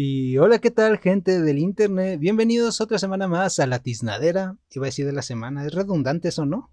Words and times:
Y 0.00 0.38
hola, 0.38 0.60
¿qué 0.60 0.70
tal, 0.70 0.98
gente 0.98 1.40
del 1.40 1.58
internet? 1.58 2.20
Bienvenidos 2.20 2.80
otra 2.80 3.00
semana 3.00 3.26
más 3.26 3.58
a 3.58 3.66
la 3.66 3.80
tiznadera. 3.80 4.56
Iba 4.70 4.86
a 4.86 4.90
decir 4.90 5.04
de 5.06 5.12
la 5.12 5.22
semana, 5.22 5.66
¿es 5.66 5.74
redundante 5.74 6.28
eso, 6.28 6.46
no? 6.46 6.70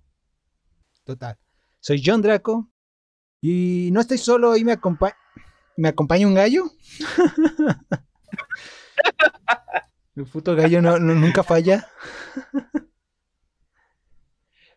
Total. 1.05 1.35
Soy 1.79 2.03
John 2.05 2.21
Draco 2.21 2.69
y 3.41 3.89
no 3.93 4.01
estoy 4.01 4.19
solo, 4.19 4.55
y 4.55 4.63
me 4.63 4.73
acompaña. 4.73 5.15
¿Me 5.75 5.87
acompaña 5.87 6.27
un 6.27 6.35
gallo? 6.35 6.65
El 10.15 10.25
puto 10.25 10.55
gallo 10.55 10.83
no, 10.83 10.99
no- 10.99 11.15
nunca 11.15 11.41
falla. 11.43 11.87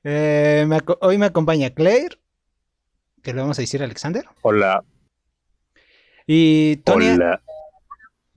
Eh, 0.05 0.65
me 0.67 0.79
hoy 1.01 1.19
me 1.19 1.27
acompaña 1.27 1.71
Claire, 1.71 2.19
que 3.21 3.35
le 3.35 3.41
vamos 3.41 3.59
a 3.59 3.63
decir 3.63 3.83
Alexander. 3.83 4.25
Hola, 4.43 4.85
Y 6.25 6.77
Tony. 6.79 7.09
hola. 7.11 7.43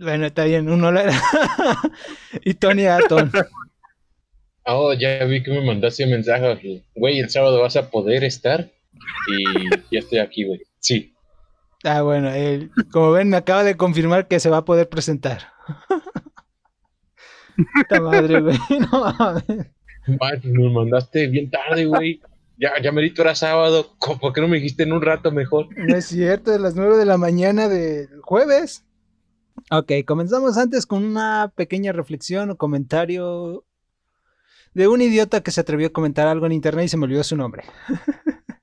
Bueno, 0.01 0.25
está 0.25 0.45
bien, 0.45 0.67
un 0.69 0.83
hola. 0.83 1.11
y 2.43 2.55
Tony 2.55 2.85
Aton. 2.87 3.31
Oh, 4.65 4.93
ya 4.93 5.23
vi 5.25 5.43
que 5.43 5.51
me 5.51 5.63
mandaste 5.63 6.03
un 6.05 6.11
mensaje. 6.11 6.83
Güey, 6.95 7.19
el 7.19 7.29
sábado 7.29 7.61
vas 7.61 7.75
a 7.75 7.89
poder 7.89 8.23
estar. 8.23 8.71
Y 9.27 9.69
ya 9.91 9.99
estoy 9.99 10.19
aquí, 10.19 10.45
güey. 10.45 10.61
Sí. 10.79 11.13
Ah, 11.83 12.01
bueno, 12.01 12.31
él, 12.31 12.71
como 12.91 13.11
ven, 13.11 13.29
me 13.29 13.37
acaba 13.37 13.63
de 13.63 13.77
confirmar 13.77 14.27
que 14.27 14.39
se 14.39 14.49
va 14.49 14.57
a 14.57 14.65
poder 14.65 14.89
presentar. 14.89 15.47
Puta 17.75 18.01
madre, 18.01 18.41
güey. 18.41 18.57
No 18.91 19.13
mames. 19.17 19.43
Ay, 20.19 20.39
pues 20.41 20.45
me 20.45 20.69
mandaste 20.69 21.27
bien 21.27 21.49
tarde, 21.51 21.85
güey. 21.85 22.21
Ya, 22.57 22.71
ya 22.81 22.91
merito 22.91 23.21
era 23.21 23.35
sábado. 23.35 23.95
¿Cómo- 23.99 24.19
¿Por 24.19 24.33
qué 24.33 24.41
no 24.41 24.47
me 24.47 24.57
dijiste 24.57 24.83
en 24.83 24.93
un 24.93 25.01
rato 25.01 25.31
mejor? 25.31 25.67
No 25.77 25.95
es 25.95 26.05
cierto, 26.05 26.53
es 26.53 26.59
las 26.59 26.75
9 26.75 26.97
de 26.97 27.05
la 27.05 27.17
mañana 27.17 27.67
del 27.67 28.07
jueves. 28.21 28.83
Ok, 29.69 29.91
comenzamos 30.05 30.57
antes 30.57 30.85
con 30.85 31.03
una 31.03 31.51
pequeña 31.55 31.91
reflexión 31.91 32.49
o 32.49 32.57
comentario 32.57 33.65
de 34.73 34.87
un 34.87 35.01
idiota 35.01 35.41
que 35.41 35.51
se 35.51 35.61
atrevió 35.61 35.87
a 35.87 35.91
comentar 35.91 36.27
algo 36.27 36.45
en 36.45 36.53
internet 36.53 36.85
y 36.85 36.89
se 36.89 36.97
me 36.97 37.05
olvidó 37.05 37.23
su 37.23 37.35
nombre. 37.35 37.63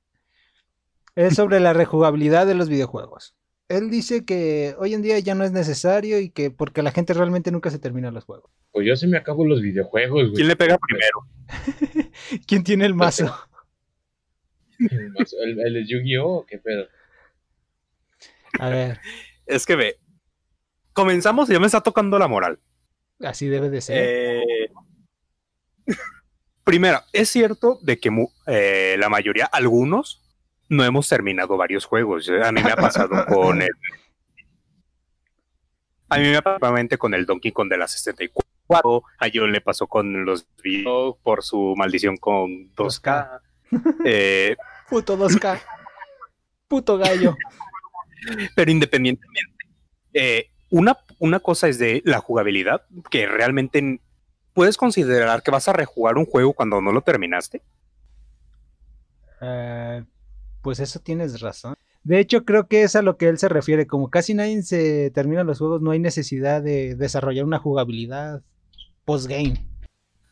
es 1.15 1.35
sobre 1.35 1.61
la 1.61 1.73
rejugabilidad 1.73 2.47
de 2.47 2.55
los 2.55 2.69
videojuegos. 2.69 3.35
Él 3.69 3.91
dice 3.91 4.25
que 4.25 4.75
hoy 4.79 4.95
en 4.95 5.03
día 5.03 5.19
ya 5.19 5.35
no 5.35 5.45
es 5.45 5.53
necesario 5.53 6.19
y 6.21 6.31
que 6.31 6.51
porque 6.51 6.83
la 6.83 6.91
gente 6.91 7.13
realmente 7.13 7.51
nunca 7.51 7.71
se 7.71 7.79
termina 7.79 8.11
los 8.11 8.25
juegos. 8.25 8.51
Pues 8.73 8.87
yo 8.87 8.97
se 8.97 9.07
me 9.07 9.19
acabo 9.19 9.45
los 9.45 9.61
videojuegos, 9.61 10.23
güey. 10.23 10.35
¿Quién 10.35 10.49
le 10.49 10.57
pega 10.57 10.79
primero? 10.79 12.11
¿Quién 12.47 12.65
tiene 12.65 12.87
el 12.87 12.95
mazo? 12.95 13.35
¿El, 14.79 15.61
el 15.61 15.75
de 15.75 15.87
Yu-Gi-Oh! 15.87 16.47
¿Qué 16.49 16.59
pedo? 16.59 16.87
A 18.59 18.69
ver, 18.71 19.01
Es 19.47 19.67
que 19.67 19.77
ve, 19.77 19.99
comenzamos 20.99 21.49
y 21.49 21.53
ya 21.53 21.61
me 21.61 21.67
está 21.67 21.81
tocando 21.81 22.19
la 22.19 22.27
moral. 22.27 22.59
así 23.21 23.47
debe 23.47 23.71
de 23.71 23.81
ser. 23.81 23.97
Eh, 24.01 24.71
primero, 26.65 27.01
es 27.13 27.29
cierto 27.29 27.79
de 27.83 28.01
que 28.01 28.11
eh, 28.47 28.97
la 28.99 29.09
mayoría, 29.09 29.47
algunos, 29.47 30.21
no 30.69 30.83
hemos 30.85 31.09
terminado 31.09 31.57
varios 31.57 31.85
juegos. 31.85 32.29
A 32.29 32.51
mí 32.51 32.63
me 32.63 32.73
ha 32.73 32.77
pasado 32.77 33.25
con 33.29 33.63
el... 33.63 33.71
A 36.09 36.19
mí 36.19 36.25
me 36.25 36.37
ha 36.37 36.43
pasado 36.43 36.59
nuevamente 36.61 36.99
con 36.99 37.15
el 37.15 37.27
Donkey 37.27 37.53
Kong 37.53 37.69
de 37.69 37.79
la 37.79 37.87
64. 37.87 39.03
A 39.19 39.27
John 39.33 39.53
le 39.53 39.61
pasó 39.61 39.87
con 39.87 40.25
los 40.25 40.49
videos 40.63 41.17
por 41.23 41.45
su 41.45 41.75
maldición 41.77 42.17
con 42.17 42.75
2K. 42.75 43.41
Eh, 44.05 44.57
Puto 44.89 45.17
2K. 45.17 45.61
Puto 46.67 46.99
gallo. 46.99 47.37
Pero 48.57 48.71
independientemente, 48.71 49.65
eh, 50.13 50.51
una, 50.71 50.99
una 51.19 51.41
cosa 51.41 51.69
es 51.69 51.79
de 51.79 52.03
la 52.05 52.19
jugabilidad, 52.19 52.83
que 53.11 53.27
realmente 53.27 54.01
puedes 54.53 54.77
considerar 54.77 55.43
que 55.43 55.51
vas 55.51 55.69
a 55.69 55.73
rejugar 55.73 56.19
un 56.19 56.27
juego 56.27 56.53
cuando 56.53 56.81
no 56.81 56.93
lo 56.93 57.03
terminaste. 57.03 57.63
Eh, 59.41 60.05
pues 60.63 60.81
eso 60.81 61.01
tienes 61.01 61.41
razón. 61.41 61.75
De 62.05 62.19
hecho, 62.19 62.45
creo 62.45 62.69
que 62.69 62.83
es 62.83 62.97
a 62.97 63.03
lo 63.03 63.17
que 63.17 63.29
él 63.29 63.39
se 63.39 63.49
refiere. 63.49 63.87
Como 63.87 64.11
casi 64.11 64.35
nadie 64.35 64.63
se 64.63 65.11
termina 65.11 65.45
los 65.45 65.59
juegos, 65.59 65.83
no 65.83 65.91
hay 65.91 65.99
necesidad 65.99 66.63
de 66.63 66.95
desarrollar 66.95 67.45
una 67.45 67.59
jugabilidad 67.59 68.43
postgame. 69.05 69.65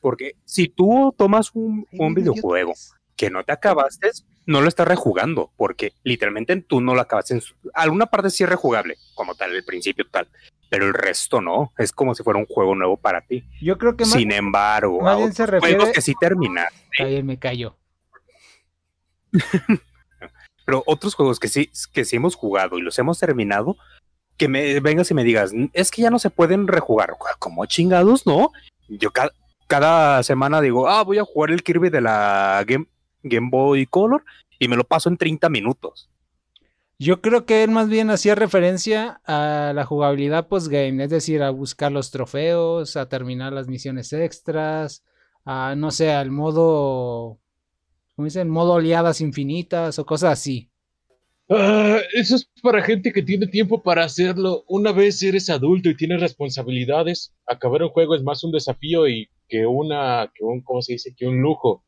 Porque 0.00 0.32
si 0.44 0.68
tú 0.68 1.14
tomas 1.16 1.50
un, 1.54 1.86
un 1.92 2.14
videojuego. 2.14 2.72
Que 3.16 3.30
no 3.30 3.42
te 3.44 3.52
acabaste, 3.52 4.10
no 4.44 4.60
lo 4.60 4.68
estás 4.68 4.86
rejugando, 4.86 5.50
porque 5.56 5.92
literalmente 6.04 6.54
tú 6.60 6.80
no 6.80 6.94
lo 6.94 7.00
acabaste. 7.00 7.34
En 7.34 7.40
su- 7.40 7.54
alguna 7.74 8.06
parte 8.06 8.30
sí 8.30 8.44
es 8.44 8.48
rejugable, 8.50 8.96
como 9.14 9.34
tal, 9.34 9.54
el 9.54 9.64
principio 9.64 10.06
tal, 10.10 10.28
pero 10.68 10.84
el 10.86 10.94
resto 10.94 11.40
no. 11.40 11.72
Es 11.78 11.92
como 11.92 12.14
si 12.14 12.22
fuera 12.22 12.38
un 12.38 12.46
juego 12.46 12.74
nuevo 12.74 12.96
para 12.96 13.22
ti. 13.22 13.44
Yo 13.60 13.78
creo 13.78 13.96
que 13.96 14.04
más, 14.04 14.12
Sin 14.12 14.32
embargo, 14.32 15.00
más 15.00 15.16
bien 15.16 15.32
se 15.32 15.46
refiere- 15.46 15.76
juegos 15.76 15.94
que 15.94 16.00
sí 16.02 16.14
terminas. 16.20 16.68
Está 16.92 17.04
bien, 17.08 17.26
me 17.26 17.38
callo. 17.38 17.76
Pero 20.64 20.82
otros 20.86 21.14
juegos 21.14 21.38
que 21.38 21.48
sí, 21.48 21.70
que 21.92 22.04
sí 22.04 22.16
hemos 22.16 22.34
jugado 22.34 22.78
y 22.78 22.82
los 22.82 22.98
hemos 22.98 23.18
terminado, 23.18 23.76
que 24.36 24.48
me 24.48 24.80
vengas 24.80 25.10
y 25.10 25.14
me 25.14 25.24
digas, 25.24 25.52
es 25.72 25.90
que 25.90 26.02
ya 26.02 26.10
no 26.10 26.18
se 26.18 26.30
pueden 26.30 26.66
rejugar. 26.66 27.14
Como 27.38 27.64
chingados, 27.66 28.26
¿no? 28.26 28.50
Yo 28.88 29.10
ca- 29.12 29.30
cada 29.68 30.22
semana 30.22 30.60
digo, 30.60 30.88
ah, 30.88 31.02
voy 31.04 31.18
a 31.18 31.24
jugar 31.24 31.50
el 31.52 31.62
Kirby 31.62 31.88
de 31.90 32.00
la 32.00 32.62
Game, 32.66 32.86
Game 33.28 33.48
Boy 33.50 33.86
Color 33.86 34.24
y 34.58 34.68
me 34.68 34.76
lo 34.76 34.84
paso 34.84 35.08
en 35.08 35.16
30 35.16 35.48
minutos. 35.48 36.08
Yo 36.98 37.20
creo 37.20 37.44
que 37.44 37.62
él 37.62 37.70
más 37.70 37.90
bien 37.90 38.08
hacía 38.08 38.34
referencia 38.34 39.20
a 39.26 39.72
la 39.74 39.84
jugabilidad 39.84 40.48
postgame, 40.48 41.04
es 41.04 41.10
decir, 41.10 41.42
a 41.42 41.50
buscar 41.50 41.92
los 41.92 42.10
trofeos, 42.10 42.96
a 42.96 43.08
terminar 43.08 43.52
las 43.52 43.68
misiones 43.68 44.14
extras, 44.14 45.04
a 45.44 45.74
no 45.76 45.90
sé, 45.90 46.10
al 46.12 46.30
modo, 46.30 47.38
¿cómo 48.14 48.24
dicen? 48.24 48.48
Modo 48.48 48.74
oleadas 48.74 49.20
infinitas 49.20 49.98
o 49.98 50.06
cosas 50.06 50.32
así. 50.32 50.70
Ah, 51.48 52.00
eso 52.14 52.34
es 52.36 52.50
para 52.62 52.82
gente 52.82 53.12
que 53.12 53.22
tiene 53.22 53.46
tiempo 53.46 53.82
para 53.82 54.02
hacerlo. 54.04 54.64
Una 54.66 54.90
vez 54.92 55.22
eres 55.22 55.48
adulto 55.50 55.88
y 55.88 55.96
tienes 55.96 56.20
responsabilidades, 56.20 57.34
acabar 57.46 57.82
un 57.82 57.90
juego 57.90 58.16
es 58.16 58.22
más 58.22 58.42
un 58.42 58.52
desafío 58.52 59.06
y 59.06 59.28
que 59.48 59.64
una, 59.66 60.32
que 60.34 60.44
un, 60.44 60.62
¿cómo 60.62 60.82
se 60.82 60.94
dice? 60.94 61.14
Que 61.16 61.26
un 61.26 61.40
lujo. 61.40 61.84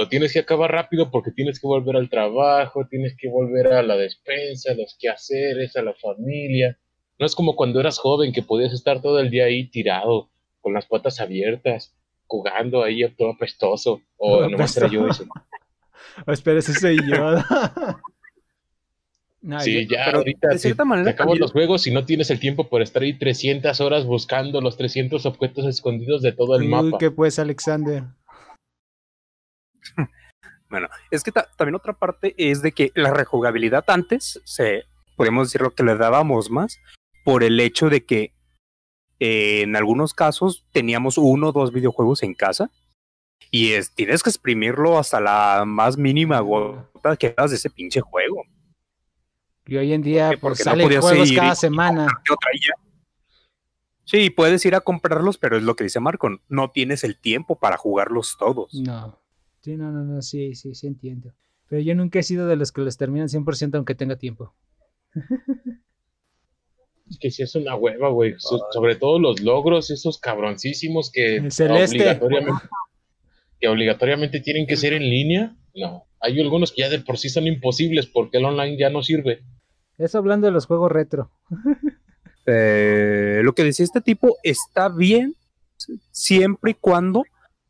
Lo 0.00 0.08
tienes 0.08 0.32
que 0.32 0.38
acabar 0.38 0.72
rápido 0.72 1.10
porque 1.10 1.30
tienes 1.30 1.60
que 1.60 1.66
volver 1.66 1.94
al 1.96 2.08
trabajo, 2.08 2.86
tienes 2.88 3.14
que 3.18 3.28
volver 3.28 3.66
a 3.68 3.82
la 3.82 3.96
despensa, 3.98 4.72
a 4.72 4.74
los 4.74 4.96
quehaceres, 4.98 5.76
a 5.76 5.82
la 5.82 5.92
familia. 5.94 6.78
No 7.18 7.26
es 7.26 7.34
como 7.34 7.54
cuando 7.54 7.80
eras 7.80 7.98
joven 7.98 8.32
que 8.32 8.42
podías 8.42 8.72
estar 8.72 9.02
todo 9.02 9.18
el 9.20 9.28
día 9.28 9.44
ahí 9.44 9.68
tirado, 9.68 10.30
con 10.62 10.72
las 10.72 10.86
patas 10.86 11.20
abiertas, 11.20 11.94
jugando 12.26 12.82
ahí 12.82 13.06
todo 13.14 13.32
apestoso. 13.32 14.00
O 14.16 14.38
Todo 14.38 14.48
nomás 14.48 14.74
era 14.78 14.88
yo 14.88 15.06
eso. 15.06 15.24
Oh, 16.26 16.32
espera, 16.32 16.58
ese 16.60 16.72
soy 16.74 16.96
yo. 17.06 17.36
No, 19.42 19.58
Sí, 19.60 19.86
yo- 19.86 19.96
ya 19.96 20.04
pero 20.06 20.18
ahorita 20.18 20.48
de 20.48 20.54
si 20.58 20.62
cierta 20.68 20.84
manera 20.84 21.10
te 21.12 21.16
también- 21.16 21.38
los 21.40 21.52
juegos 21.52 21.86
y 21.86 21.90
no 21.90 22.04
tienes 22.04 22.30
el 22.30 22.38
tiempo 22.40 22.68
por 22.68 22.82
estar 22.82 23.02
ahí 23.02 23.18
300 23.18 23.80
horas 23.80 24.04
buscando 24.04 24.60
los 24.60 24.76
300 24.76 25.24
objetos 25.24 25.64
escondidos 25.66 26.20
de 26.20 26.32
todo 26.32 26.56
el 26.56 26.62
Uy, 26.62 26.68
mapa. 26.68 26.98
¿qué 26.98 27.10
pues, 27.10 27.38
Alexander? 27.38 28.02
Bueno, 30.70 30.86
es 31.10 31.24
que 31.24 31.32
ta- 31.32 31.50
también 31.56 31.74
otra 31.74 31.94
parte 31.94 32.32
es 32.38 32.62
de 32.62 32.70
que 32.70 32.92
la 32.94 33.12
rejugabilidad 33.12 33.82
antes, 33.88 34.40
se, 34.44 34.84
podemos 35.16 35.48
decir 35.48 35.62
lo 35.62 35.74
que 35.74 35.82
le 35.82 35.96
dábamos 35.96 36.48
más, 36.48 36.78
por 37.24 37.42
el 37.42 37.58
hecho 37.58 37.90
de 37.90 38.04
que 38.04 38.32
eh, 39.18 39.62
en 39.62 39.74
algunos 39.74 40.14
casos 40.14 40.64
teníamos 40.70 41.18
uno 41.18 41.48
o 41.48 41.52
dos 41.52 41.72
videojuegos 41.72 42.22
en 42.22 42.34
casa 42.34 42.70
y 43.50 43.72
es, 43.72 43.92
tienes 43.96 44.22
que 44.22 44.30
exprimirlo 44.30 44.96
hasta 44.96 45.20
la 45.20 45.64
más 45.66 45.98
mínima 45.98 46.38
gota 46.38 47.16
que 47.16 47.34
das 47.36 47.50
de 47.50 47.56
ese 47.56 47.68
pinche 47.68 48.00
juego. 48.00 48.44
Y 49.66 49.76
hoy 49.76 49.92
en 49.92 50.02
día 50.02 50.30
qué? 50.30 50.38
pues, 50.38 50.58
Porque 50.58 50.64
no 50.64 50.70
salen 50.70 51.00
juegos 51.00 51.30
ir 51.30 51.36
cada 51.36 51.56
semana. 51.56 52.06
Sí, 54.04 54.30
puedes 54.30 54.64
ir 54.64 54.76
a 54.76 54.80
comprarlos, 54.80 55.36
pero 55.36 55.56
es 55.56 55.64
lo 55.64 55.74
que 55.74 55.84
dice 55.84 55.98
Marco, 56.00 56.30
no 56.48 56.70
tienes 56.70 57.02
el 57.02 57.18
tiempo 57.18 57.58
para 57.58 57.76
jugarlos 57.76 58.36
todos. 58.38 58.72
No. 58.72 59.19
Sí, 59.60 59.76
no, 59.76 59.90
no, 59.92 60.04
no, 60.04 60.22
sí, 60.22 60.54
sí, 60.54 60.74
sí 60.74 60.86
entiendo. 60.86 61.32
Pero 61.68 61.82
yo 61.82 61.94
nunca 61.94 62.18
he 62.18 62.22
sido 62.22 62.46
de 62.46 62.56
los 62.56 62.72
que 62.72 62.80
los 62.80 62.96
terminan 62.96 63.28
100% 63.28 63.76
aunque 63.76 63.94
tenga 63.94 64.16
tiempo. 64.16 64.54
Es 67.08 67.18
que 67.18 67.30
sí 67.30 67.42
es 67.42 67.54
una 67.54 67.74
hueva, 67.74 68.08
güey. 68.08 68.34
So- 68.38 68.66
sobre 68.72 68.96
todo 68.96 69.18
los 69.18 69.40
logros, 69.40 69.90
esos 69.90 70.18
cabroncísimos 70.18 71.10
que 71.12 71.50
celeste. 71.50 71.96
obligatoriamente, 71.96 72.62
que 73.60 73.68
obligatoriamente 73.68 74.40
tienen 74.40 74.66
que 74.66 74.76
ser 74.76 74.92
en 74.92 75.02
línea. 75.02 75.56
No. 75.74 76.04
Hay 76.20 76.38
algunos 76.40 76.72
que 76.72 76.82
ya 76.82 76.88
de 76.88 77.00
por 77.00 77.18
sí 77.18 77.28
son 77.28 77.46
imposibles 77.46 78.06
porque 78.06 78.38
el 78.38 78.44
online 78.44 78.76
ya 78.78 78.90
no 78.90 79.02
sirve. 79.02 79.42
Eso 79.98 80.18
hablando 80.18 80.46
de 80.46 80.52
los 80.52 80.66
juegos 80.66 80.90
retro. 80.92 81.30
Eh, 82.46 83.40
lo 83.44 83.52
que 83.54 83.64
decía 83.64 83.84
este 83.84 84.00
tipo 84.00 84.36
está 84.42 84.88
bien 84.88 85.34
siempre 86.10 86.72
y 86.72 86.74
cuando 86.74 87.22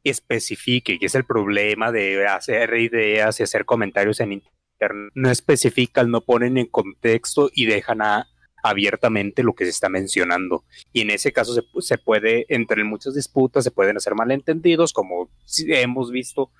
especifique, 0.05 0.99
que 0.99 1.07
es 1.07 1.15
el 1.15 1.25
problema 1.25 1.93
de 1.93 2.27
hacer 2.27 2.75
ideas 2.75 3.41
y 3.41 3.43
hacer 3.43 3.65
comentarios 3.65 4.21
en 4.21 4.33
internet. 4.33 5.11
No 5.15 5.31
especifican, 5.31 6.11
no 6.11 6.23
ponen 6.23 6.57
en 6.57 6.67
contexto 6.67 7.51
y 7.55 7.67
dejan 7.67 8.01
a, 8.01 8.29
abiertamente 8.63 9.43
lo 9.43 9.55
que 9.55 9.65
se 9.65 9.71
está 9.71 9.89
mencionando. 9.89 10.65
Y 10.93 11.03
en 11.03 11.11
ese 11.11 11.33
caso 11.33 11.55
se, 11.55 11.63
se 11.81 11.99
puede, 11.99 12.47
entre 12.49 12.85
muchas 12.85 13.15
disputas, 13.15 13.65
se 13.65 13.71
pueden 13.71 13.97
hacer 13.97 14.15
malentendidos, 14.15 14.93
como 14.93 15.31
hemos 15.67 16.11
visto 16.11 16.51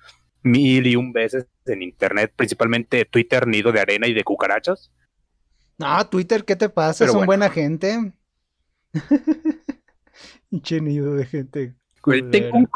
mil 0.43 0.87
y 0.87 0.95
un 0.95 1.13
veces 1.13 1.47
en 1.65 1.81
internet, 1.81 2.33
principalmente 2.35 3.05
Twitter, 3.05 3.47
nido 3.47 3.71
de 3.71 3.79
arena 3.79 4.07
y 4.07 4.13
de 4.13 4.23
cucarachas. 4.23 4.91
No, 5.77 6.07
Twitter, 6.07 6.45
¿qué 6.45 6.55
te 6.55 6.69
pasa? 6.69 6.99
Pero 6.99 7.13
Son 7.13 7.19
bueno. 7.25 7.27
buena 7.27 7.49
gente. 7.49 8.13
Pinche 10.49 10.81
nido 10.81 11.15
de 11.15 11.25
gente. 11.25 11.75
Tengo 12.31 12.57
un 12.57 12.67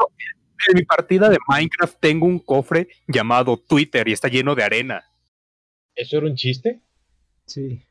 en 0.68 0.76
mi 0.76 0.84
partida 0.84 1.30
de 1.30 1.38
Minecraft 1.48 1.98
tengo 2.00 2.26
un 2.26 2.40
cofre 2.40 2.88
llamado 3.08 3.58
Twitter 3.58 4.08
y 4.08 4.14
está 4.14 4.28
lleno 4.28 4.56
de 4.56 4.64
arena. 4.64 5.04
¿Eso 5.96 6.18
era 6.18 6.28
un 6.28 6.36
chiste? 6.36 6.82
Sí. 7.46 7.84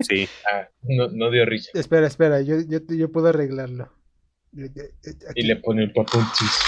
Sí. 0.00 0.28
Ah, 0.52 0.68
no, 0.82 1.08
no 1.08 1.30
dio 1.30 1.46
risa. 1.46 1.70
Espera, 1.72 2.06
espera, 2.06 2.42
yo, 2.42 2.56
yo, 2.68 2.80
yo 2.88 3.10
puedo 3.10 3.28
arreglarlo. 3.28 3.90
Eh, 4.56 4.70
aquí. 5.30 5.40
Y 5.40 5.46
le 5.46 5.56
pone 5.56 5.84
el 5.84 5.92
papunchis. 5.92 6.60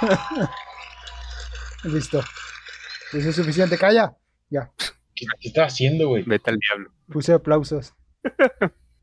Listo. 1.84 2.22
Eso 3.12 3.28
es 3.30 3.34
suficiente, 3.36 3.76
calla. 3.76 4.16
Ya, 4.50 4.70
¿Qué, 5.16 5.26
qué 5.40 5.48
estaba 5.48 5.66
haciendo, 5.66 6.08
güey? 6.08 6.22
Vete 6.22 6.50
al 6.50 6.58
diablo. 6.58 6.92
puse 7.08 7.32
aplausos. 7.32 7.94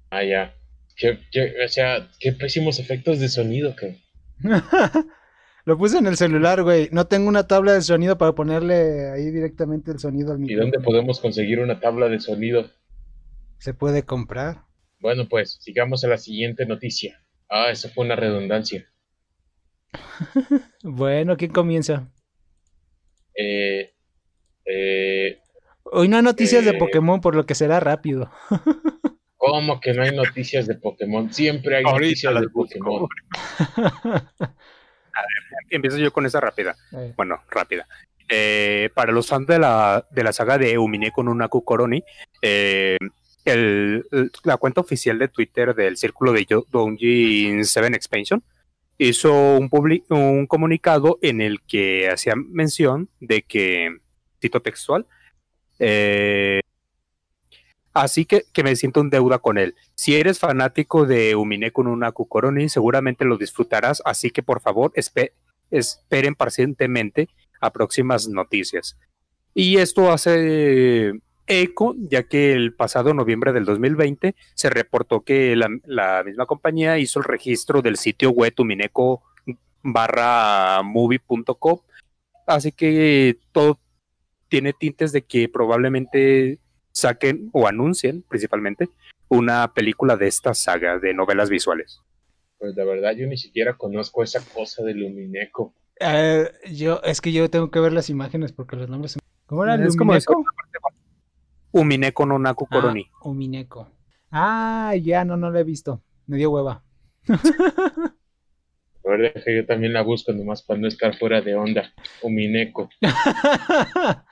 Ah, 0.09 0.23
ya. 0.23 0.55
Qué, 0.95 1.19
qué- 1.31 1.53
o 1.65 1.67
sea, 1.67 2.09
qué 2.19 2.31
pésimos 2.33 2.79
efectos 2.79 3.19
de 3.19 3.29
sonido, 3.29 3.75
que 3.75 4.01
Lo 5.65 5.77
puse 5.77 5.97
en 5.97 6.07
el 6.07 6.17
celular, 6.17 6.61
güey. 6.63 6.89
No 6.91 7.07
tengo 7.07 7.29
una 7.29 7.47
tabla 7.47 7.71
de 7.73 7.81
sonido 7.81 8.17
para 8.17 8.33
ponerle 8.33 9.09
ahí 9.11 9.31
directamente 9.31 9.91
el 9.91 9.99
sonido 9.99 10.33
al 10.33 10.39
¿Y 10.39 10.41
micrófono. 10.41 10.71
dónde 10.71 10.85
podemos 10.85 11.19
conseguir 11.21 11.59
una 11.59 11.79
tabla 11.79 12.09
de 12.09 12.19
sonido? 12.19 12.69
Se 13.59 13.73
puede 13.73 14.03
comprar. 14.03 14.63
Bueno, 14.99 15.27
pues, 15.29 15.57
sigamos 15.61 16.03
a 16.03 16.07
la 16.09 16.17
siguiente 16.17 16.65
noticia. 16.65 17.23
Ah, 17.49 17.69
eso 17.71 17.87
fue 17.89 18.03
una 18.05 18.15
redundancia. 18.17 18.85
Bueno, 20.83 21.37
¿quién 21.37 21.51
comienza? 21.53 22.11
Eh, 23.35 23.93
eh, 24.65 25.39
Hoy 25.85 26.07
no 26.09 26.17
hay 26.17 26.23
noticias 26.23 26.65
de 26.65 26.71
Eh. 26.71 26.77
Pokémon, 26.77 27.21
por 27.21 27.35
lo 27.35 27.45
que 27.45 27.55
será 27.55 27.79
rápido. 27.79 28.29
¿Cómo 29.45 29.81
que 29.81 29.93
no 29.93 30.03
hay 30.03 30.15
noticias 30.15 30.67
de 30.67 30.75
Pokémon? 30.75 31.33
Siempre 31.33 31.75
hay 31.77 31.83
Ahorita 31.85 32.29
noticias 32.29 32.33
de 32.39 32.47
busco. 32.47 32.79
Pokémon. 32.79 33.09
Empiezo 35.69 35.97
yo 35.97 36.13
con 36.13 36.25
esa 36.25 36.39
rápida. 36.39 36.75
Eh, 36.93 37.13
Bueno, 37.17 37.41
rápida. 37.49 37.85
Eh, 38.29 38.89
para 38.93 39.11
los 39.11 39.27
fans 39.27 39.45
de 39.47 39.59
la, 39.59 40.05
de 40.11 40.23
la 40.23 40.31
saga 40.33 40.57
de 40.57 40.77
Umineko 40.77 41.23
no 41.23 41.35
Naku 41.35 41.63
Koroni, 41.63 42.03
eh, 42.41 42.97
el- 43.45 44.05
el- 44.11 44.31
la 44.45 44.55
cuenta 44.57 44.79
oficial 44.81 45.19
de 45.19 45.27
Twitter 45.27 45.75
del 45.75 45.97
Círculo 45.97 46.31
de 46.31 46.47
Doujin 46.71 47.65
7 47.65 47.87
Expansion 47.95 48.41
hizo 48.97 49.57
un, 49.57 49.69
un 50.09 50.47
comunicado 50.47 51.19
en 51.21 51.41
el 51.41 51.59
que 51.63 52.09
hacía 52.09 52.35
mención 52.37 53.09
de 53.19 53.41
que, 53.41 53.89
cito 54.41 54.61
textual, 54.61 55.05
eh, 55.79 56.61
así 57.93 58.25
que, 58.25 58.43
que 58.53 58.63
me 58.63 58.75
siento 58.75 59.01
en 59.01 59.09
deuda 59.09 59.39
con 59.39 59.57
él. 59.57 59.75
Si 59.95 60.15
eres 60.15 60.39
fanático 60.39 61.05
de 61.05 61.35
Umineko 61.35 61.83
no 61.83 61.95
Naku 61.95 62.27
Koroni, 62.27 62.69
seguramente 62.69 63.25
lo 63.25 63.37
disfrutarás, 63.37 64.01
así 64.05 64.31
que 64.31 64.43
por 64.43 64.61
favor 64.61 64.91
espe- 64.95 65.31
esperen 65.71 66.35
pacientemente 66.35 67.29
a 67.61 67.71
próximas 67.71 68.27
noticias. 68.27 68.97
Y 69.53 69.77
esto 69.77 70.11
hace 70.11 71.13
eco, 71.45 71.95
ya 71.97 72.23
que 72.23 72.53
el 72.53 72.73
pasado 72.73 73.13
noviembre 73.13 73.53
del 73.53 73.65
2020 73.65 74.35
se 74.55 74.69
reportó 74.69 75.21
que 75.21 75.55
la, 75.55 75.69
la 75.85 76.23
misma 76.23 76.45
compañía 76.45 76.97
hizo 76.97 77.19
el 77.19 77.25
registro 77.25 77.81
del 77.81 77.97
sitio 77.97 78.31
web 78.31 78.53
umineco 78.57 79.23
barra 79.83 80.81
movie.com, 80.83 81.79
así 82.47 82.71
que 82.71 83.37
todo 83.51 83.77
tiene 84.47 84.73
tintes 84.73 85.11
de 85.11 85.23
que 85.23 85.49
probablemente 85.49 86.59
saquen 86.93 87.49
o 87.53 87.67
anuncien 87.67 88.23
principalmente 88.23 88.89
una 89.29 89.73
película 89.73 90.15
de 90.15 90.27
esta 90.27 90.53
saga 90.53 90.99
de 90.99 91.13
novelas 91.13 91.49
visuales. 91.49 91.99
Pues 92.59 92.75
la 92.75 92.85
verdad, 92.85 93.13
yo 93.17 93.27
ni 93.27 93.35
siquiera 93.37 93.75
conozco 93.77 94.23
esa 94.23 94.39
cosa 94.53 94.83
de 94.83 94.93
Lumineco. 94.93 95.73
eh, 95.99 96.49
yo, 96.71 97.01
es 97.03 97.19
que 97.19 97.31
yo 97.33 97.49
tengo 97.49 97.69
que 97.71 97.79
ver 97.79 97.91
las 97.93 98.09
imágenes 98.09 98.51
porque 98.53 98.75
los 98.75 98.89
nombres. 98.89 99.13
se- 99.13 99.19
¿Cómo 99.47 99.63
era? 99.65 99.75
Es 99.85 99.95
como. 99.97 100.13
Umineko 101.71 102.25
no 102.25 102.37
Naku 102.39 102.65
Ah, 102.69 102.73
Koroni. 102.75 103.09
Umineko. 103.23 103.89
Ah, 104.31 104.93
ya, 105.01 105.25
no, 105.25 105.35
no 105.37 105.49
la 105.51 105.59
he 105.59 105.63
visto. 105.63 106.01
Me 106.27 106.37
dio 106.37 106.51
hueva. 106.51 106.83
A 109.05 109.09
ver, 109.09 109.33
deja, 109.33 109.51
yo 109.51 109.65
también 109.65 109.91
la 109.93 110.01
busco 110.01 110.31
nomás 110.31 110.63
para 110.63 110.79
no 110.79 110.87
estar 110.87 111.17
fuera 111.17 111.41
de 111.41 111.55
onda. 111.55 111.91
Umineco. 112.21 112.89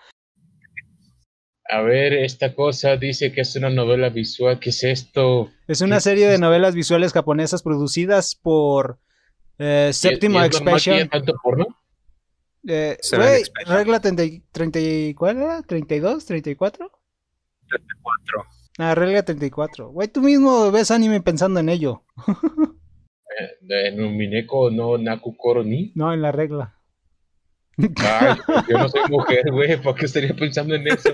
A 1.73 1.81
ver, 1.81 2.12
esta 2.13 2.53
cosa 2.53 2.97
dice 2.97 3.31
que 3.31 3.41
es 3.41 3.56
una 3.56 3.69
novela 3.69 4.09
visual. 4.09 4.59
¿Qué 4.59 4.71
es 4.71 4.83
esto? 4.83 5.50
es 5.68 5.79
una 5.81 5.97
¿Qué 5.97 6.01
serie 6.01 6.27
de 6.27 6.38
novelas 6.38 6.75
visuales 6.75 7.13
japonesas 7.13 7.63
producidas 7.63 8.35
por 8.35 9.00
eh, 9.57 9.85
¿Y- 9.88 9.89
y 9.89 9.94
Séptimo 9.94 10.41
es 10.41 10.51
normal 10.53 10.73
que 10.73 10.77
Expansion. 10.91 11.09
tanto 11.09 11.33
porno? 11.41 11.68
Eh, 12.68 12.97
Expansion. 13.00 13.45
regla 13.68 14.00
30, 14.01 14.23
y- 14.25 14.44
30 14.51 14.79
y- 14.81 15.13
¿cuál 15.13 15.38
era? 15.38 15.59
¿32? 15.62 16.25
¿34? 16.27 16.57
Cuatro. 18.01 18.45
Ah, 18.77 18.94
regla 18.95 19.24
34. 19.24 19.91
Güey, 19.91 20.09
tú 20.09 20.21
mismo 20.21 20.71
ves 20.71 20.91
anime 20.91 21.21
pensando 21.21 21.59
en 21.62 21.69
ello. 21.69 22.03
En 23.69 24.03
Umineco 24.03 24.69
no 24.71 24.97
Nakukoro 24.97 25.63
ni. 25.63 25.94
No, 25.95 26.13
en 26.13 26.21
la 26.21 26.33
regla. 26.33 26.75
Ay, 27.77 28.35
yo 28.69 28.77
no 28.77 28.89
soy 28.89 29.01
mujer, 29.09 29.50
güey. 29.51 29.81
¿Por 29.81 29.95
qué 29.95 30.06
estaría 30.06 30.35
pensando 30.35 30.75
en 30.75 30.85
eso? 30.88 31.09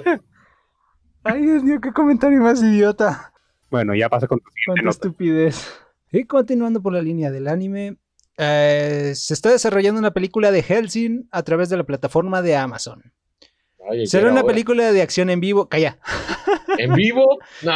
Ay, 1.30 1.42
Dios 1.46 1.64
mío, 1.64 1.80
qué 1.82 1.92
comentario 1.92 2.40
más 2.42 2.62
idiota. 2.62 3.34
Bueno, 3.70 3.94
ya 3.96 4.10
pasa 4.10 4.28
con 4.28 4.40
tu 4.40 4.50
siguiente 4.52 4.66
Cuánta 4.68 4.84
nota. 4.84 4.96
estupidez. 5.08 5.74
Y 6.12 6.24
continuando 6.26 6.82
por 6.82 6.94
la 6.94 7.02
línea 7.02 7.32
del 7.32 7.48
anime, 7.48 7.98
eh, 8.38 9.12
se 9.16 9.34
está 9.34 9.50
desarrollando 9.52 10.00
una 10.00 10.12
película 10.12 10.52
de 10.52 10.64
Helsing 10.64 11.28
a 11.32 11.44
través 11.44 11.70
de 11.70 11.78
la 11.78 11.84
plataforma 11.84 12.42
de 12.42 12.56
Amazon. 12.56 13.14
Ay, 13.90 14.06
Será 14.08 14.32
una 14.32 14.42
ahora. 14.42 14.52
película 14.54 14.92
de 14.92 15.02
acción 15.02 15.30
en 15.30 15.40
vivo. 15.40 15.68
Calla. 15.70 15.98
¿En 16.78 16.94
vivo? 16.94 17.26
No, 17.64 17.72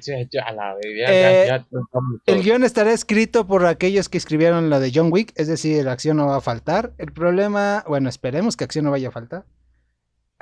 ya, 0.00 0.16
ya, 0.30 0.52
la 0.52 0.74
ya, 0.82 1.12
Eh, 1.12 1.44
ya, 1.48 1.56
ya, 1.58 1.66
nos 1.70 1.84
vamos 1.92 2.20
El 2.26 2.42
guion 2.42 2.64
estará 2.64 2.92
escrito 2.92 3.46
por 3.46 3.64
aquellos 3.66 4.08
que 4.08 4.18
escribieron 4.18 4.70
la 4.70 4.78
de 4.80 4.92
John 4.94 5.08
Wick, 5.12 5.32
es 5.36 5.48
decir, 5.48 5.84
la 5.84 5.92
acción 5.92 6.16
no 6.18 6.26
va 6.26 6.36
a 6.36 6.40
faltar. 6.40 6.92
El 6.98 7.12
problema, 7.12 7.84
bueno, 7.88 8.08
esperemos 8.08 8.56
que 8.56 8.64
acción 8.64 8.84
no 8.84 8.90
vaya 8.90 9.08
a 9.08 9.12
faltar. 9.12 9.44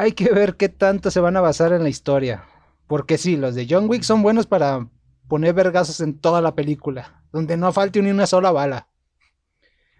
Hay 0.00 0.12
que 0.12 0.32
ver 0.32 0.56
qué 0.56 0.70
tanto 0.70 1.10
se 1.10 1.20
van 1.20 1.36
a 1.36 1.42
basar 1.42 1.74
en 1.74 1.82
la 1.82 1.90
historia. 1.90 2.44
Porque 2.86 3.18
sí, 3.18 3.36
los 3.36 3.54
de 3.54 3.66
John 3.68 3.86
Wick 3.86 4.02
son 4.02 4.22
buenos 4.22 4.46
para 4.46 4.88
poner 5.28 5.52
vergazos 5.52 6.00
en 6.00 6.18
toda 6.18 6.40
la 6.40 6.54
película, 6.54 7.22
donde 7.34 7.58
no 7.58 7.70
falte 7.70 8.00
ni 8.00 8.10
una 8.10 8.26
sola 8.26 8.50
bala. 8.50 8.88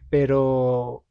Pero, 0.08 1.04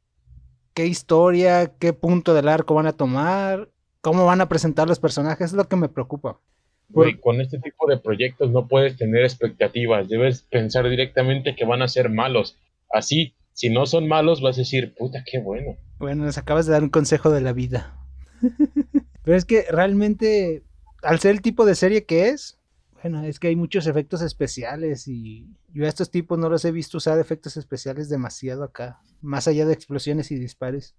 ¿qué 0.74 0.86
historia, 0.88 1.72
qué 1.78 1.92
punto 1.92 2.34
del 2.34 2.48
arco 2.48 2.74
van 2.74 2.88
a 2.88 2.92
tomar? 2.92 3.70
¿Cómo 4.00 4.26
van 4.26 4.40
a 4.40 4.48
presentar 4.48 4.88
los 4.88 4.98
personajes? 4.98 5.50
Es 5.50 5.52
lo 5.52 5.68
que 5.68 5.76
me 5.76 5.88
preocupa. 5.88 6.40
Güey, 6.88 7.20
con 7.20 7.40
este 7.40 7.60
tipo 7.60 7.88
de 7.88 7.96
proyectos 7.96 8.50
no 8.50 8.66
puedes 8.66 8.96
tener 8.96 9.22
expectativas. 9.22 10.08
Debes 10.08 10.42
pensar 10.50 10.88
directamente 10.88 11.54
que 11.54 11.64
van 11.64 11.82
a 11.82 11.86
ser 11.86 12.10
malos. 12.10 12.58
Así, 12.92 13.36
si 13.52 13.70
no 13.70 13.86
son 13.86 14.08
malos, 14.08 14.42
vas 14.42 14.56
a 14.56 14.62
decir, 14.62 14.96
puta, 14.98 15.22
qué 15.24 15.38
bueno. 15.38 15.76
Bueno, 16.00 16.24
nos 16.24 16.38
acabas 16.38 16.66
de 16.66 16.72
dar 16.72 16.82
un 16.82 16.90
consejo 16.90 17.30
de 17.30 17.40
la 17.40 17.52
vida. 17.52 17.96
Pero 19.22 19.36
es 19.36 19.44
que 19.44 19.66
realmente, 19.70 20.62
al 21.02 21.20
ser 21.20 21.32
el 21.32 21.42
tipo 21.42 21.64
de 21.64 21.74
serie 21.74 22.04
que 22.04 22.28
es, 22.28 22.58
bueno, 23.02 23.24
es 23.24 23.38
que 23.38 23.48
hay 23.48 23.56
muchos 23.56 23.86
efectos 23.86 24.22
especiales 24.22 25.08
y 25.08 25.46
yo 25.72 25.86
a 25.86 25.88
estos 25.88 26.10
tipos 26.10 26.38
no 26.38 26.48
los 26.48 26.64
he 26.64 26.72
visto 26.72 26.98
usar 26.98 27.18
efectos 27.18 27.56
especiales 27.56 28.08
demasiado 28.08 28.62
acá, 28.62 29.00
más 29.22 29.48
allá 29.48 29.64
de 29.64 29.72
explosiones 29.72 30.30
y 30.30 30.38
dispares. 30.38 30.94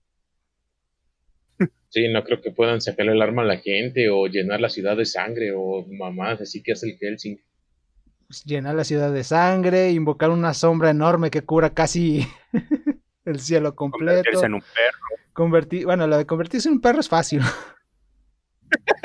Sí, 1.90 2.08
no 2.08 2.24
creo 2.24 2.42
que 2.42 2.52
puedan 2.52 2.82
sacarle 2.82 3.12
el 3.12 3.22
arma 3.22 3.44
a 3.44 3.46
la 3.46 3.58
gente 3.58 4.10
o 4.10 4.26
llenar 4.28 4.62
la 4.62 4.70
ciudad 4.70 4.98
de 4.98 5.06
sangre 5.06 5.52
o 5.56 5.86
mamás, 5.88 6.42
así 6.42 6.64
que 6.64 6.72
hace 6.72 6.90
el 6.90 6.98
Helsing. 6.98 7.40
Pues, 8.28 8.46
llenar 8.46 8.76
la 8.76 8.86
ciudad 8.86 9.12
de 9.12 9.26
sangre, 9.26 9.92
invocar 9.92 10.30
una 10.30 10.54
sombra 10.54 10.90
enorme 10.90 11.30
que 11.30 11.42
cubra 11.42 11.74
casi 11.74 12.26
el 13.26 13.40
cielo 13.40 13.76
completo. 13.76 14.16
Convertirse 14.16 14.46
en 14.46 14.54
un 14.56 14.62
perro. 14.62 15.00
Convertir, 15.34 15.86
bueno, 15.86 16.08
lo 16.08 16.18
de 16.18 16.26
convertirse 16.26 16.68
en 16.70 16.76
un 16.76 16.82
perro 16.82 17.00
es 17.00 17.10
fácil. 17.10 17.42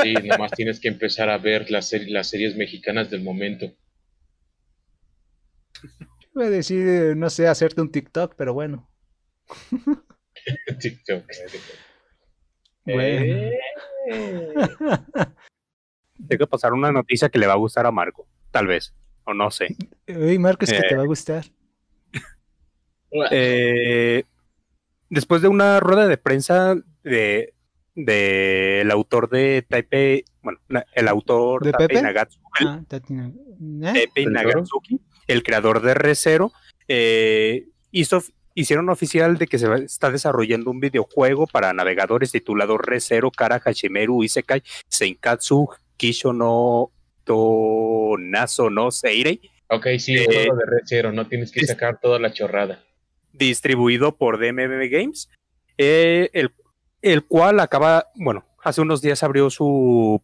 Sí, 0.02 0.14
nomás 0.14 0.52
tienes 0.52 0.78
que 0.80 0.88
empezar 0.88 1.28
a 1.28 1.38
ver 1.38 1.70
las, 1.70 1.92
seri- 1.92 2.08
las 2.10 2.28
series 2.30 2.56
mexicanas 2.56 3.10
del 3.10 3.22
momento. 3.22 3.66
Voy 6.34 6.46
a 6.46 6.50
decir, 6.50 6.86
eh, 6.86 7.14
no 7.16 7.30
sé, 7.30 7.48
hacerte 7.48 7.80
un 7.80 7.90
TikTok, 7.90 8.34
pero 8.36 8.54
bueno. 8.54 8.88
TikTok. 10.80 11.24
Bueno. 12.84 13.24
Eh, 13.26 13.58
Tengo 16.28 16.38
que 16.38 16.46
pasar 16.46 16.72
una 16.72 16.92
noticia 16.92 17.28
que 17.28 17.38
le 17.38 17.46
va 17.46 17.54
a 17.54 17.56
gustar 17.58 17.86
a 17.86 17.90
Marco, 17.90 18.28
tal 18.50 18.66
vez, 18.66 18.94
o 19.24 19.34
no 19.34 19.50
sé. 19.50 19.74
Uy, 20.08 20.38
Marco, 20.38 20.64
es 20.64 20.70
que 20.72 20.78
Eh. 20.78 20.88
te 20.88 20.94
va 20.96 21.02
a 21.02 21.06
gustar. 21.06 21.44
Eh, 23.30 24.24
después 25.10 25.42
de 25.42 25.48
una 25.48 25.80
rueda 25.80 26.06
de 26.06 26.16
prensa 26.18 26.76
de 27.02 27.52
del 27.94 28.90
autor 28.90 29.30
de 29.30 29.64
Taipei, 29.66 30.22
bueno, 30.42 30.58
na- 30.68 30.84
el 30.92 31.08
autor 31.08 31.64
¿De 31.64 31.72
Taipei 31.72 31.88
Pepe? 31.96 32.02
Nagatsuki, 32.02 32.62
el 32.64 32.68
Ah, 32.68 32.82
Tatina- 32.86 33.32
¿Eh? 33.32 33.92
Taipei 33.94 34.24
¿El 34.24 34.32
Nagatsuki, 34.34 35.00
el 35.26 35.42
creador 35.42 35.80
de 35.80 35.94
Re:Zero, 35.94 36.52
eh, 36.88 37.68
hizo, 37.92 38.22
hicieron 38.54 38.90
oficial 38.90 39.38
de 39.38 39.46
que 39.46 39.58
se 39.58 39.66
está 39.76 40.10
desarrollando 40.10 40.70
un 40.70 40.78
videojuego 40.80 41.46
para 41.46 41.72
navegadores 41.72 42.32
titulado 42.32 42.76
Re:Zero 42.76 43.30
Kara 43.30 43.60
Hashimeru 43.60 44.22
Isekai 44.22 44.62
Senkatsu 44.88 45.66
Kisho 45.96 46.34
no 46.34 46.90
to 47.24 48.16
Naso 48.18 48.68
no 48.68 48.90
Seirei, 48.90 49.40
Ok, 49.68 49.86
sí, 49.98 50.14
Eh, 50.14 50.24
juego 50.26 50.56
de 50.56 50.64
Red 50.66 50.82
Zero, 50.84 51.12
no 51.12 51.26
tienes 51.26 51.50
que 51.50 51.60
es- 51.60 51.66
sacar 51.66 51.98
toda 51.98 52.18
la 52.20 52.32
chorrada. 52.32 52.84
Distribuido 53.38 54.16
por 54.16 54.38
DMM 54.38 54.88
Games, 54.90 55.28
eh, 55.78 56.30
el, 56.32 56.52
el 57.02 57.24
cual 57.24 57.60
acaba, 57.60 58.06
bueno, 58.14 58.44
hace 58.62 58.80
unos 58.80 59.02
días 59.02 59.22
abrió 59.22 59.50
su 59.50 60.20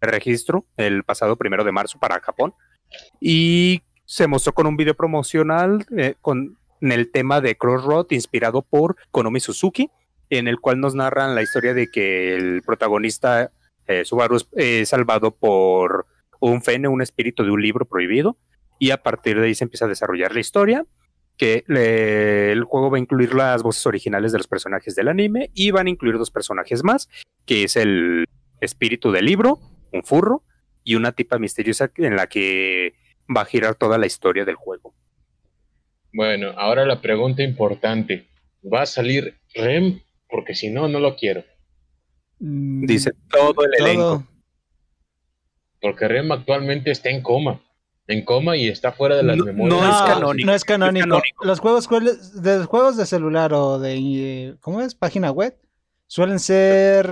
registro 0.00 0.66
el 0.76 1.04
pasado 1.04 1.36
primero 1.36 1.64
de 1.64 1.72
marzo 1.72 1.98
para 1.98 2.20
Japón 2.20 2.54
y 3.20 3.82
se 4.04 4.26
mostró 4.26 4.52
con 4.52 4.66
un 4.66 4.76
video 4.76 4.94
promocional 4.94 5.84
eh, 5.96 6.14
con 6.20 6.58
el 6.80 7.10
tema 7.10 7.40
de 7.40 7.56
Crossroad 7.56 8.06
inspirado 8.10 8.62
por 8.62 8.96
Konomi 9.10 9.40
Suzuki, 9.40 9.90
en 10.30 10.48
el 10.48 10.60
cual 10.60 10.80
nos 10.80 10.94
narran 10.94 11.34
la 11.34 11.42
historia 11.42 11.74
de 11.74 11.90
que 11.90 12.34
el 12.34 12.62
protagonista 12.62 13.52
eh, 13.86 14.04
Subaru 14.04 14.38
es 14.52 14.88
salvado 14.88 15.32
por 15.32 16.06
un 16.40 16.62
fene, 16.62 16.88
un 16.88 17.02
espíritu 17.02 17.44
de 17.44 17.50
un 17.50 17.60
libro 17.60 17.84
prohibido, 17.84 18.36
y 18.78 18.92
a 18.92 19.02
partir 19.02 19.38
de 19.38 19.46
ahí 19.46 19.54
se 19.54 19.64
empieza 19.64 19.84
a 19.84 19.88
desarrollar 19.88 20.32
la 20.32 20.40
historia 20.40 20.86
que 21.40 21.64
le- 21.68 22.52
el 22.52 22.64
juego 22.64 22.90
va 22.90 22.98
a 22.98 23.00
incluir 23.00 23.32
las 23.32 23.62
voces 23.62 23.86
originales 23.86 24.30
de 24.30 24.36
los 24.36 24.46
personajes 24.46 24.94
del 24.94 25.08
anime 25.08 25.50
y 25.54 25.70
van 25.70 25.86
a 25.86 25.90
incluir 25.90 26.18
dos 26.18 26.30
personajes 26.30 26.84
más, 26.84 27.08
que 27.46 27.64
es 27.64 27.76
el 27.76 28.26
espíritu 28.60 29.10
del 29.10 29.24
libro, 29.24 29.58
un 29.90 30.02
furro, 30.04 30.44
y 30.84 30.96
una 30.96 31.12
tipa 31.12 31.38
misteriosa 31.38 31.90
en 31.96 32.14
la 32.14 32.26
que 32.26 32.92
va 33.34 33.40
a 33.40 33.44
girar 33.46 33.74
toda 33.74 33.96
la 33.96 34.04
historia 34.04 34.44
del 34.44 34.56
juego. 34.56 34.94
Bueno, 36.12 36.50
ahora 36.58 36.84
la 36.84 37.00
pregunta 37.00 37.42
importante. 37.42 38.28
¿Va 38.62 38.82
a 38.82 38.86
salir 38.86 39.38
Rem? 39.54 40.00
Porque 40.28 40.54
si 40.54 40.68
no, 40.68 40.88
no 40.88 41.00
lo 41.00 41.16
quiero. 41.16 41.42
Mm, 42.38 42.84
Dice 42.84 43.12
todo 43.30 43.64
el 43.64 43.82
elenco. 43.82 44.26
Porque 45.80 46.06
Rem 46.06 46.30
actualmente 46.32 46.90
está 46.90 47.08
en 47.08 47.22
coma. 47.22 47.62
En 48.10 48.24
coma 48.24 48.56
y 48.56 48.66
está 48.68 48.90
fuera 48.92 49.16
de 49.16 49.22
las 49.22 49.36
No- 49.36 49.44
memorias. 49.44 49.80
no 49.80 49.88
es 49.90 50.02
canónico, 50.02 50.46
no 50.46 50.54
es 50.54 50.64
canónico. 50.64 50.98
es 50.98 51.04
canónico. 51.04 51.44
Los 51.44 51.60
juegos 51.60 51.88
de 52.42 52.58
los 52.58 52.66
juegos 52.66 52.96
de 52.96 53.06
celular 53.06 53.52
o 53.54 53.78
de 53.78 53.94
eh, 53.96 54.54
¿cómo 54.60 54.80
es? 54.80 54.94
página 54.94 55.30
web 55.30 55.56
suelen 56.08 56.40
ser 56.40 57.08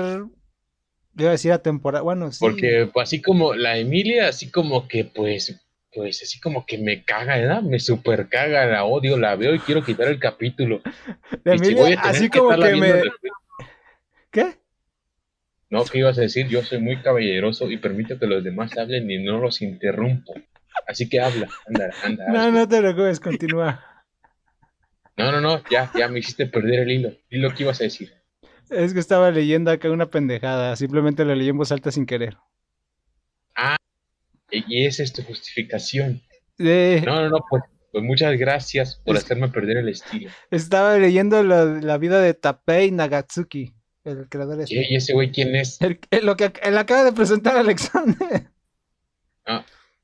iba 1.17 1.29
a 1.31 1.33
decir 1.33 1.53
a 1.53 1.63
temporada, 1.63 2.03
bueno, 2.03 2.31
sí. 2.33 2.39
Porque 2.41 2.89
pues, 2.93 3.09
así 3.09 3.21
como 3.23 3.55
la 3.55 3.77
Emilia, 3.79 4.29
así 4.29 4.51
como 4.51 4.87
que 4.89 5.05
pues, 5.05 5.61
pues 5.93 6.23
así 6.23 6.41
como 6.41 6.65
que 6.67 6.79
me 6.79 7.05
caga, 7.05 7.37
¿verdad? 7.37 7.63
Me 7.63 7.79
super 7.81 8.29
caga, 8.29 8.67
la 8.67 8.85
odio, 8.85 9.17
la 9.17 9.37
veo 9.37 9.55
y 9.55 9.59
quiero 9.61 9.85
quitar 9.85 10.09
el 10.09 10.19
capítulo. 10.19 10.81
La 11.45 11.59
si 11.59 11.73
Emilia, 11.73 12.01
así 12.03 12.29
como 12.29 12.51
que 12.51 12.75
me 12.77 13.03
¿Qué? 14.31 14.57
No, 15.71 15.85
¿qué 15.85 15.99
ibas 15.99 16.19
a 16.19 16.23
decir? 16.23 16.49
Yo 16.49 16.63
soy 16.63 16.79
muy 16.81 16.97
caballeroso 17.03 17.71
y 17.71 17.77
permito 17.77 18.19
que 18.19 18.27
los 18.27 18.43
demás 18.43 18.77
hablen 18.79 19.11
y 19.11 19.23
no 19.23 19.39
los 19.39 19.61
interrumpo. 19.61 20.35
Así 20.87 21.09
que 21.09 21.21
habla, 21.21 21.49
anda, 21.67 21.91
anda. 22.03 22.29
No, 22.29 22.51
no 22.51 22.69
te 22.69 22.79
preocupes, 22.79 23.21
continúa. 23.21 23.85
No, 25.17 25.33
no, 25.33 25.41
no, 25.41 25.63
ya, 25.71 25.91
ya 25.99 26.09
me 26.09 26.21
hiciste 26.21 26.47
perder 26.47 26.81
el 26.81 26.91
hilo. 26.91 27.13
¿Y 27.29 27.39
lo 27.39 27.53
que 27.55 27.65
ibas 27.65 27.81
a 27.81 27.85
decir? 27.85 28.13
Es 28.71 28.95
que 28.95 29.01
estaba 29.01 29.31
leyendo 29.31 29.71
acá 29.71 29.91
una 29.91 30.07
pendejada, 30.07 30.77
simplemente 30.77 31.25
lo 31.25 31.35
leí 31.35 31.49
en 31.49 31.57
voz 31.59 31.73
alta 31.73 31.91
sin 31.91 32.07
querer. 32.07 32.37
Y 34.51 34.65
y 34.67 34.87
esa 34.87 35.03
es 35.03 35.13
tu 35.13 35.23
justificación. 35.23 36.23
Eh, 36.59 37.03
No, 37.05 37.21
no, 37.21 37.29
no, 37.29 37.45
pues, 37.51 37.63
pues 37.93 38.03
muchas 38.05 38.39
gracias 38.39 38.97
por 39.05 39.17
Es- 39.17 39.25
hacerme 39.25 39.49
perder 39.49 39.79
el 39.79 39.89
estilo. 39.91 40.31
Estaba 40.51 40.97
leyendo 40.97 41.43
la, 41.43 41.65
la 41.65 41.99
vida 41.99 42.21
de 42.21 42.33
Tapei 42.35 42.91
Nagatsuki, 42.91 43.75
el 44.05 44.27
creador 44.29 44.57
de. 44.57 44.65
¿Y 44.69 44.97
ese 44.97 45.13
güey 45.13 45.31
quién 45.33 45.55
es? 45.55 45.81
el, 45.83 46.01
el- 46.11 46.25
lo 46.25 46.37
que 46.37 46.53
él 46.63 46.79
acaba 46.79 47.05
de 47.05 47.13
presentar 47.13 47.57
Alexander. 47.59 48.51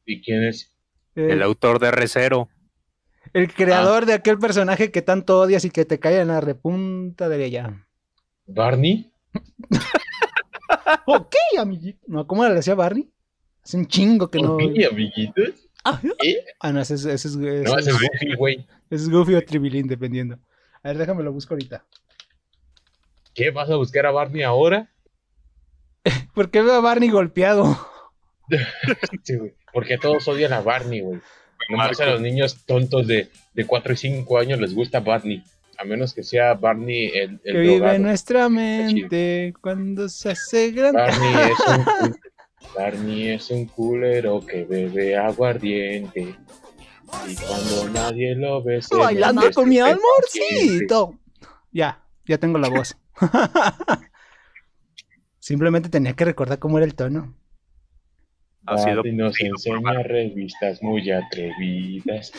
¿Y 0.06 0.22
quién 0.22 0.44
es? 0.44 0.74
El, 1.14 1.30
El 1.30 1.42
autor 1.42 1.78
de 1.78 1.90
Re:Zero. 1.90 2.48
el 3.32 3.52
creador 3.52 4.06
de 4.06 4.14
aquel 4.14 4.38
personaje 4.38 4.90
que 4.90 5.02
tanto 5.02 5.40
odias 5.40 5.64
y 5.64 5.70
que 5.70 5.84
te 5.84 5.98
cae 5.98 6.20
en 6.20 6.28
la 6.28 6.40
repunta 6.40 7.28
de 7.28 7.44
ella. 7.44 7.86
¿Barney? 8.46 9.10
ok, 11.06 11.34
amiguito. 11.58 11.98
No, 12.06 12.26
¿cómo 12.26 12.44
le 12.46 12.54
decía 12.54 12.74
Barney? 12.74 13.10
Hace 13.62 13.76
un 13.78 13.86
chingo 13.86 14.30
que 14.30 14.40
no. 14.40 14.56
¿Por 14.58 14.72
qué, 14.74 14.86
amiguitos? 14.86 15.68
Ah, 15.84 16.00
¿Eh? 16.24 16.44
ah, 16.60 16.72
no, 16.72 16.80
ese 16.80 16.94
es, 16.94 17.04
ese 17.04 17.28
es, 17.28 17.34
ese 17.36 17.62
No, 17.64 17.78
ese 17.78 17.90
es- 17.90 17.96
es 17.96 18.02
Goofy, 18.02 18.34
güey. 18.36 18.66
ese 18.90 19.04
es 19.04 19.10
Goofy 19.10 19.34
o 19.34 19.44
Tribilín, 19.44 19.86
dependiendo. 19.86 20.38
A 20.82 20.88
ver, 20.88 20.98
déjame 20.98 21.22
lo 21.22 21.32
busco 21.32 21.54
ahorita. 21.54 21.84
¿Qué? 23.34 23.50
¿Vas 23.50 23.70
a 23.70 23.76
buscar 23.76 24.06
a 24.06 24.10
Barney 24.12 24.42
ahora? 24.42 24.90
¿Por 26.34 26.50
qué 26.50 26.62
veo 26.62 26.74
a 26.74 26.80
Barney 26.80 27.08
golpeado? 27.10 27.64
Sí, 29.22 29.36
güey. 29.36 29.54
Porque 29.74 29.98
todos 29.98 30.26
odian 30.28 30.54
a 30.54 30.60
Barney, 30.60 31.00
güey. 31.00 31.20
Nomás 31.68 32.00
a 32.00 32.06
los 32.06 32.20
niños 32.20 32.64
tontos 32.64 33.06
de, 33.06 33.28
de 33.52 33.66
4 33.66 33.92
y 33.92 33.96
5 33.96 34.38
años 34.38 34.60
les 34.60 34.74
gusta 34.74 35.00
Barney. 35.00 35.42
A 35.76 35.84
menos 35.84 36.14
que 36.14 36.22
sea 36.22 36.54
Barney 36.54 37.06
el, 37.06 37.40
el 37.42 37.52
que 37.52 37.58
vive 37.58 37.76
drogado. 37.76 37.94
en 37.96 38.02
nuestra 38.02 38.48
mente 38.48 39.52
cuando 39.60 40.08
se 40.08 40.30
hace 40.30 40.70
grande. 40.70 41.00
Barney 41.00 41.34
es 41.50 41.66
un 41.66 42.16
Barney 42.74 43.28
es 43.30 43.50
un 43.50 43.66
culero 43.66 44.44
que 44.44 44.64
bebe 44.64 45.16
aguardiente. 45.16 46.36
Y 47.28 47.34
cuando 47.36 47.88
nadie 47.90 48.34
lo 48.34 48.62
ve, 48.62 48.82
se 48.82 48.96
Bailando 48.96 49.50
con 49.52 49.68
mi 49.68 49.78
este 49.78 49.90
amorcito. 49.90 51.18
Ya, 51.70 52.04
ya 52.26 52.38
tengo 52.38 52.58
la 52.58 52.68
voz. 52.68 52.96
Simplemente 55.38 55.88
tenía 55.88 56.14
que 56.14 56.24
recordar 56.24 56.58
cómo 56.58 56.78
era 56.78 56.86
el 56.86 56.94
tono. 56.94 57.34
Ha 58.66 58.78
sido 58.78 59.02
nos 59.12 59.40
enseña 59.40 60.02
revistas 60.02 60.82
muy 60.82 61.10
atrevidas. 61.10 62.32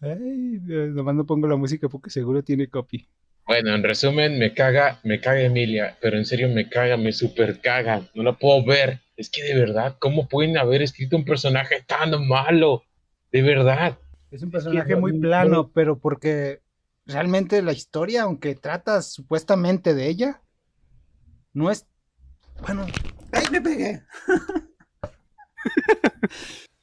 Ay, 0.00 0.60
nomás 0.92 1.14
no 1.14 1.26
pongo 1.26 1.46
la 1.46 1.56
música 1.56 1.88
porque 1.88 2.10
seguro 2.10 2.42
tiene 2.42 2.68
copy. 2.68 3.08
Bueno, 3.46 3.74
en 3.74 3.82
resumen, 3.82 4.38
me 4.38 4.54
caga, 4.54 5.00
me 5.02 5.20
caga 5.20 5.40
Emilia, 5.40 5.98
pero 6.00 6.16
en 6.16 6.24
serio 6.24 6.48
me 6.48 6.68
caga, 6.68 6.96
me 6.96 7.12
super 7.12 7.60
caga, 7.60 8.08
no 8.14 8.22
la 8.22 8.38
puedo 8.38 8.64
ver. 8.64 9.00
Es 9.16 9.28
que 9.28 9.42
de 9.42 9.54
verdad, 9.54 9.96
¿cómo 9.98 10.28
pueden 10.28 10.56
haber 10.56 10.82
escrito 10.82 11.16
un 11.16 11.24
personaje 11.24 11.82
tan 11.86 12.28
malo? 12.28 12.84
De 13.32 13.42
verdad. 13.42 13.98
Es 14.30 14.42
un 14.42 14.50
personaje 14.50 14.94
muy 14.94 15.12
no- 15.12 15.20
plano, 15.20 15.70
pero 15.74 15.98
porque 15.98 16.60
realmente 17.04 17.60
la 17.60 17.72
historia, 17.72 18.22
aunque 18.22 18.54
tratas 18.54 19.12
supuestamente 19.12 19.94
de 19.94 20.08
ella, 20.08 20.40
no 21.52 21.70
es. 21.70 21.86
Bueno, 22.62 22.86
¡ay, 23.32 23.44
me 23.50 23.60
pegué! 23.60 24.02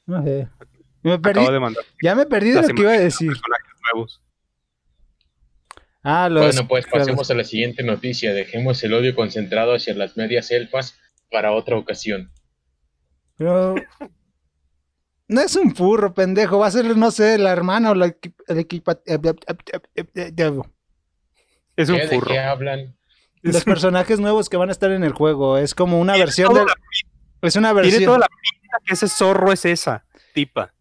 no 0.06 0.24
sé. 0.24 0.48
Me 1.04 1.20
perdí, 1.20 1.40
Acabo 1.40 1.54
de 1.54 1.60
mandar 1.60 1.84
ya 2.02 2.16
me 2.16 2.26
perdí 2.26 2.52
de 2.52 2.62
lo 2.62 2.68
que 2.68 2.82
iba 2.82 2.92
a 2.92 3.00
decir. 3.00 3.30
personajes 3.30 3.74
nuevos. 3.94 4.22
Ah, 6.04 6.30
los. 6.30 6.44
Bueno, 6.46 6.68
pues 6.68 6.86
pasemos 6.88 7.30
a 7.32 7.34
la 7.34 7.44
siguiente 7.44 7.84
noticia. 7.84 8.34
Dejemos 8.34 8.84
el 8.84 8.94
odio 8.94 9.16
concentrado 9.16 9.76
hacia 9.76 9.94
las 9.94 10.18
medias 10.18 10.52
elfas 10.52 10.98
para 11.32 11.52
otra 11.52 11.78
ocasión. 11.78 12.32
Pero. 13.38 13.76
No 15.30 15.42
es 15.42 15.56
un 15.58 15.76
furro, 15.76 16.14
pendejo. 16.14 16.60
Va 16.60 16.68
a 16.68 16.72
ser, 16.72 16.96
no 16.96 17.12
sé, 17.12 17.38
la 17.38 17.52
hermana 17.52 17.92
o 17.92 17.96
la 17.96 18.08
equipa. 18.48 19.02
eh, 19.06 19.20
eh, 19.96 20.10
eh, 20.16 20.62
Es 21.76 21.90
un 21.90 21.96
¿Qué, 21.98 22.02
¿De 22.02 22.08
furro. 22.08 22.28
qué 22.32 22.40
hablan? 22.40 22.97
Los 23.42 23.64
personajes 23.64 24.20
nuevos 24.20 24.50
que 24.50 24.58
van 24.58 24.70
a 24.70 24.72
estar 24.72 24.92
en 24.92 25.04
el 25.04 25.14
juego. 25.14 25.58
Es 25.58 25.76
como 25.76 26.00
una 26.00 26.18
versión 26.18 26.54
del. 26.54 26.66
Es 27.42 27.56
una 27.56 27.70
Tiene 27.72 27.82
versión. 27.82 28.06
toda 28.06 28.20
la 28.20 28.28
pinta 28.28 28.78
que 28.86 28.94
ese 28.94 29.08
zorro 29.08 29.52
es 29.52 29.66
esa 29.66 30.06
tipa. 30.34 30.72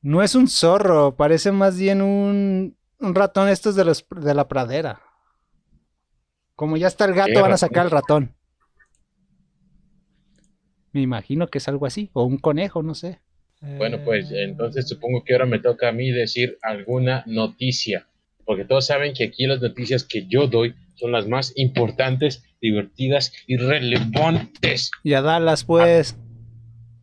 No 0.00 0.22
es 0.22 0.34
un 0.34 0.48
zorro, 0.48 1.16
parece 1.16 1.52
más 1.52 1.76
bien 1.76 2.00
un, 2.00 2.76
un 2.98 3.14
ratón 3.14 3.48
estos 3.48 3.76
de 3.76 3.84
los 3.84 4.06
de 4.08 4.34
la 4.34 4.48
pradera. 4.48 5.02
Como 6.54 6.78
ya 6.78 6.86
está 6.86 7.04
el 7.04 7.12
gato, 7.12 7.32
¿Qué 7.34 7.40
van 7.40 7.52
a 7.52 7.58
sacar 7.58 7.84
el 7.84 7.90
ratón. 7.90 8.34
Me 10.92 11.02
imagino 11.02 11.48
que 11.48 11.58
es 11.58 11.68
algo 11.68 11.84
así, 11.84 12.08
o 12.14 12.24
un 12.24 12.38
conejo, 12.38 12.82
no 12.82 12.94
sé. 12.94 13.20
Bueno, 13.60 13.98
pues 14.04 14.30
entonces 14.30 14.88
supongo 14.88 15.22
que 15.24 15.34
ahora 15.34 15.44
me 15.44 15.58
toca 15.58 15.88
a 15.88 15.92
mí 15.92 16.10
decir 16.10 16.56
alguna 16.62 17.22
noticia. 17.26 18.06
Porque 18.46 18.64
todos 18.64 18.86
saben 18.86 19.12
que 19.12 19.24
aquí 19.24 19.46
las 19.46 19.60
noticias 19.60 20.04
que 20.04 20.26
yo 20.26 20.46
doy 20.46 20.74
son 20.94 21.12
las 21.12 21.28
más 21.28 21.52
importantes, 21.56 22.42
divertidas 22.62 23.32
y 23.46 23.56
relevantes. 23.58 24.90
Ya 25.04 25.20
dalas, 25.20 25.64
pues. 25.64 26.16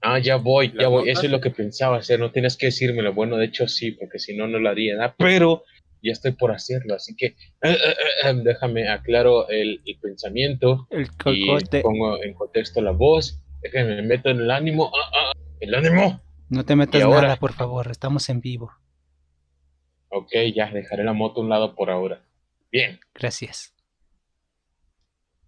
Ah, 0.01 0.19
ya 0.19 0.37
voy, 0.37 0.69
ya 0.69 0.83
¿Las 0.83 0.89
voy. 0.89 1.01
notas? 1.03 1.17
Eso 1.19 1.25
es 1.27 1.31
lo 1.31 1.41
que 1.41 1.51
pensaba 1.51 1.97
hacer. 1.97 2.19
No 2.19 2.31
tienes 2.31 2.57
que 2.57 2.67
decírmelo. 2.67 3.13
Bueno, 3.13 3.37
de 3.37 3.45
hecho 3.45 3.67
sí, 3.67 3.91
porque 3.91 4.19
si 4.19 4.35
no, 4.35 4.47
no 4.47 4.57
lo 4.59 4.69
haría. 4.69 4.95
¿verdad? 4.95 5.15
Pero 5.17 5.63
ya 6.01 6.11
estoy 6.11 6.31
por 6.31 6.51
hacerlo. 6.51 6.95
Así 6.95 7.15
que 7.15 7.27
eh, 7.27 7.35
eh, 7.61 7.75
eh, 8.25 8.33
déjame 8.43 8.89
aclaro 8.89 9.47
el, 9.49 9.81
el 9.85 9.97
pensamiento 10.01 10.87
El 10.89 11.03
y 11.33 11.45
cocote. 11.47 11.81
pongo 11.81 12.21
en 12.23 12.33
contexto 12.33 12.81
la 12.81 12.91
voz. 12.91 13.39
Déjame 13.61 13.95
me 13.95 14.01
meto 14.01 14.29
en 14.29 14.39
el 14.39 14.51
ánimo. 14.51 14.91
Ah, 14.93 15.09
ah, 15.13 15.31
el 15.61 15.73
ánimo. 15.75 16.21
No 16.49 16.65
te 16.65 16.75
metas 16.75 16.99
¿Y 16.99 17.03
ahora? 17.03 17.21
nada, 17.21 17.35
por 17.37 17.53
favor. 17.53 17.89
Estamos 17.89 18.27
en 18.29 18.41
vivo. 18.41 18.71
Ok, 20.15 20.31
ya 20.53 20.69
dejaré 20.69 21.03
la 21.03 21.13
moto 21.13 21.41
a 21.41 21.43
un 21.43 21.49
lado 21.49 21.75
por 21.75 21.89
ahora. 21.89 22.21
Bien. 22.71 22.99
Gracias. 23.15 23.73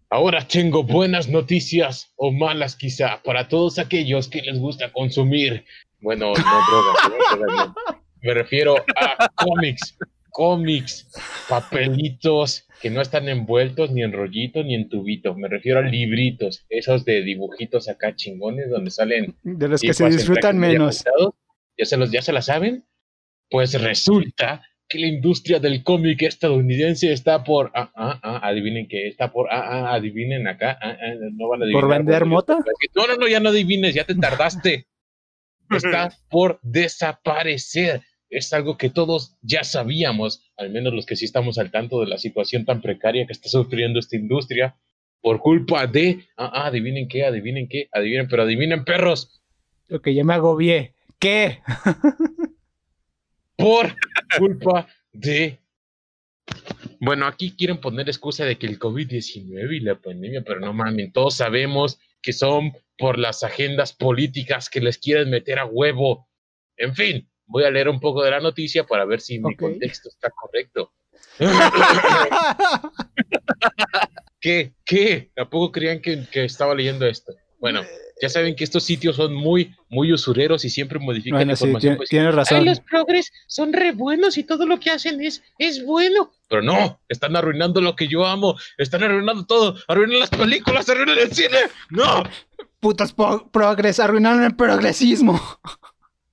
Ahora 0.10 0.48
tengo 0.48 0.84
buenas 0.84 1.30
noticias, 1.30 2.12
o 2.16 2.32
malas 2.32 2.76
quizá, 2.76 3.22
para 3.24 3.48
todos 3.48 3.78
aquellos 3.78 4.28
que 4.28 4.42
les 4.42 4.58
gusta 4.58 4.92
consumir. 4.92 5.66
Bueno, 6.00 6.28
no 6.28 6.34
drogas, 6.34 7.10
no, 7.10 7.38
drogas, 7.38 7.68
no. 7.68 7.76
Me 8.22 8.34
refiero 8.34 8.76
a 8.96 9.30
cómics, 9.36 9.98
cómics, 10.32 11.12
papelitos 11.48 12.68
que 12.82 12.90
no 12.90 13.02
están 13.02 13.30
envueltos 13.30 13.92
ni 13.92 14.02
en 14.02 14.14
rollito 14.14 14.64
ni 14.64 14.74
en 14.74 14.90
tubito. 14.90 15.36
Me 15.36 15.48
refiero 15.48 15.80
a 15.80 15.84
libritos, 15.84 16.66
esos 16.70 17.06
de 17.06 17.22
dibujitos 17.22 17.88
acá 17.88 18.16
chingones 18.16 18.70
donde 18.72 18.90
salen 18.90 19.36
De 19.44 19.68
los 19.68 19.82
que 19.82 19.94
se 19.94 20.10
disfrutan 20.10 20.58
menos. 20.58 21.04
¿Ya 21.78 21.86
se 21.86 21.98
los 21.98 22.12
ya 22.12 22.24
se 22.24 22.34
la 22.34 22.42
saben? 22.42 22.84
Pues 23.50 23.80
resulta 23.80 24.64
que 24.88 25.00
la 25.00 25.08
industria 25.08 25.60
del 25.60 25.84
cómic 25.84 26.22
estadounidense 26.22 27.12
está 27.12 27.44
por 27.44 27.72
ah, 27.74 27.92
ah, 27.96 28.20
ah, 28.22 28.40
adivinen 28.48 28.88
qué, 28.88 29.08
está 29.08 29.32
por 29.32 29.48
ah, 29.52 29.64
ah, 29.64 29.94
adivinen 29.96 30.48
acá, 30.48 30.78
ah, 30.82 30.98
ah, 31.00 31.14
no 31.34 31.50
van 31.50 31.62
a 31.62 31.66
adivinar. 31.66 31.82
¿Por 31.82 31.90
vender 31.90 32.26
mota? 32.26 32.60
No, 32.96 33.08
no, 33.08 33.16
no, 33.16 33.28
ya 33.28 33.40
no 33.40 33.50
adivines, 33.50 33.96
ya 33.96 34.06
te 34.06 34.16
tardaste. 34.22 34.88
está 35.70 36.10
por 36.30 36.60
desaparecer. 36.62 38.02
Es 38.30 38.52
algo 38.54 38.78
que 38.78 38.90
todos 38.90 39.38
ya 39.42 39.64
sabíamos, 39.64 40.52
al 40.58 40.72
menos 40.72 40.94
los 40.94 41.06
que 41.06 41.16
sí 41.16 41.26
estamos 41.26 41.58
al 41.58 41.72
tanto 41.72 42.02
de 42.02 42.08
la 42.08 42.18
situación 42.18 42.66
tan 42.66 42.82
precaria 42.82 43.26
que 43.26 43.34
está 43.34 43.50
sufriendo 43.50 44.00
esta 44.00 44.16
industria 44.16 44.76
por 45.22 45.40
culpa 45.40 45.88
de, 45.88 46.26
ah, 46.38 46.52
ah, 46.54 46.68
adivinen 46.68 47.08
qué, 47.08 47.24
adivinen 47.24 47.68
qué, 47.68 47.88
adivinen, 47.92 48.28
pero 48.28 48.44
adivinen 48.44 48.84
perros, 48.84 49.42
Ok, 49.92 50.10
ya 50.10 50.24
me 50.24 50.34
agobié. 50.34 50.94
¿Qué? 51.20 51.60
por 53.56 53.96
culpa 54.38 54.88
de... 55.12 55.60
Bueno, 57.00 57.26
aquí 57.28 57.56
quieren 57.56 57.80
poner 57.80 58.08
excusa 58.08 58.46
de 58.46 58.58
que 58.58 58.68
el 58.68 58.80
COVID-19 58.80 59.76
y 59.76 59.80
la 59.80 59.96
pandemia, 59.96 60.44
pero 60.44 60.60
no 60.60 60.74
mames, 60.74 61.12
todos 61.14 61.36
sabemos 61.36 62.00
que 62.22 62.34
son 62.34 62.74
por 62.98 63.18
las 63.20 63.44
agendas 63.44 63.94
políticas 63.94 64.70
que 64.70 64.82
les 64.82 64.98
quieren 64.98 65.30
meter 65.30 65.60
a 65.60 65.66
huevo. 65.66 66.28
En 66.78 66.96
fin, 66.96 67.30
voy 67.46 67.64
a 67.64 67.72
leer 67.72 67.90
un 67.90 68.00
poco 68.00 68.24
de 68.24 68.32
la 68.32 68.40
noticia 68.40 68.86
para 68.86 69.06
ver 69.06 69.22
si 69.22 69.40
mi 69.40 69.56
contexto 69.56 70.10
está 70.10 70.30
correcto. 70.32 70.94
¿Qué? 74.40 74.74
¿Qué? 74.86 75.32
¿Tampoco 75.36 75.72
creían 75.72 76.02
que, 76.02 76.26
que 76.32 76.46
estaba 76.46 76.74
leyendo 76.76 77.06
esto? 77.06 77.34
Bueno, 77.60 77.82
ya 78.22 78.30
saben 78.30 78.56
que 78.56 78.64
estos 78.64 78.84
sitios 78.84 79.16
son 79.16 79.34
muy, 79.34 79.74
muy 79.90 80.12
usureros 80.14 80.64
y 80.66 80.70
siempre 80.70 81.00
modifican 81.00 81.38
bueno, 81.40 81.56
sí, 81.56 81.64
información. 81.66 81.94
ti- 81.94 81.98
pues, 81.98 82.10
tienes 82.10 82.30
Ay, 82.30 82.36
razón. 82.36 82.66
los 82.66 82.80
progres 82.82 83.32
son 83.48 83.74
re 83.74 83.92
buenos 83.92 84.38
y 84.38 84.44
todo 84.44 84.66
lo 84.66 84.80
que 84.80 84.92
hacen 84.92 85.22
es, 85.22 85.42
es 85.58 85.84
bueno. 85.86 86.32
Pero 86.48 86.62
no, 86.62 87.00
están 87.10 87.36
arruinando 87.36 87.82
lo 87.82 87.96
que 87.96 88.08
yo 88.08 88.26
amo. 88.26 88.56
Están 88.78 89.04
arruinando 89.04 89.46
todo. 89.46 89.76
Arruinan 89.88 90.20
las 90.20 90.30
películas, 90.30 90.88
arruinan 90.90 91.18
el 91.18 91.32
cine. 91.32 91.58
No. 91.90 92.24
Putos 92.80 93.14
po- 93.14 93.50
progres, 93.52 94.00
arruinaron 94.00 94.44
el 94.44 94.56
progresismo. 94.56 95.40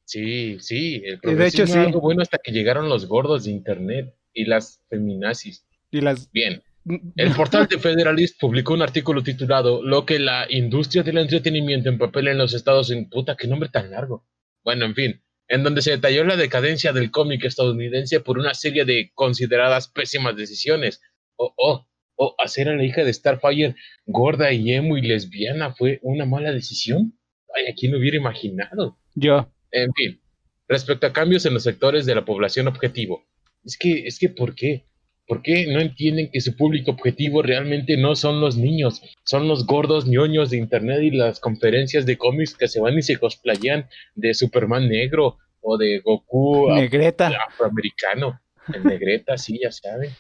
Sí, 0.05 0.59
sí. 0.61 0.97
El 0.97 1.03
Y 1.03 1.07
de 1.07 1.15
hecho, 1.15 1.21
progresismo 1.23 1.65
era 1.75 1.83
sí. 1.83 1.87
algo 1.87 2.01
bueno 2.01 2.23
hasta 2.23 2.39
que 2.39 2.53
llegaron 2.53 2.89
los 2.89 3.07
gordos 3.07 3.45
de 3.45 3.53
internet 3.53 4.15
y 4.35 4.45
las 4.45 4.81
feminazis. 4.91 5.65
Y 5.91 6.01
las. 6.01 6.31
Bien. 6.33 6.63
El 6.85 7.33
portal 7.35 7.69
de 7.69 7.79
Federalist 7.79 8.41
publicó 8.41 8.75
un 8.75 8.83
artículo 8.83 9.23
titulado 9.23 9.83
Lo 9.83 10.05
que 10.05 10.19
la 10.19 10.47
industria 10.51 11.03
del 11.03 11.19
entretenimiento 11.19 11.89
en 11.89 11.99
papel 11.99 12.29
en 12.29 12.39
los 12.39 12.55
Estados 12.55 12.91
Unidos. 12.91 13.09
Puta, 13.11 13.37
qué 13.37 13.47
nombre 13.47 13.69
tan 13.69 13.91
largo. 13.91 14.27
Bueno, 14.65 14.85
en 14.85 14.95
fin, 14.95 15.23
en 15.49 15.63
donde 15.63 15.83
se 15.83 15.93
detalló 15.93 16.25
la 16.25 16.37
decadencia 16.37 16.93
del 16.93 17.11
cómic 17.11 17.45
estadounidense 17.45 18.21
por 18.21 18.39
una 18.39 18.55
serie 18.55 18.85
de 18.85 19.13
consideradas 19.15 19.89
pésimas 19.89 20.37
decisiones. 20.37 21.01
Oh, 21.37 21.55
oh, 21.57 21.87
oh, 22.17 22.35
hacer 22.39 22.69
a 22.69 22.77
la 22.77 22.85
hija 22.85 23.05
de 23.05 23.13
Starfire 23.13 23.77
gorda 24.07 24.53
y 24.53 24.73
emo 24.73 24.97
y 24.97 25.03
lesbiana 25.03 25.75
fue 25.75 26.01
una 26.03 26.25
mala 26.25 26.53
decisión. 26.53 27.19
Ay, 27.55 27.71
¿a 27.71 27.75
quién 27.75 27.93
lo 27.93 27.99
hubiera 27.99 28.17
imaginado? 28.17 28.99
Yo. 29.15 29.53
En 29.71 29.93
fin, 29.93 30.21
respecto 30.69 31.07
a 31.07 31.13
cambios 31.13 31.47
en 31.47 31.55
los 31.55 31.63
sectores 31.63 32.07
de 32.07 32.15
la 32.15 32.25
población 32.25 32.67
objetivo, 32.67 33.27
es 33.65 33.77
que, 33.79 34.07
es 34.07 34.19
que, 34.19 34.29
¿por 34.29 34.55
qué? 34.55 34.87
¿Por 35.33 35.41
qué 35.41 35.67
no 35.67 35.81
entienden 35.81 36.31
que 36.31 36.43
su 36.43 36.55
público 36.57 36.91
objetivo 36.91 37.41
realmente 37.41 37.97
no 37.97 38.15
son 38.17 38.43
los 38.43 38.59
niños? 38.59 39.01
Son 39.25 39.49
los 39.49 39.65
gordos 39.65 40.07
ñoños 40.07 40.51
de 40.51 40.59
internet 40.59 41.01
y 41.03 41.11
las 41.11 41.41
conferencias 41.41 42.05
de 42.05 42.19
cómics 42.19 42.55
que 42.55 42.69
se 42.69 42.81
van 42.81 42.99
y 42.99 43.03
se 43.03 43.17
cosplayan 43.17 43.89
de 44.15 44.35
Superman 44.35 44.91
negro 44.91 45.39
o 45.63 45.79
de 45.79 46.01
Goku 46.01 46.69
af- 46.69 46.75
Negreta. 46.83 47.31
afroamericano. 47.49 48.43
En 48.75 48.85
negreta, 48.85 49.39
sí, 49.39 49.59
ya 49.63 49.73
saben. 49.73 50.11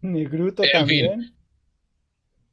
Negruto 0.00 0.64
En 0.64 0.70
también. 0.72 1.32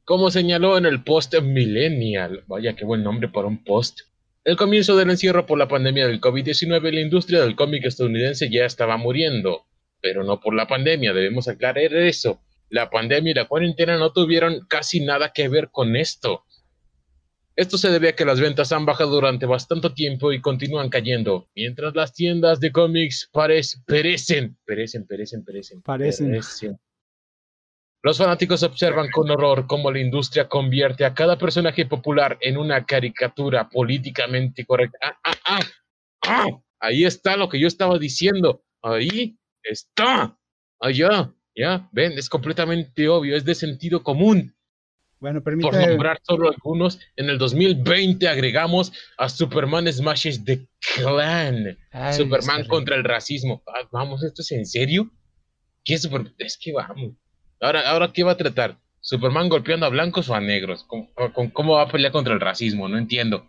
Como 0.05 0.29
señaló 0.29 0.77
en 0.77 0.85
el 0.85 1.03
post 1.03 1.33
Millennial, 1.41 2.43
vaya 2.45 2.75
qué 2.75 2.85
buen 2.85 3.01
nombre 3.01 3.27
para 3.27 3.47
un 3.47 3.63
post. 3.63 4.01
El 4.43 4.55
comienzo 4.55 4.95
del 4.95 5.09
encierro 5.09 5.47
por 5.47 5.57
la 5.57 5.67
pandemia 5.67 6.05
del 6.05 6.21
COVID-19, 6.21 6.91
la 6.93 7.01
industria 7.01 7.41
del 7.41 7.55
cómic 7.55 7.85
estadounidense 7.85 8.51
ya 8.51 8.65
estaba 8.65 8.97
muriendo, 8.97 9.63
pero 10.07 10.23
no 10.23 10.39
por 10.39 10.55
la 10.55 10.67
pandemia, 10.67 11.11
debemos 11.11 11.49
aclarar 11.49 11.93
eso. 11.93 12.39
La 12.69 12.89
pandemia 12.89 13.31
y 13.31 13.33
la 13.33 13.45
cuarentena 13.45 13.97
no 13.97 14.13
tuvieron 14.13 14.65
casi 14.69 15.01
nada 15.01 15.33
que 15.33 15.49
ver 15.49 15.69
con 15.69 15.97
esto. 15.97 16.45
Esto 17.57 17.77
se 17.77 17.89
debe 17.89 18.07
a 18.07 18.15
que 18.15 18.23
las 18.23 18.39
ventas 18.39 18.71
han 18.71 18.85
bajado 18.85 19.11
durante 19.11 19.45
bastante 19.45 19.89
tiempo 19.89 20.31
y 20.31 20.39
continúan 20.39 20.87
cayendo, 20.87 21.49
mientras 21.53 21.93
las 21.93 22.13
tiendas 22.13 22.61
de 22.61 22.71
cómics 22.71 23.29
perecen, 23.33 23.83
perecen, 23.85 24.55
perecen, 24.65 25.43
perecen, 25.43 25.81
Parecen. 25.81 26.27
perecen. 26.31 26.79
Los 28.01 28.17
fanáticos 28.17 28.63
observan 28.63 29.11
con 29.11 29.29
horror 29.29 29.67
cómo 29.67 29.91
la 29.91 29.99
industria 29.99 30.47
convierte 30.47 31.03
a 31.03 31.13
cada 31.13 31.37
personaje 31.37 31.85
popular 31.85 32.37
en 32.39 32.55
una 32.55 32.85
caricatura 32.85 33.67
políticamente 33.67 34.65
correcta. 34.65 34.99
Ah, 35.03 35.17
ah, 35.25 35.35
ah, 35.43 35.59
ah, 36.27 36.47
ahí 36.79 37.03
está 37.03 37.35
lo 37.35 37.49
que 37.49 37.59
yo 37.59 37.67
estaba 37.67 37.99
diciendo. 37.99 38.63
Ahí 38.81 39.37
está. 39.69 40.37
Allá, 40.79 41.33
ya, 41.55 41.89
ven, 41.91 42.13
es 42.13 42.29
completamente 42.29 43.07
obvio, 43.09 43.35
es 43.35 43.45
de 43.45 43.55
sentido 43.55 44.03
común. 44.03 44.53
Bueno, 45.19 45.39
Por 45.41 45.45
permíteme. 45.45 45.87
nombrar 45.87 46.19
solo 46.21 46.49
algunos, 46.49 46.99
en 47.15 47.29
el 47.29 47.39
2020 47.39 48.27
agregamos 48.27 48.93
a 49.17 49.27
Superman 49.29 49.91
Smashes 49.91 50.45
The 50.45 50.67
Clan. 50.95 51.75
Ay, 51.91 52.13
Superman 52.13 52.65
contra 52.67 52.95
el 52.95 53.03
racismo. 53.03 53.63
Ah, 53.65 53.87
vamos, 53.91 54.23
¿esto 54.23 54.43
es 54.43 54.51
en 54.51 54.65
serio? 54.67 55.09
¿Qué 55.83 55.95
es 55.95 56.03
Super- 56.03 56.33
Es 56.37 56.57
que 56.61 56.71
vamos. 56.73 57.13
Ahora, 57.59 57.89
ahora, 57.89 58.13
¿qué 58.13 58.23
va 58.23 58.33
a 58.33 58.37
tratar? 58.37 58.77
¿Superman 58.99 59.49
golpeando 59.49 59.87
a 59.87 59.89
blancos 59.89 60.29
o 60.29 60.35
a 60.35 60.39
negros? 60.41 60.83
¿Cómo, 60.83 61.09
cómo- 61.33 61.51
cómo 61.53 61.73
va 61.73 61.83
a 61.83 61.87
pelear 61.91 62.11
contra 62.11 62.33
el 62.35 62.39
racismo? 62.39 62.87
No 62.87 62.99
entiendo. 62.99 63.47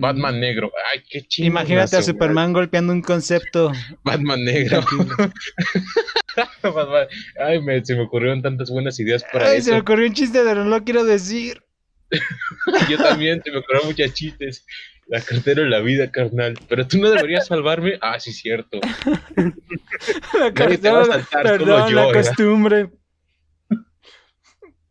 Batman 0.00 0.40
negro. 0.40 0.70
Ay, 0.92 1.02
qué 1.08 1.22
chido. 1.22 1.46
Imagínate 1.48 1.96
a 1.96 2.02
Superman 2.02 2.52
golpeando 2.52 2.92
un 2.92 3.02
concepto. 3.02 3.72
Batman 4.04 4.44
negro. 4.44 4.80
Batman- 6.62 7.08
Ay, 7.44 7.60
me- 7.62 7.84
se 7.84 7.94
me 7.94 8.02
ocurrieron 8.02 8.42
tantas 8.42 8.70
buenas 8.70 8.98
ideas 9.00 9.24
para 9.32 9.48
Ay, 9.48 9.60
se 9.62 9.70
me 9.70 9.76
eso. 9.78 9.82
ocurrió 9.82 10.06
un 10.06 10.14
chiste, 10.14 10.40
pero 10.44 10.64
no 10.64 10.70
lo 10.70 10.84
quiero 10.84 11.04
decir. 11.04 11.62
Yo 12.88 12.96
también, 12.98 13.42
se 13.44 13.50
me 13.50 13.58
ocurrieron 13.58 13.88
muchas 13.88 14.12
chistes. 14.14 14.64
La 15.08 15.20
cartera 15.22 15.62
de 15.62 15.68
la 15.70 15.80
vida, 15.80 16.10
carnal. 16.10 16.58
Pero 16.68 16.86
tú 16.86 16.98
no 16.98 17.08
deberías 17.10 17.46
salvarme. 17.46 17.98
Ah, 18.02 18.20
sí, 18.20 18.30
cierto. 18.32 18.78
La 20.38 20.50
Nadie 20.50 20.78
te 20.78 20.90
va 20.90 20.98
a 21.02 21.06
costumbre, 21.06 21.26
saltar, 21.30 21.42
perdón, 21.44 21.88
yo, 21.90 21.96
la 21.96 22.06
¿verdad? 22.08 22.22
costumbre. 22.26 22.90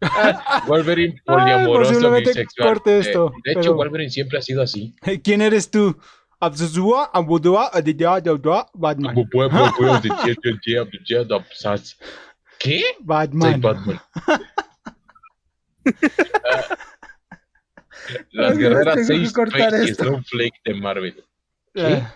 Wolverine 0.68 1.20
poliamoroso, 1.26 1.90
posiblemente 1.92 2.30
bisexual. 2.30 2.68
corte 2.68 3.00
Eh, 3.30 3.42
de 3.44 3.52
hecho, 3.52 3.62
pero- 3.62 3.76
Wolverine 3.76 4.10
siempre 4.12 4.38
ha 4.38 4.42
sido 4.42 4.62
así. 4.62 4.96
¿Quién 5.24 5.42
eres 5.42 5.72
tú? 5.72 5.98
Daudua, 6.40 7.10
Batman. 8.74 9.16
¿Qué? 12.60 12.84
Soy 13.54 13.62
Batman. 13.62 14.02
Ah, 14.28 14.40
Las 18.32 18.52
Ay, 18.54 18.58
guerreras 18.58 18.96
tengo 18.96 19.08
que 19.08 19.16
6 19.16 19.34
cortar 19.34 19.72
Face 19.72 19.86
y 19.86 19.90
esto. 19.90 20.04
Snowflake 20.06 20.54
de 20.64 20.74
Marvel. 20.76 21.24
Ah. 21.76 22.14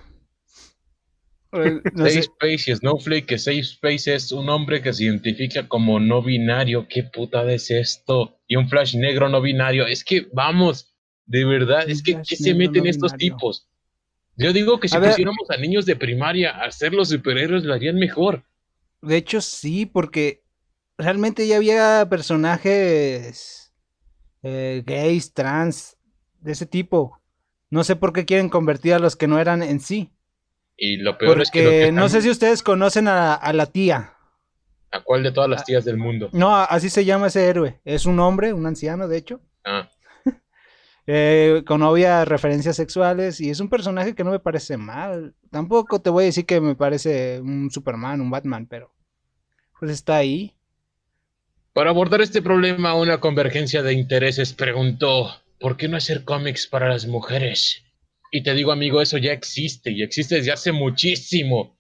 No 1.52 2.06
Safe. 2.06 2.20
Space 2.20 2.72
y 2.72 2.76
Snowflake, 2.76 3.26
que 3.26 3.38
Safe 3.38 3.60
Space 3.60 4.14
es 4.14 4.32
un 4.32 4.50
hombre 4.50 4.82
que 4.82 4.94
se 4.94 5.04
identifica 5.04 5.68
como 5.68 6.00
no 6.00 6.22
binario. 6.24 6.88
¿Qué 6.88 7.04
puta 7.04 7.44
es 7.52 7.70
esto? 7.72 8.40
Y 8.48 8.56
un 8.56 8.70
Flash 8.70 8.96
negro 8.96 9.28
no 9.28 9.42
binario. 9.42 9.86
Es 9.86 10.04
que, 10.04 10.28
vamos, 10.34 10.96
de 11.26 11.46
verdad, 11.46 11.90
es 11.90 12.02
que 12.02 12.22
¿qué 12.28 12.36
se 12.36 12.54
meten 12.54 12.84
no 12.84 12.90
estos 12.90 13.14
binario. 13.14 13.36
tipos? 13.36 13.68
Yo 14.38 14.54
digo 14.54 14.80
que 14.80 14.88
si 14.88 14.96
A 14.96 15.00
ver. 15.00 15.10
pusiéramos 15.10 15.50
a 15.50 15.58
niños 15.58 15.86
de 15.86 15.96
primaria 15.96 16.52
a 16.52 16.72
ser 16.72 16.94
los 16.94 17.10
superhéroes, 17.10 17.64
lo 17.64 17.74
harían 17.74 17.96
mejor. 17.98 18.46
De 19.02 19.18
hecho, 19.18 19.42
sí, 19.42 19.86
porque 19.86 20.44
realmente 20.98 21.48
ya 21.48 21.58
había 21.58 22.08
personajes 22.10 23.74
eh, 24.44 24.84
gays, 24.86 25.34
trans, 25.34 25.98
de 26.40 26.54
ese 26.54 26.66
tipo. 26.66 27.20
No 27.70 27.84
sé 27.84 27.96
por 27.96 28.14
qué 28.14 28.26
quieren 28.26 28.50
convertir 28.50 28.94
a 28.94 29.00
los 29.00 29.16
que 29.16 29.28
no 29.28 29.40
eran 29.40 29.64
en 29.64 29.80
sí. 29.80 30.12
Y 30.84 30.98
lo 30.98 31.16
peor 31.16 31.34
Porque 31.34 31.44
es 31.44 31.52
que, 31.52 31.64
lo 31.64 31.70
que 31.70 31.92
no 31.92 32.10
sé 32.10 32.24
si 32.24 32.30
ustedes 32.32 32.64
conocen 32.64 33.08
a, 33.08 33.36
a 33.36 33.54
la 33.54 33.68
tía. 33.68 34.16
¿A 34.92 35.02
cuál 35.04 35.22
de 35.22 35.32
todas 35.32 35.48
Ah. 35.48 35.52
las 35.52 35.64
tías 35.64 35.86
del 35.86 35.98
mundo? 35.98 36.30
No, 36.34 36.56
así 36.56 36.90
se 36.90 37.06
llama 37.06 37.28
ese 37.28 37.46
héroe. 37.48 37.80
Es 37.86 38.08
un 38.08 38.20
hombre, 38.20 38.52
un 38.52 38.66
anciano, 38.66 39.08
de 39.08 39.16
hecho. 39.18 39.42
Ah, 39.64 39.88
eh, 41.06 41.62
con 41.68 41.84
obvias 41.84 42.28
referencias 42.28 42.76
sexuales. 42.76 43.40
Y 43.40 43.52
es 43.52 43.60
un 43.60 43.70
personaje 43.70 44.16
que 44.16 44.24
no 44.24 44.32
me 44.32 44.40
parece 44.40 44.76
mal. 44.78 45.36
Tampoco 45.52 46.02
te 46.02 46.10
voy 46.10 46.24
a 46.24 46.26
decir 46.26 46.48
que 46.48 46.60
me 46.60 46.74
parece 46.76 47.40
un 47.42 47.70
Superman, 47.70 48.20
un 48.20 48.32
Batman, 48.32 48.66
pero 48.66 48.92
pues 49.80 49.92
está 49.92 50.18
ahí. 50.18 50.58
Para 51.74 51.92
abordar 51.92 52.22
este 52.22 52.42
problema, 52.42 52.96
una 52.96 53.20
convergencia 53.20 53.84
de 53.84 53.94
intereses 53.94 54.52
preguntó, 54.54 55.30
¿por 55.60 55.78
qué 55.78 55.88
no 55.88 55.98
hacer 55.98 56.24
cómics 56.26 56.66
para 56.66 56.90
las 56.90 57.06
mujeres? 57.06 57.84
Y 58.32 58.44
te 58.44 58.54
digo, 58.54 58.72
amigo, 58.72 59.02
eso 59.02 59.18
ya 59.18 59.34
existe 59.34 59.92
y 59.92 60.02
existe 60.04 60.36
desde 60.36 60.54
hace 60.54 60.72
muchísimo. 60.72 61.78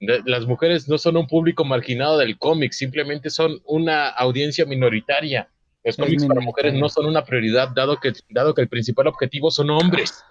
Las 0.00 0.46
mujeres 0.46 0.88
no 0.88 0.96
son 0.98 1.16
un 1.18 1.26
público 1.26 1.64
marginado 1.64 2.18
del 2.18 2.38
cómic, 2.38 2.72
simplemente 2.72 3.28
son 3.30 3.60
una 3.64 4.08
audiencia 4.08 4.64
minoritaria. 4.64 5.50
Los 5.84 5.96
cómics 5.96 6.24
para 6.24 6.40
mujeres 6.40 6.72
no 6.74 6.88
son 6.88 7.04
una 7.06 7.24
prioridad, 7.24 7.68
dado 7.68 8.00
que, 8.00 8.12
dado 8.30 8.54
que 8.54 8.62
el 8.62 8.68
principal 8.68 9.06
objetivo 9.06 9.50
son 9.50 9.68
hombres. 9.70 10.24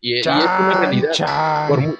Y, 0.00 0.14
y 0.14 0.18
es 0.20 0.26
una 0.26 0.38
Chan, 0.40 0.80
realidad. 0.80 1.12
chan. 1.12 1.68
Por 1.68 1.98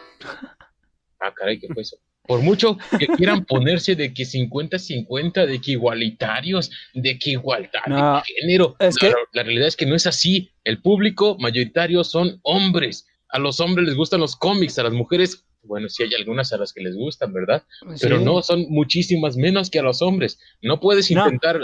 ah, 1.20 1.32
caray, 1.34 1.58
¿qué 1.58 1.68
fue 1.68 1.82
eso? 1.82 1.98
Por 2.26 2.40
mucho 2.42 2.78
que 2.98 3.06
quieran 3.08 3.44
ponerse 3.44 3.94
de 3.96 4.12
que 4.12 4.24
50-50, 4.24 5.46
de 5.46 5.60
que 5.60 5.72
igualitarios, 5.72 6.70
de 6.94 7.18
que 7.18 7.30
igualdad 7.30 7.80
No, 7.86 8.16
de 8.16 8.22
género. 8.22 8.76
es 8.78 9.00
la, 9.02 9.08
que- 9.08 9.14
la 9.32 9.42
realidad 9.42 9.68
es 9.68 9.76
que 9.76 9.86
no 9.86 9.94
es 9.94 10.06
así. 10.06 10.50
El 10.64 10.80
público 10.82 11.36
mayoritario 11.40 12.04
son 12.04 12.40
hombres. 12.42 13.06
A 13.28 13.38
los 13.38 13.60
hombres 13.60 13.86
les 13.86 13.96
gustan 13.96 14.20
los 14.20 14.36
cómics, 14.36 14.78
a 14.78 14.82
las 14.84 14.92
mujeres, 14.92 15.44
bueno, 15.62 15.88
sí 15.88 16.04
hay 16.04 16.14
algunas 16.14 16.52
a 16.52 16.58
las 16.58 16.72
que 16.72 16.80
les 16.80 16.94
gustan, 16.94 17.32
¿verdad? 17.32 17.64
Pero 18.00 18.18
Sí. 18.18 18.24
no, 18.24 18.40
son 18.42 18.66
muchísimas 18.68 19.36
menos 19.36 19.68
que 19.68 19.80
a 19.80 19.82
los 19.82 20.00
hombres. 20.00 20.38
No 20.62 20.78
puedes 20.78 21.10
intentar 21.10 21.60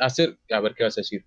hacer... 0.00 0.38
A 0.52 0.60
ver, 0.60 0.74
¿qué 0.76 0.84
vas 0.84 0.96
a 0.96 1.00
decir? 1.00 1.24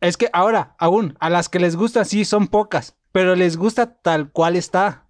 Es 0.00 0.16
que 0.16 0.28
ahora, 0.32 0.74
aún, 0.78 1.16
a 1.20 1.28
las 1.30 1.48
que 1.48 1.58
les 1.58 1.76
gusta, 1.76 2.04
sí, 2.04 2.24
son 2.24 2.48
pocas, 2.48 2.96
pero 3.12 3.34
les 3.36 3.56
gusta 3.58 3.96
tal 4.00 4.30
cual 4.32 4.56
está. 4.56 5.05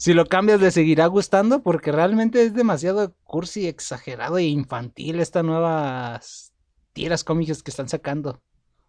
Si 0.00 0.14
lo 0.14 0.24
cambias, 0.24 0.62
les 0.62 0.72
seguirá 0.72 1.04
gustando 1.08 1.62
porque 1.62 1.92
realmente 1.92 2.42
es 2.42 2.54
demasiado 2.54 3.14
cursi, 3.22 3.68
exagerado 3.68 4.38
e 4.38 4.44
infantil 4.44 5.20
estas 5.20 5.44
nuevas 5.44 6.54
tiras 6.94 7.22
cómicas 7.22 7.62
que 7.62 7.70
están 7.70 7.90
sacando. 7.90 8.42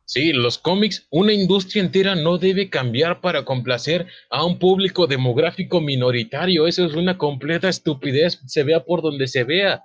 Sí, 0.06 0.32
los 0.32 0.58
cómics, 0.58 1.08
una 1.12 1.34
industria 1.34 1.84
entera 1.84 2.16
no 2.16 2.38
debe 2.38 2.70
cambiar 2.70 3.20
para 3.20 3.44
complacer 3.44 4.08
a 4.30 4.46
un 4.46 4.58
público 4.58 5.06
demográfico 5.06 5.82
minoritario. 5.82 6.66
Eso 6.66 6.86
es 6.86 6.94
una 6.94 7.18
completa 7.18 7.68
estupidez, 7.68 8.40
se 8.48 8.64
vea 8.64 8.86
por 8.86 9.02
donde 9.02 9.28
se 9.28 9.44
vea. 9.44 9.84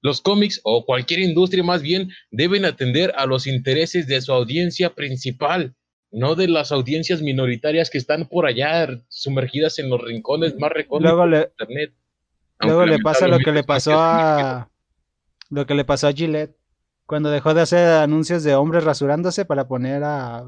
Los 0.00 0.22
cómics, 0.22 0.58
o 0.64 0.86
cualquier 0.86 1.20
industria 1.20 1.62
más 1.62 1.82
bien, 1.82 2.10
deben 2.30 2.64
atender 2.64 3.12
a 3.18 3.26
los 3.26 3.46
intereses 3.46 4.06
de 4.06 4.22
su 4.22 4.32
audiencia 4.32 4.94
principal, 4.94 5.76
no 6.14 6.36
de 6.36 6.48
las 6.48 6.70
audiencias 6.70 7.20
minoritarias 7.20 7.90
que 7.90 7.98
están 7.98 8.26
por 8.28 8.46
allá 8.46 8.88
sumergidas 9.08 9.78
en 9.78 9.90
los 9.90 10.00
rincones 10.00 10.56
más 10.58 10.70
recónditos 10.70 11.12
Luego 11.12 11.26
le, 11.26 11.38
de 11.38 11.44
Internet. 11.44 11.92
luego 12.60 12.86
le 12.86 12.98
pasa 13.00 13.26
lo 13.26 13.38
que 13.38 13.52
le 13.52 13.64
pasó 13.64 13.94
a 13.96 14.70
lo 15.50 15.66
que 15.66 15.74
le 15.74 15.84
pasó 15.84 16.06
a 16.06 16.12
Gillette 16.12 16.56
cuando 17.06 17.30
dejó 17.30 17.52
de 17.52 17.62
hacer 17.62 17.86
anuncios 17.90 18.44
de 18.44 18.54
hombres 18.54 18.84
rasurándose 18.84 19.44
para 19.44 19.68
poner 19.68 20.04
a, 20.04 20.44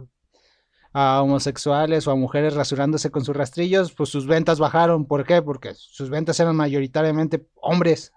a 0.93 1.21
homosexuales 1.23 2.07
o 2.07 2.13
a 2.13 2.17
mujeres 2.17 2.55
rasurándose 2.55 3.11
con 3.11 3.25
sus 3.25 3.37
rastrillos, 3.37 3.93
pues 3.93 4.09
sus 4.09 4.27
ventas 4.27 4.59
bajaron. 4.59 5.05
¿Por 5.07 5.27
qué? 5.27 5.43
Porque 5.43 5.75
sus 5.75 6.09
ventas 6.09 6.41
eran 6.41 6.57
mayoritariamente 6.57 7.47
hombres. 7.57 8.15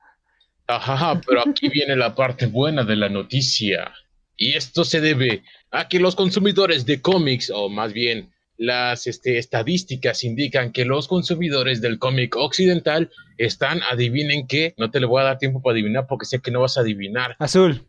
Ajá, 0.68 1.20
pero 1.28 1.42
aquí 1.42 1.68
viene 1.68 1.98
la 1.98 2.16
parte 2.16 2.46
buena 2.46 2.86
de 2.86 2.96
la 2.96 3.10
noticia. 3.10 3.92
Y 4.38 4.54
esto 4.54 4.86
se 4.86 5.02
debe 5.02 5.44
a 5.72 5.88
que 5.88 6.00
los 6.00 6.16
consumidores 6.16 6.86
de 6.86 7.02
cómics, 7.02 7.52
o 7.54 7.70
más 7.70 7.94
bien 7.94 8.32
las 8.58 9.08
este, 9.08 9.38
estadísticas 9.38 10.24
indican 10.24 10.72
que 10.72 10.84
los 10.84 11.08
consumidores 11.08 11.82
del 11.82 11.98
cómic 11.98 12.36
occidental 12.36 13.10
están, 13.38 13.82
adivinen 13.90 14.48
qué, 14.48 14.74
no 14.78 14.92
te 14.92 15.00
le 15.00 15.06
voy 15.06 15.22
a 15.22 15.26
dar 15.26 15.38
tiempo 15.38 15.62
para 15.62 15.74
adivinar 15.74 16.08
porque 16.08 16.26
sé 16.26 16.40
que 16.40 16.52
no 16.52 16.62
vas 16.62 16.78
a 16.78 16.82
adivinar. 16.82 17.36
Azul. 17.40 17.82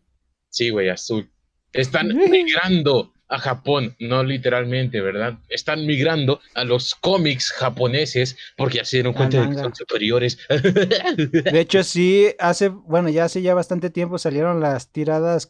Sí, 0.48 0.70
güey, 0.70 0.88
azul. 0.88 1.28
Están 1.72 2.08
migrando 2.30 3.12
a 3.28 3.38
Japón, 3.38 3.96
no 4.00 4.22
literalmente, 4.24 5.00
¿verdad? 5.00 5.38
Están 5.48 5.86
migrando 5.86 6.40
a 6.54 6.64
los 6.64 6.94
cómics 6.96 7.50
japoneses 7.52 8.36
porque 8.56 8.78
ya 8.78 8.84
se 8.84 8.98
dieron 8.98 9.12
cuenta 9.12 9.40
de 9.40 9.50
que 9.50 9.54
son 9.54 9.74
superiores. 9.74 10.38
De 10.48 11.50
hecho, 11.60 11.82
sí, 11.84 12.28
hace, 12.38 12.68
bueno, 12.68 13.08
ya 13.08 13.24
hace 13.24 13.42
ya 13.42 13.54
bastante 13.54 13.90
tiempo 13.90 14.18
salieron 14.18 14.60
las 14.60 14.90
tiradas, 14.90 15.46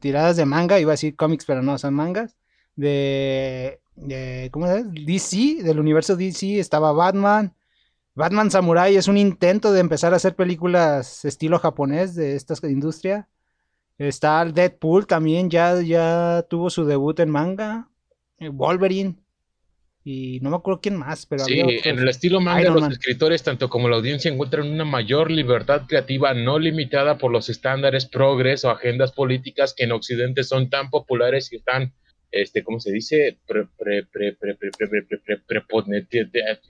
tiradas 0.00 0.36
de 0.36 0.44
manga, 0.44 0.80
iba 0.80 0.92
a 0.92 0.94
decir 0.94 1.16
cómics, 1.16 1.44
pero 1.44 1.62
no, 1.62 1.78
son 1.78 1.94
mangas, 1.94 2.36
de, 2.76 3.80
de, 3.96 4.48
¿cómo 4.52 4.66
llama? 4.66 4.90
DC, 4.92 5.62
del 5.62 5.80
universo 5.80 6.16
DC, 6.16 6.58
estaba 6.58 6.92
Batman. 6.92 7.54
Batman 8.14 8.50
Samurai 8.50 8.96
es 8.96 9.08
un 9.08 9.16
intento 9.16 9.72
de 9.72 9.80
empezar 9.80 10.12
a 10.12 10.16
hacer 10.16 10.34
películas 10.34 11.24
estilo 11.24 11.58
japonés 11.58 12.14
de 12.14 12.36
esta 12.36 12.54
industria. 12.68 13.28
Está 13.98 14.44
Deadpool 14.44 15.06
también, 15.06 15.50
ya, 15.50 15.80
ya 15.82 16.44
tuvo 16.48 16.70
su 16.70 16.84
debut 16.84 17.18
en 17.20 17.30
manga. 17.30 17.88
Wolverine 18.40 19.19
y 20.02 20.40
no 20.40 20.50
me 20.50 20.56
acuerdo 20.56 20.80
quién 20.80 20.96
más, 20.96 21.26
pero 21.26 21.44
sí, 21.44 21.60
había 21.60 21.80
en 21.84 21.98
el 21.98 22.08
estilo 22.08 22.40
manga 22.40 22.62
Iron 22.62 22.74
los 22.74 22.90
escritores 22.90 23.42
tanto 23.42 23.68
como 23.68 23.88
la 23.88 23.96
audiencia 23.96 24.30
encuentran 24.30 24.70
una 24.70 24.84
mayor 24.84 25.30
libertad 25.30 25.82
creativa 25.86 26.32
no 26.32 26.58
limitada 26.58 27.18
por 27.18 27.30
los 27.30 27.50
estándares 27.50 28.06
progres 28.06 28.64
o 28.64 28.70
agendas 28.70 29.12
políticas 29.12 29.74
que 29.74 29.84
en 29.84 29.92
Occidente 29.92 30.42
son 30.42 30.70
tan 30.70 30.88
populares 30.88 31.52
y 31.52 31.60
tan 31.60 31.92
este, 32.30 32.62
¿cómo 32.62 32.80
se 32.80 32.92
dice? 32.92 33.38
Pre, 33.46 33.66
pre, 33.76 34.04
pre, 34.04 34.36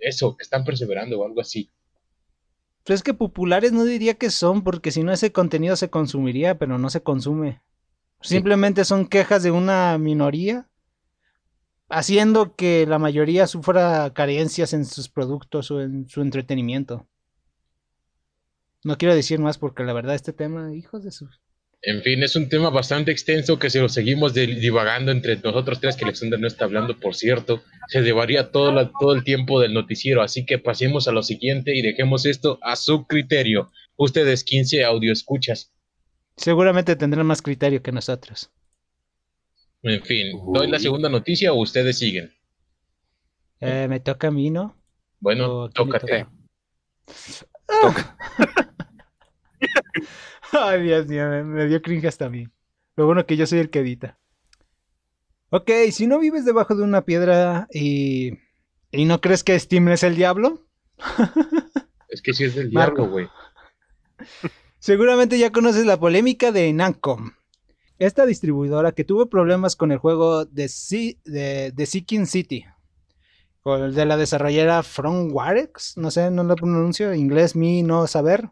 eso, 0.01 0.37
están 0.41 0.65
perseverando 0.65 1.21
o 1.21 1.27
algo 1.27 1.41
así. 1.41 1.71
Pero 2.85 2.95
es 2.95 3.03
que 3.03 3.13
populares 3.13 3.73
no 3.73 3.85
diría 3.85 4.15
que 4.15 4.31
son, 4.31 4.65
porque 4.65 4.91
si 4.91 5.03
no 5.03 5.13
ese 5.13 5.33
contenido 5.33 5.77
se 5.77 5.91
consumiría, 5.91 6.59
pero 6.59 6.79
no 6.79 6.89
se 6.89 7.03
consume. 7.03 7.61
Simplemente 8.23 8.85
son 8.85 9.07
quejas 9.07 9.43
de 9.43 9.51
una 9.51 9.97
minoría 9.99 10.70
haciendo 11.91 12.55
que 12.55 12.87
la 12.87 12.99
mayoría 12.99 13.47
sufra 13.47 14.13
carencias 14.15 14.73
en 14.73 14.85
sus 14.85 15.09
productos 15.09 15.71
o 15.71 15.81
en 15.83 16.09
su 16.09 16.23
entretenimiento. 16.23 17.07
No 18.83 18.97
quiero 18.97 19.15
decir 19.15 19.39
más 19.41 19.59
porque 19.59 19.83
la 19.85 19.93
verdad 19.93 20.15
este 20.15 20.33
tema, 20.33 20.75
hijos 20.75 21.05
de 21.05 21.11
sus... 21.11 21.41
En 21.83 22.03
fin, 22.03 22.23
es 22.23 22.37
un 22.37 22.49
tema 22.51 22.69
bastante 22.69 23.11
extenso 23.11 23.59
que 23.59 23.71
si 23.71 23.79
lo 23.79 23.89
seguimos 23.89 24.35
divagando 24.35 25.13
entre 25.13 25.37
nosotros 25.37 25.81
tres, 25.81 25.97
que 25.97 26.05
Alexander 26.05 26.39
no 26.39 26.47
está 26.47 26.67
hablando, 26.67 26.99
por 27.01 27.15
cierto, 27.15 27.63
se 27.89 28.03
llevaría 28.03 28.51
todo, 28.51 28.71
la- 28.71 28.91
todo 29.01 29.15
el 29.15 29.25
tiempo 29.25 29.61
del 29.61 29.73
noticiero. 29.73 30.21
Así 30.23 30.45
que 30.45 30.59
pasemos 30.59 31.09
a 31.09 31.13
lo 31.13 31.23
siguiente 31.23 31.75
y 31.75 31.81
dejemos 31.81 32.27
esto 32.27 32.59
a 32.63 32.77
su 32.77 33.07
criterio. 33.07 33.71
Ustedes 33.97 34.45
15 34.45 34.85
audio 34.85 35.11
escuchas. 35.11 35.73
Seguramente 36.37 36.97
tendrán 36.97 37.27
más 37.27 37.41
criterio 37.41 37.83
que 37.83 37.93
nosotros. 37.93 38.51
En 39.83 40.03
fin, 40.03 40.39
¿doy 40.53 40.69
la 40.69 40.79
segunda 40.79 41.09
noticia 41.09 41.53
o 41.53 41.61
ustedes 41.61 41.99
siguen? 41.99 42.33
Eh, 43.61 43.87
me 43.89 44.01
toca 44.01 44.29
a 44.29 44.31
mí, 44.31 44.51
¿no? 44.51 44.77
Bueno, 45.21 45.47
¿O 45.47 45.65
a 45.65 45.71
quién 45.71 45.89
le 45.91 45.99
tócate. 46.01 46.27
toca? 47.83 48.17
Ay, 50.53 50.83
Dios 50.83 51.07
mío, 51.07 51.29
me, 51.29 51.45
me 51.45 51.67
dio 51.67 51.81
cringe 51.83 52.07
hasta 52.07 52.27
a 52.27 52.31
mí. 52.31 52.47
Lo 52.97 53.07
bueno 53.07 53.27
que 53.27 53.37
yo 53.37 53.47
soy 53.47 53.61
el 53.61 53.71
que 53.71 53.81
edita. 53.81 54.19
Ok, 55.51 55.71
si 55.93 56.07
no 56.07 56.19
vives 56.19 56.45
debajo 56.45 56.75
de 56.75 56.83
una 56.83 57.05
piedra 57.05 57.67
y, 57.73 58.33
y 58.93 59.05
no 59.05 59.21
crees 59.21 59.45
que 59.45 59.59
Steam 59.59 59.89
es 59.89 60.03
el 60.03 60.17
diablo, 60.17 60.67
Es 62.09 62.23
que 62.23 62.33
si 62.35 62.45
es 62.45 62.55
del 62.57 62.73
Marco. 62.73 63.03
diablo, 63.03 63.13
güey. 63.13 63.29
seguramente 64.79 65.39
ya 65.39 65.53
conoces 65.53 65.87
la 65.87 65.99
polémica 65.99 66.51
de 66.53 66.73
Namcom. 66.73 67.33
Esta 68.01 68.25
distribuidora 68.25 68.93
que 68.93 69.05
tuvo 69.05 69.27
problemas 69.27 69.77
con 69.77 69.93
el 69.93 69.99
juego 69.99 70.47
de, 70.47 70.69
Si- 70.71 71.19
de, 71.27 71.87
Seeking 71.87 72.27
City. 72.27 72.65
O 73.63 73.77
el 73.77 73.95
de 73.95 74.07
la 74.07 74.17
desarrolladora 74.17 74.83
From 74.83 75.29
Warex, 75.31 75.99
no 75.99 76.11
sé, 76.11 76.31
no 76.31 76.43
lo 76.43 76.57
pronuncio, 76.57 77.13
inglés 77.13 77.55
mi 77.55 77.83
no 77.83 78.07
saber. 78.07 78.49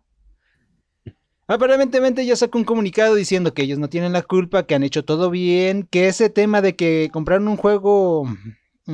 Aparentemente 1.46 2.26
ya 2.26 2.36
sacó 2.36 2.58
un 2.58 2.64
comunicado 2.64 3.14
diciendo 3.14 3.54
que 3.54 3.62
ellos 3.62 3.78
no 3.78 3.88
tienen 3.88 4.12
la 4.12 4.20
culpa, 4.20 4.66
que 4.66 4.74
han 4.74 4.82
hecho 4.82 5.06
todo 5.06 5.30
bien, 5.30 5.88
que 5.90 6.08
ese 6.08 6.28
tema 6.28 6.60
de 6.60 6.76
que 6.76 7.08
compraron 7.10 7.48
un 7.48 7.56
juego 7.56 8.28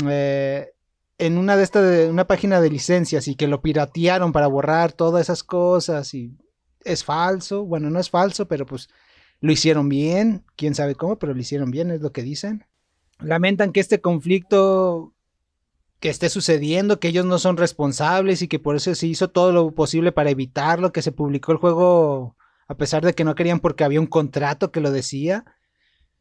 eh, 0.09 0.71
en 1.19 1.37
una 1.37 1.57
de 1.57 1.65
estas, 1.65 1.83
de 1.83 2.09
una 2.09 2.29
página 2.29 2.61
de 2.61 2.71
licencias 2.71 3.27
y 3.27 3.35
que 3.35 3.49
lo 3.49 3.61
piratearon 3.61 4.31
para 4.31 4.47
borrar 4.47 4.93
todas 4.93 5.23
esas 5.23 5.43
cosas 5.43 6.15
y 6.15 6.39
es 6.85 7.03
falso. 7.03 7.65
Bueno, 7.65 7.91
no 7.91 7.99
es 7.99 8.09
falso, 8.09 8.47
pero 8.47 8.67
pues 8.67 8.89
lo 9.45 9.53
hicieron 9.53 9.91
bien, 9.91 10.43
quién 10.57 10.75
sabe 10.75 10.95
cómo, 10.95 11.19
pero 11.19 11.35
lo 11.35 11.41
hicieron 11.41 11.71
bien, 11.71 11.91
es 11.91 12.01
lo 12.01 12.13
que 12.13 12.23
dicen. 12.23 12.65
Lamentan 13.19 13.73
que 13.73 13.81
este 13.81 14.01
conflicto 14.01 15.13
que 16.01 16.09
esté 16.09 16.31
sucediendo, 16.31 16.99
que 16.99 17.09
ellos 17.09 17.27
no 17.27 17.39
son 17.39 17.59
responsables 17.59 18.41
y 18.41 18.49
que 18.49 18.59
por 18.59 18.75
eso 18.75 18.95
se 18.95 19.07
hizo 19.07 19.29
todo 19.29 19.53
lo 19.53 19.73
posible 19.73 20.13
para 20.13 20.31
evitarlo, 20.31 20.93
que 20.93 21.03
se 21.03 21.13
publicó 21.13 21.53
el 21.53 21.59
juego 21.59 22.39
a 22.69 22.77
pesar 22.79 23.05
de 23.05 23.13
que 23.13 23.25
no 23.25 23.35
querían 23.35 23.61
porque 23.61 23.85
había 23.85 24.01
un 24.01 24.07
contrato 24.07 24.73
que 24.73 24.81
lo 24.81 24.91
decía. 24.91 25.45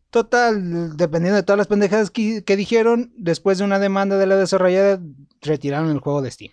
Total, 0.10 0.98
dependiendo 0.98 1.38
de 1.38 1.44
todas 1.44 1.58
las 1.58 1.68
pendejadas 1.68 2.12
que, 2.12 2.44
dijeron, 2.58 3.14
después 3.16 3.58
de 3.58 3.64
una 3.64 3.80
demanda 3.80 4.18
de 4.18 4.28
la 4.28 4.36
desarrolladora, 4.36 5.02
retiraron 5.40 5.92
el 5.92 6.00
juego 6.00 6.22
de 6.22 6.30
Steam. 6.30 6.52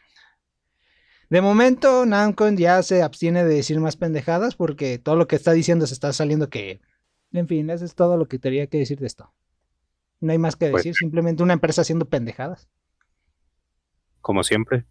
De 1.31 1.40
momento, 1.40 2.05
Namco 2.07 2.49
ya 2.51 2.83
se 2.83 3.03
abstiene 3.03 3.45
de 3.45 3.55
decir 3.55 3.79
más 3.79 3.97
pendejadas 3.97 4.57
porque 4.57 4.99
todo 4.99 5.14
lo 5.14 5.29
que 5.29 5.37
está 5.37 5.53
diciendo 5.53 5.87
se 5.87 5.95
está 5.95 6.12
saliendo 6.12 6.51
que... 6.51 6.81
En 7.33 7.47
fin, 7.47 7.71
eso 7.71 7.85
es 7.85 7.95
todo 7.95 8.16
lo 8.16 8.27
que 8.27 8.40
tenía 8.40 8.66
que 8.66 8.79
decir 8.79 8.99
de 8.99 9.07
esto. 9.07 9.33
No 10.19 10.33
hay 10.33 10.38
más 10.38 10.57
que 10.57 10.71
pues 10.71 10.81
decir, 10.83 10.97
simplemente 10.97 11.45
una 11.45 11.53
empresa 11.53 11.83
haciendo 11.83 12.07
pendejadas. 12.07 12.69
Como 14.21 14.43
siempre. 14.43 14.85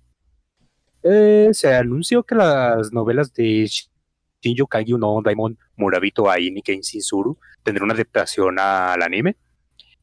Eh, 1.04 1.50
se 1.52 1.76
anunció 1.76 2.24
que 2.24 2.36
las 2.36 2.94
novelas 2.94 3.34
de 3.34 3.70
Shinjo 4.42 4.68
Kagyu 4.68 4.98
no 4.98 5.22
Daimon 5.22 5.58
Murabito 5.76 6.30
Aini 6.30 6.62
Ken 6.62 6.80
Shinsuru 6.80 7.38
tendrá 7.64 7.84
una 7.84 7.94
adaptación 7.94 8.58
al 8.60 9.02
anime, 9.02 9.36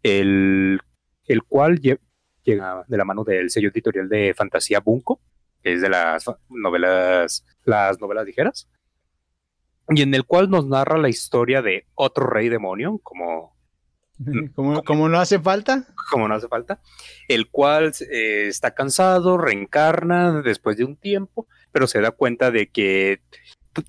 el, 0.03 0.81
el 1.25 1.43
cual 1.45 1.81
llega 1.81 2.85
de 2.87 2.97
la 2.97 3.05
mano 3.07 3.25
del 3.25 3.49
sello 3.49 3.71
editorial 3.71 4.09
de 4.11 4.35
fantasía 4.35 4.81
Bunko, 4.81 5.21
es 5.67 5.81
de 5.81 5.89
las 5.89 6.25
novelas, 6.49 7.45
las 7.65 8.01
novelas 8.01 8.27
ligeras, 8.27 8.69
y 9.89 10.03
en 10.03 10.15
el 10.15 10.25
cual 10.25 10.51
nos 10.51 10.67
narra 10.67 10.99
la 10.99 11.09
historia 11.09 11.63
de 11.63 11.87
otro 11.95 12.27
rey 12.27 12.49
demonio, 12.49 12.99
como 13.03 13.57
como, 14.55 15.09
no 15.09 15.19
hace 15.19 15.39
falta. 15.39 15.85
Como 16.11 16.27
no 16.29 16.35
hace 16.35 16.49
falta. 16.49 16.81
El 17.29 17.51
cual 17.51 17.93
eh, 18.11 18.47
está 18.49 18.75
cansado, 18.75 19.37
reencarna 19.37 20.41
después 20.43 20.77
de 20.77 20.85
un 20.85 20.97
tiempo, 20.97 21.47
pero 21.71 21.87
se 21.87 22.01
da 22.01 22.11
cuenta 22.11 22.51
de 22.51 22.69
que 22.69 23.21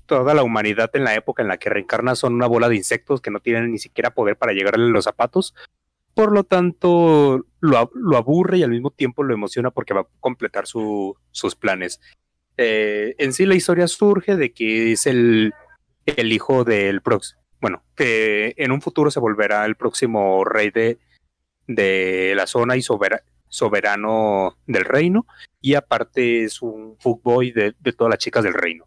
toda 0.04 0.34
la 0.34 0.42
humanidad 0.42 0.90
en 0.92 1.04
la 1.04 1.14
época 1.14 1.42
en 1.42 1.48
la 1.48 1.56
que 1.56 1.70
reencarna 1.70 2.14
son 2.14 2.34
una 2.34 2.46
bola 2.46 2.68
de 2.68 2.76
insectos 2.76 3.22
que 3.22 3.30
no 3.30 3.40
tienen 3.40 3.72
ni 3.72 3.78
siquiera 3.78 4.10
poder 4.10 4.36
para 4.36 4.52
llegarle 4.52 4.84
a 4.84 4.88
los 4.88 5.04
zapatos. 5.04 5.54
Por 6.18 6.32
lo 6.32 6.42
tanto, 6.42 7.46
lo, 7.60 8.16
aburre 8.16 8.58
y 8.58 8.64
al 8.64 8.72
mismo 8.72 8.90
tiempo 8.90 9.22
lo 9.22 9.34
emociona 9.34 9.70
porque 9.70 9.94
va 9.94 10.00
a 10.00 10.08
completar 10.18 10.66
sus 10.66 11.54
planes. 11.56 12.00
Eh, 12.56 13.14
en 13.18 13.32
sí 13.32 13.46
la 13.46 13.54
historia 13.54 13.86
surge 13.86 14.34
de 14.34 14.52
que 14.52 14.90
es 14.90 15.06
el, 15.06 15.52
el 16.06 16.32
hijo 16.32 16.64
del 16.64 17.02
próximo, 17.02 17.40
bueno, 17.60 17.84
que 17.94 18.52
en 18.56 18.72
un 18.72 18.82
futuro 18.82 19.12
se 19.12 19.20
volverá 19.20 19.64
el 19.64 19.76
próximo 19.76 20.44
rey 20.44 20.70
de, 20.70 20.98
de 21.68 22.32
la 22.34 22.48
zona 22.48 22.76
y 22.76 22.82
soberano 22.82 24.58
del 24.66 24.84
reino, 24.86 25.24
y 25.60 25.74
aparte 25.74 26.42
es 26.42 26.62
un 26.62 26.96
fuckboy 26.98 27.52
de, 27.52 27.76
de 27.78 27.92
todas 27.92 28.10
las 28.10 28.18
chicas 28.18 28.42
del 28.42 28.54
reino. 28.54 28.86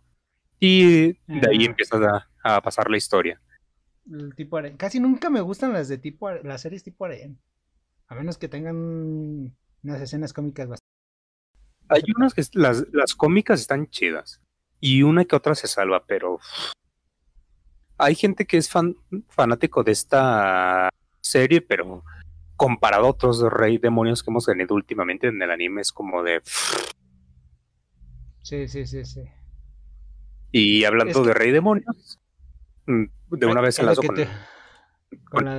Y 0.60 1.14
de 1.28 1.50
ahí 1.50 1.62
ah. 1.62 1.70
empieza 1.70 2.28
a, 2.44 2.62
pasar 2.62 2.92
la 2.92 2.98
historia. 2.98 3.40
El 4.10 4.36
tipo 4.36 4.60
Casi 4.78 5.00
nunca 5.00 5.30
me 5.30 5.42
gustan 5.42 5.74
las 5.74 5.88
de 5.88 5.98
tipo 5.98 6.30
las 6.32 6.62
series 6.62 6.84
tipo 6.84 7.06
arena. 7.06 7.36
A 8.08 8.16
menos 8.16 8.38
que 8.38 8.48
tengan 8.48 9.56
unas 9.84 10.02
escenas 10.02 10.34
cómicas 10.34 10.68
bastante. 10.68 10.82
Hay 11.90 12.04
unas 12.16 12.34
que 12.34 12.44
las, 12.54 12.86
las 12.92 13.16
cómicas 13.16 13.62
están 13.62 13.90
chidas. 13.90 14.42
Y 14.80 15.04
una 15.04 15.26
que 15.26 15.36
otra 15.36 15.54
se 15.56 15.68
salva, 15.68 16.06
pero 16.06 16.40
hay 17.98 18.16
gente 18.16 18.46
que 18.46 18.58
es 18.58 18.70
fan, 18.70 18.96
fanático 19.30 19.84
de 19.84 19.92
esta 19.92 20.90
serie, 21.22 21.62
pero 21.62 22.04
comparado 22.56 23.06
a 23.06 23.10
otros 23.10 23.42
rey 23.42 23.78
demonios 23.78 24.24
que 24.24 24.32
hemos 24.32 24.46
tenido 24.46 24.76
últimamente 24.76 25.28
en 25.28 25.42
el 25.42 25.52
anime, 25.52 25.82
es 25.82 25.92
como 25.92 26.24
de. 26.24 26.42
Sí, 28.42 28.68
sí, 28.68 28.86
sí, 28.88 29.06
sí. 29.06 29.22
Y 30.52 30.84
hablando 30.84 31.24
de 31.24 31.34
Rey 31.34 31.52
Demonios, 31.52 32.20
mm, 32.88 33.06
de 33.32 33.46
una 33.46 33.62
vez 33.62 33.80
en 33.80 33.86
las, 33.86 33.98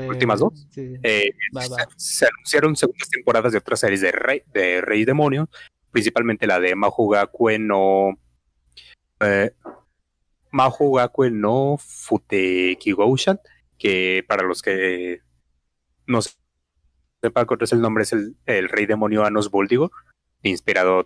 últimas 0.09 0.41
dos, 0.41 0.67
eh, 0.77 1.31
Se, 1.97 2.27
anunciaron 2.27 2.77
segundas 2.77 3.09
temporadas 3.09 3.53
de 3.53 3.59
otras 3.59 3.81
series 3.81 4.01
de 4.01 4.13
Rey, 4.13 4.43
de 4.53 4.81
Rey 4.81 5.05
Demonio, 5.05 5.49
principalmente 5.91 6.47
la 6.47 6.61
de 6.61 6.75
Mahugakue 6.75 7.59
no. 7.59 8.19
Eh, 9.21 9.53
Mahugakue 10.51 11.31
no 11.31 11.77
Futekigoushan, 11.79 13.41
que 13.79 14.25
para 14.29 14.43
los 14.43 14.63
que 14.63 15.21
no 16.07 16.21
sepan 17.23 17.47
cuál 17.47 17.59
es 17.63 17.73
el 17.73 17.81
nombre, 17.81 18.03
es 18.03 18.13
el, 18.13 18.69
Rey 18.69 18.87
Demonio 18.87 19.25
Anos 19.25 19.51
Voldigo, 19.51 19.91
inspirado 20.43 21.05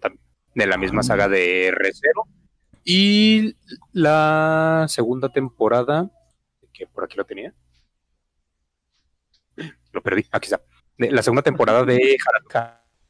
de 0.54 0.66
la 0.66 0.78
misma 0.78 1.02
saga 1.02 1.28
de 1.28 1.72
Recero 1.74 2.24
y 2.88 3.56
la 3.92 4.86
segunda 4.88 5.28
temporada, 5.28 6.08
que 6.76 6.86
por 6.86 7.04
aquí 7.04 7.16
lo 7.16 7.24
tenía. 7.24 7.54
Lo 9.92 10.02
perdí, 10.02 10.26
aquí 10.30 10.46
está. 10.46 10.62
La 10.98 11.22
segunda 11.22 11.42
temporada 11.42 11.84
de 11.84 12.16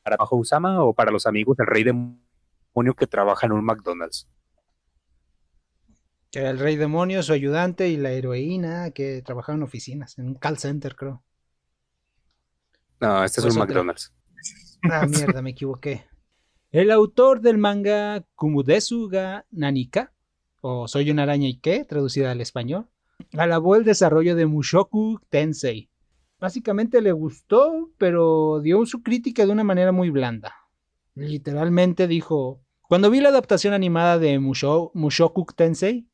Harabajo 0.04 0.36
Usama 0.36 0.82
o 0.84 0.94
para 0.94 1.10
los 1.10 1.26
amigos 1.26 1.56
del 1.56 1.66
rey 1.66 1.82
demonio 1.82 2.94
que 2.96 3.06
trabaja 3.06 3.46
en 3.46 3.52
un 3.52 3.64
McDonald's. 3.64 4.28
Que 6.30 6.46
el 6.46 6.58
rey 6.58 6.76
demonio, 6.76 7.22
su 7.22 7.32
ayudante 7.32 7.88
y 7.88 7.96
la 7.96 8.10
heroína 8.10 8.90
que 8.90 9.22
trabajaban 9.22 9.60
en 9.60 9.64
oficinas, 9.64 10.18
en 10.18 10.28
un 10.28 10.34
call 10.34 10.58
center, 10.58 10.94
creo. 10.94 11.22
No, 13.00 13.24
este 13.24 13.40
es 13.40 13.46
un 13.46 13.58
McDonald's. 13.58 14.12
Ah, 14.90 15.06
mierda, 15.06 15.42
me 15.42 15.50
equivoqué. 15.50 16.06
El 16.70 16.90
autor 16.90 17.40
del 17.40 17.58
manga 17.58 18.24
Kumudesuga 18.34 19.46
Nanika, 19.50 20.12
o 20.60 20.88
Soy 20.88 21.10
una 21.10 21.22
araña 21.22 21.48
y 21.48 21.58
qué, 21.58 21.84
traducida 21.84 22.32
al 22.32 22.40
español, 22.40 22.88
alabó 23.36 23.76
el 23.76 23.84
desarrollo 23.84 24.36
de 24.36 24.46
Mushoku 24.46 25.20
Tensei. 25.28 25.90
Básicamente 26.38 27.00
le 27.00 27.12
gustó, 27.12 27.90
pero 27.98 28.60
dio 28.60 28.84
su 28.86 29.02
crítica 29.02 29.46
de 29.46 29.52
una 29.52 29.64
manera 29.64 29.92
muy 29.92 30.10
blanda. 30.10 30.54
Literalmente 31.14 32.06
dijo, 32.06 32.62
cuando 32.82 33.10
vi 33.10 33.20
la 33.20 33.30
adaptación 33.30 33.72
animada 33.72 34.18
de 34.18 34.38
Mushoku 34.38 35.46
Tensei, 35.56 36.06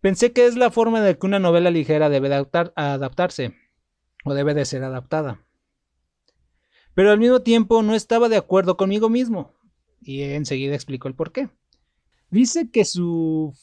pensé 0.00 0.32
que 0.32 0.46
es 0.46 0.56
la 0.56 0.70
forma 0.70 1.00
de 1.02 1.18
que 1.18 1.26
una 1.26 1.38
novela 1.38 1.70
ligera 1.70 2.08
debe 2.08 2.34
adaptarse, 2.34 3.54
o 4.24 4.34
debe 4.34 4.54
de 4.54 4.64
ser 4.64 4.84
adaptada. 4.84 5.44
Pero 6.94 7.12
al 7.12 7.18
mismo 7.18 7.40
tiempo 7.42 7.82
no 7.82 7.94
estaba 7.94 8.28
de 8.28 8.36
acuerdo 8.36 8.76
conmigo 8.76 9.08
mismo 9.08 9.54
y 10.00 10.22
enseguida 10.22 10.74
explicó 10.74 11.08
el 11.08 11.14
por 11.14 11.32
qué. 11.32 11.50
Dice 12.30 12.70
que 12.70 12.84
su 12.84 13.54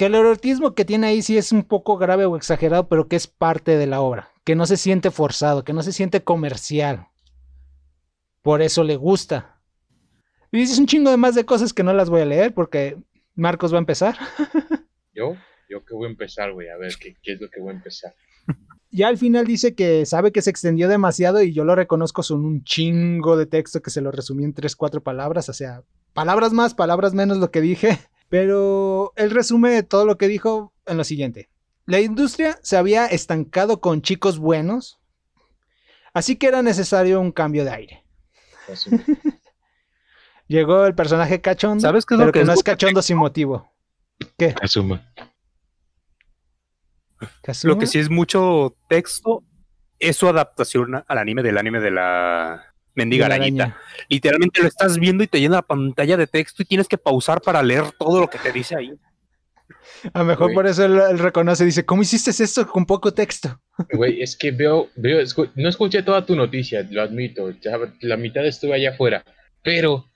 que 0.00 0.06
el 0.06 0.14
erotismo 0.14 0.74
que 0.74 0.86
tiene 0.86 1.08
ahí 1.08 1.20
sí 1.20 1.36
es 1.36 1.52
un 1.52 1.62
poco 1.62 1.98
grave 1.98 2.24
o 2.24 2.34
exagerado, 2.34 2.88
pero 2.88 3.06
que 3.06 3.16
es 3.16 3.26
parte 3.26 3.76
de 3.76 3.86
la 3.86 4.00
obra, 4.00 4.30
que 4.44 4.54
no 4.54 4.64
se 4.64 4.78
siente 4.78 5.10
forzado, 5.10 5.62
que 5.62 5.74
no 5.74 5.82
se 5.82 5.92
siente 5.92 6.24
comercial. 6.24 7.08
Por 8.40 8.62
eso 8.62 8.82
le 8.82 8.96
gusta. 8.96 9.60
Y 10.50 10.60
dice 10.60 10.80
un 10.80 10.86
chingo 10.86 11.10
de 11.10 11.18
más 11.18 11.34
de 11.34 11.44
cosas 11.44 11.74
que 11.74 11.82
no 11.82 11.92
las 11.92 12.08
voy 12.08 12.22
a 12.22 12.24
leer 12.24 12.54
porque 12.54 12.96
Marcos 13.34 13.74
va 13.74 13.76
a 13.76 13.80
empezar. 13.80 14.16
¿Yo? 15.12 15.36
Yo 15.68 15.84
que 15.84 15.92
voy 15.92 16.06
a 16.06 16.10
empezar, 16.12 16.50
güey, 16.54 16.70
a 16.70 16.78
ver 16.78 16.94
qué, 16.98 17.14
qué 17.22 17.34
es 17.34 17.40
lo 17.42 17.50
que 17.50 17.60
voy 17.60 17.68
a 17.68 17.76
empezar 17.76 18.14
ya 18.90 19.08
al 19.08 19.18
final 19.18 19.46
dice 19.46 19.74
que 19.74 20.06
sabe 20.06 20.32
que 20.32 20.40
se 20.40 20.48
extendió 20.48 20.88
demasiado 20.88 21.42
y 21.42 21.52
yo 21.52 21.64
lo 21.64 21.74
reconozco 21.74 22.22
son 22.22 22.46
un 22.46 22.64
chingo 22.64 23.36
de 23.36 23.44
texto 23.44 23.82
que 23.82 23.90
se 23.90 24.00
lo 24.00 24.12
resumí 24.12 24.44
en 24.44 24.54
tres, 24.54 24.76
cuatro 24.76 25.02
palabras, 25.02 25.50
o 25.50 25.52
sea, 25.52 25.82
palabras 26.14 26.54
más, 26.54 26.72
palabras 26.72 27.12
menos 27.12 27.36
lo 27.36 27.50
que 27.50 27.60
dije, 27.60 27.98
pero 28.30 29.12
él 29.16 29.30
resume 29.30 29.82
todo 29.82 30.06
lo 30.06 30.16
que 30.16 30.28
dijo 30.28 30.72
en 30.86 30.96
lo 30.96 31.04
siguiente. 31.04 31.50
La 31.84 32.00
industria 32.00 32.58
se 32.62 32.76
había 32.76 33.06
estancado 33.06 33.80
con 33.80 34.00
chicos 34.00 34.38
buenos, 34.38 35.00
así 36.14 36.36
que 36.36 36.46
era 36.46 36.62
necesario 36.62 37.20
un 37.20 37.32
cambio 37.32 37.64
de 37.64 37.70
aire. 37.70 38.04
Llegó 40.46 40.86
el 40.86 40.94
personaje 40.94 41.40
cachondo, 41.40 41.80
¿Sabes 41.80 42.06
qué 42.06 42.14
es 42.14 42.20
lo 42.20 42.32
que, 42.32 42.44
no 42.44 42.52
es 42.52 42.62
cachondo 42.62 43.02
sin 43.02 43.16
motivo. 43.16 43.70
¿Qué? 44.38 44.54
Asuma. 44.62 45.12
Lo 47.64 47.78
que 47.78 47.86
sí 47.86 47.98
es 47.98 48.10
mucho 48.10 48.76
texto 48.88 49.44
es 49.98 50.16
su 50.16 50.28
adaptación 50.28 51.04
al 51.06 51.18
anime 51.18 51.42
del 51.42 51.58
anime 51.58 51.80
de 51.80 51.90
la 51.90 52.69
Mendiga 52.94 53.26
arañita. 53.26 53.64
araña. 53.64 53.78
Literalmente 54.08 54.60
lo 54.62 54.68
estás 54.68 54.98
viendo 54.98 55.22
y 55.24 55.26
te 55.26 55.40
llena 55.40 55.56
la 55.56 55.62
pantalla 55.62 56.16
de 56.16 56.26
texto 56.26 56.62
y 56.62 56.66
tienes 56.66 56.88
que 56.88 56.98
pausar 56.98 57.40
para 57.40 57.62
leer 57.62 57.84
todo 57.98 58.20
lo 58.20 58.28
que 58.28 58.38
te 58.38 58.52
dice 58.52 58.76
ahí. 58.76 58.92
A 60.12 60.20
lo 60.20 60.24
mejor 60.24 60.46
Güey. 60.46 60.54
por 60.54 60.66
eso 60.66 60.84
él, 60.84 60.98
él 61.10 61.18
reconoce, 61.18 61.64
dice, 61.64 61.84
¿cómo 61.84 62.02
hiciste 62.02 62.30
esto 62.30 62.66
con 62.66 62.86
poco 62.86 63.12
texto? 63.12 63.60
Güey, 63.92 64.22
es 64.22 64.36
que 64.36 64.50
veo, 64.50 64.88
veo, 64.96 65.20
escu- 65.20 65.50
no 65.54 65.68
escuché 65.68 66.02
toda 66.02 66.24
tu 66.26 66.34
noticia, 66.36 66.86
lo 66.90 67.02
admito, 67.02 67.50
ya 67.60 67.78
la 68.00 68.16
mitad 68.16 68.44
estuve 68.46 68.74
allá 68.74 68.90
afuera, 68.90 69.24
pero 69.62 70.06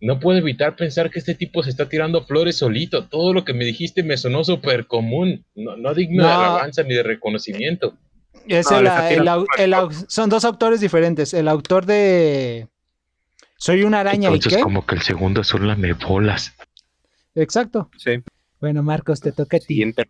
no 0.00 0.18
puedo 0.18 0.38
evitar 0.38 0.74
pensar 0.76 1.10
que 1.10 1.18
este 1.20 1.34
tipo 1.34 1.62
se 1.62 1.70
está 1.70 1.88
tirando 1.88 2.24
flores 2.24 2.56
solito. 2.58 3.06
Todo 3.06 3.32
lo 3.32 3.44
que 3.44 3.52
me 3.54 3.64
dijiste 3.64 4.02
me 4.02 4.16
sonó 4.16 4.42
súper 4.42 4.86
común, 4.88 5.44
no, 5.54 5.76
no 5.76 5.94
digno 5.94 6.26
de 6.26 6.32
alabanza 6.32 6.82
ni 6.82 6.94
de 6.94 7.04
reconocimiento. 7.04 7.96
Es 8.46 8.70
No, 8.70 8.78
el, 8.78 8.86
el 9.58 9.74
el 9.74 9.74
son 10.08 10.28
dos 10.30 10.44
autores 10.44 10.80
diferentes. 10.80 11.32
El 11.34 11.48
autor 11.48 11.86
de 11.86 12.68
Soy 13.56 13.82
una 13.84 14.00
araña 14.00 14.30
y 14.30 14.34
Entonces, 14.34 14.56
qué. 14.58 14.62
como 14.62 14.84
que 14.86 14.96
el 14.96 15.02
segundo 15.02 15.44
son 15.44 15.66
lamebolas. 15.68 16.52
Exacto. 17.34 17.90
Sí. 17.96 18.22
Bueno, 18.60 18.82
Marcos, 18.82 19.20
te 19.20 19.32
toca 19.32 19.56
a 19.56 19.60
ti. 19.60 19.66
Siguiente. 19.66 20.08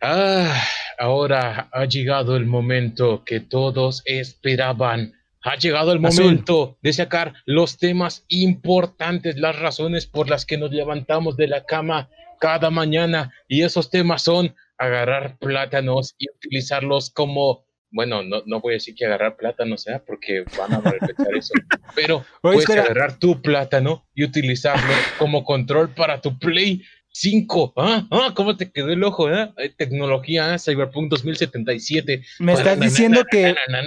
Ah, 0.00 0.62
ahora 0.98 1.68
ha 1.72 1.84
llegado 1.84 2.36
el 2.36 2.46
momento 2.46 3.22
que 3.24 3.40
todos 3.40 4.02
esperaban. 4.04 5.14
Ha 5.44 5.56
llegado 5.56 5.92
el 5.92 6.04
Azul. 6.04 6.24
momento 6.24 6.78
de 6.82 6.92
sacar 6.92 7.34
los 7.46 7.78
temas 7.78 8.24
importantes, 8.28 9.36
las 9.36 9.58
razones 9.58 10.06
por 10.06 10.28
las 10.30 10.44
que 10.46 10.58
nos 10.58 10.70
levantamos 10.70 11.36
de 11.36 11.48
la 11.48 11.64
cama 11.64 12.08
cada 12.40 12.70
mañana. 12.70 13.32
Y 13.48 13.62
esos 13.62 13.90
temas 13.90 14.22
son 14.22 14.54
agarrar 14.86 15.38
plátanos 15.38 16.14
y 16.18 16.26
utilizarlos 16.30 17.10
como, 17.10 17.64
bueno, 17.90 18.22
no, 18.22 18.42
no 18.46 18.60
voy 18.60 18.74
a 18.74 18.76
decir 18.76 18.94
que 18.94 19.06
agarrar 19.06 19.36
plátanos, 19.36 19.86
¿eh? 19.86 20.00
porque 20.06 20.44
van 20.58 20.74
a 20.74 20.80
malpensar 20.80 21.36
eso. 21.36 21.54
Pero 21.94 22.24
puedes 22.40 22.68
agarrar 22.68 23.18
tu 23.18 23.40
plátano 23.40 24.06
y 24.14 24.24
utilizarlo 24.24 24.92
como 25.18 25.44
control 25.44 25.90
para 25.90 26.20
tu 26.20 26.38
Play 26.38 26.82
5. 27.12 27.74
¿Ah? 27.76 28.06
¿Ah? 28.10 28.32
¿Cómo 28.34 28.56
te 28.56 28.70
quedó 28.70 28.88
el 28.90 29.04
ojo? 29.04 29.30
eh? 29.30 29.52
Tecnología, 29.76 30.54
¿eh? 30.54 30.58
Cyberpunk 30.58 31.10
2077. 31.10 32.22
Me 32.40 32.54
estás 32.54 32.80
diciendo 32.80 33.22
que 33.30 33.54
Me 33.68 33.82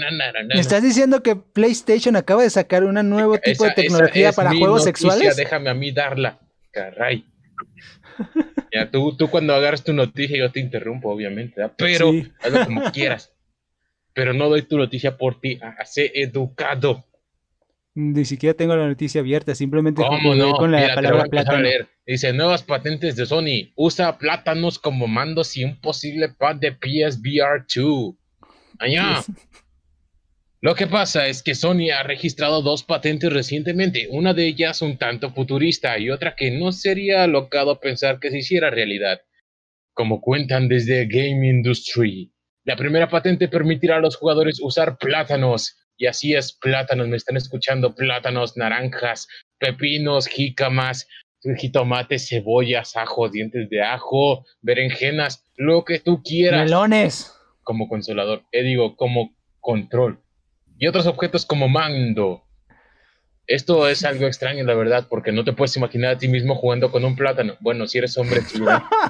me 0.54 0.60
estás 0.60 0.84
diciendo 0.84 1.24
que 1.24 1.36
PlayStation 1.36 2.16
acaba 2.16 2.44
de 2.44 2.50
sacar 2.50 2.84
un 2.84 2.94
nuevo 3.10 3.38
tipo 3.40 3.66
de 3.66 3.72
tecnología 3.72 4.32
para 4.32 4.54
juegos 4.56 4.84
sexuales. 4.84 5.36
Déjame 5.36 5.70
a 5.70 5.74
mí 5.74 5.92
darla. 5.92 6.40
Caray. 6.72 7.26
Ya, 8.76 8.92
tú, 8.92 9.16
tú 9.16 9.30
cuando 9.30 9.54
agarras 9.56 9.84
tu 9.84 9.94
noticia 9.94 10.38
yo 10.38 10.52
te 10.52 10.60
interrumpo, 10.60 11.10
obviamente, 11.10 11.54
¿verdad? 11.62 11.76
pero 11.78 12.12
Sí. 12.12 12.32
hazlo 12.42 12.66
como 12.66 12.92
quieras. 12.92 13.34
Pero 14.14 14.34
no 14.34 14.50
doy 14.50 14.62
tu 14.64 14.78
noticia 14.78 15.18
por 15.18 15.40
ti. 15.40 15.60
Sé 15.86 16.12
educado. 16.16 17.04
Ni 17.98 18.26
siquiera 18.26 18.54
tengo 18.54 18.76
la 18.76 18.88
noticia 18.88 19.22
abierta, 19.22 19.56
simplemente 19.56 20.02
¿Cómo 20.02 20.18
jugué 20.34 20.38
no? 20.38 20.54
con 20.56 20.72
la 20.72 20.80
Mira, 20.82 20.96
palabra 20.96 21.26
plátano. 21.26 21.62
leer. 21.62 21.88
Dice, 22.06 22.34
nuevas 22.34 22.62
patentes 22.64 23.16
de 23.16 23.26
Sony. 23.26 23.72
Usa 23.76 24.18
plátanos 24.18 24.80
como 24.80 25.08
mandos 25.08 25.56
y 25.56 25.64
un 25.64 25.80
posible 25.80 26.30
pad 26.30 26.58
de 26.58 26.72
PSVR 26.74 27.66
2. 27.74 28.16
Allá. 28.80 29.24
Lo 30.62 30.74
que 30.74 30.88
pasa 30.88 31.28
es 31.28 31.44
que 31.44 31.54
Sony 31.54 31.92
ha 31.96 32.04
registrado 32.04 32.62
dos 32.62 32.84
patentes 32.84 33.32
recientemente, 33.32 34.08
una 34.10 34.34
de 34.34 34.48
ellas 34.48 34.82
un 34.82 34.98
tanto 34.98 35.30
futurista 35.32 36.00
y 36.00 36.10
otra 36.10 36.36
que 36.36 36.50
no 36.52 36.72
sería 36.72 37.24
alocado 37.24 37.80
pensar 37.80 38.20
que 38.20 38.32
se 38.32 38.40
hiciera 38.40 38.70
realidad. 38.70 39.22
Como 39.94 40.22
cuentan 40.22 40.68
desde 40.68 41.06
Game 41.06 41.48
Industry, 41.48 42.32
la 42.66 42.76
primera 42.76 43.08
patente 43.10 43.48
permitirá 43.48 43.98
a 43.98 44.00
los 44.00 44.16
jugadores 44.16 44.60
usar 44.62 44.98
plátanos. 44.98 45.78
Y 45.98 46.08
así 46.08 46.34
es, 46.34 46.52
plátanos, 46.54 47.08
me 47.08 47.16
están 47.16 47.38
escuchando, 47.38 47.94
plátanos, 47.94 48.58
naranjas, 48.58 49.28
pepinos, 49.60 50.28
jícamas, 50.28 51.08
jitomates, 51.58 52.28
cebollas, 52.28 52.96
ajo, 52.96 53.30
dientes 53.30 53.70
de 53.70 53.84
ajo, 53.84 54.46
berenjenas, 54.62 55.46
lo 55.56 55.86
que 55.86 56.00
tú 56.00 56.24
quieras 56.24 56.66
Melones. 56.66 57.32
como 57.62 57.88
consolador, 57.88 58.44
eh, 58.52 58.64
digo, 58.64 58.96
como 58.96 59.36
control. 59.60 60.25
Y 60.78 60.88
otros 60.88 61.08
objetos 61.08 61.46
como 61.46 61.68
mando. 61.70 62.44
Esto 63.48 63.88
es 63.88 64.04
algo 64.04 64.26
extraño, 64.26 64.64
la 64.64 64.74
verdad, 64.74 65.06
porque 65.08 65.32
no 65.32 65.44
te 65.44 65.54
puedes 65.54 65.76
imaginar 65.78 66.16
a 66.16 66.18
ti 66.18 66.28
mismo 66.28 66.56
jugando 66.56 66.92
con 66.92 67.06
un 67.06 67.16
plátano. 67.16 67.56
Bueno, 67.60 67.86
si 67.86 68.00
eres 68.00 68.18
hombre, 68.18 68.42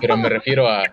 pero 0.01 0.17
me 0.17 0.27
refiero 0.27 0.67
a... 0.67 0.83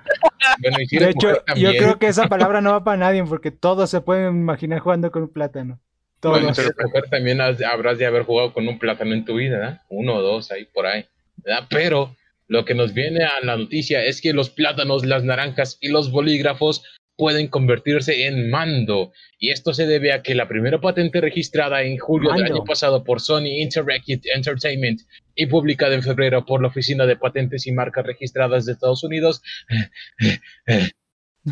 Bueno, 0.60 0.76
y 0.80 0.86
si 0.86 0.96
De 0.98 1.04
eres 1.06 1.16
hecho, 1.16 1.28
mujer 1.28 1.56
yo 1.56 1.70
creo 1.72 1.98
que 1.98 2.06
esa 2.06 2.28
palabra 2.28 2.60
no 2.60 2.70
va 2.70 2.84
para 2.84 2.96
nadie 2.98 3.24
porque 3.24 3.50
todos 3.50 3.90
se 3.90 4.00
pueden 4.00 4.36
imaginar 4.36 4.78
jugando 4.78 5.10
con 5.10 5.22
un 5.22 5.28
plátano. 5.32 5.80
Todos. 6.20 6.40
Bueno, 6.40 6.54
mujer 6.84 7.04
también 7.10 7.40
has- 7.40 7.60
habrás 7.62 7.98
de 7.98 8.06
haber 8.06 8.22
jugado 8.22 8.52
con 8.52 8.68
un 8.68 8.78
plátano 8.78 9.12
en 9.12 9.24
tu 9.24 9.34
vida, 9.34 9.58
¿verdad? 9.58 9.80
Uno 9.88 10.14
o 10.14 10.22
dos 10.22 10.52
ahí 10.52 10.64
por 10.66 10.86
ahí. 10.86 11.04
¿verdad? 11.38 11.66
Pero 11.68 12.14
lo 12.46 12.64
que 12.64 12.74
nos 12.74 12.94
viene 12.94 13.24
a 13.24 13.44
la 13.44 13.56
noticia 13.56 14.04
es 14.04 14.20
que 14.20 14.32
los 14.32 14.50
plátanos, 14.50 15.04
las 15.04 15.24
naranjas 15.24 15.78
y 15.80 15.88
los 15.88 16.12
bolígrafos 16.12 16.84
pueden 17.22 17.46
convertirse 17.46 18.26
en 18.26 18.50
mando. 18.50 19.12
Y 19.38 19.50
esto 19.50 19.72
se 19.72 19.86
debe 19.86 20.10
a 20.10 20.24
que 20.24 20.34
la 20.34 20.48
primera 20.48 20.80
patente 20.80 21.20
registrada 21.20 21.84
en 21.84 21.96
julio 21.96 22.32
del 22.32 22.46
año 22.46 22.64
pasado 22.64 23.04
por 23.04 23.20
Sony 23.20 23.60
Interactive 23.60 24.22
Entertainment 24.34 25.02
y 25.36 25.46
publicada 25.46 25.94
en 25.94 26.02
febrero 26.02 26.44
por 26.44 26.60
la 26.60 26.66
Oficina 26.66 27.06
de 27.06 27.14
Patentes 27.14 27.68
y 27.68 27.70
Marcas 27.70 28.04
Registradas 28.04 28.66
de 28.66 28.72
Estados 28.72 29.04
Unidos. 29.04 29.40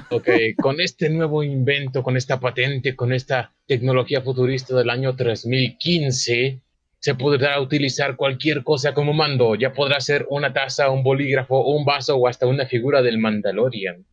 Ok, 0.08 0.28
con 0.62 0.80
este 0.80 1.10
nuevo 1.10 1.42
invento, 1.42 2.04
con 2.04 2.16
esta 2.16 2.38
patente, 2.38 2.94
con 2.94 3.12
esta 3.12 3.52
tecnología 3.66 4.22
futurista 4.22 4.76
del 4.76 4.88
año 4.88 5.16
3015, 5.16 6.60
se 7.00 7.14
podrá 7.16 7.60
utilizar 7.60 8.14
cualquier 8.14 8.62
cosa 8.62 8.94
como 8.94 9.12
mando. 9.12 9.56
Ya 9.56 9.72
podrá 9.72 10.00
ser 10.00 10.26
una 10.30 10.52
taza, 10.52 10.90
un 10.90 11.02
bolígrafo, 11.02 11.66
un 11.66 11.84
vaso 11.84 12.16
o 12.16 12.28
hasta 12.28 12.46
una 12.46 12.66
figura 12.66 13.02
del 13.02 13.18
Mandalorian. 13.18 14.06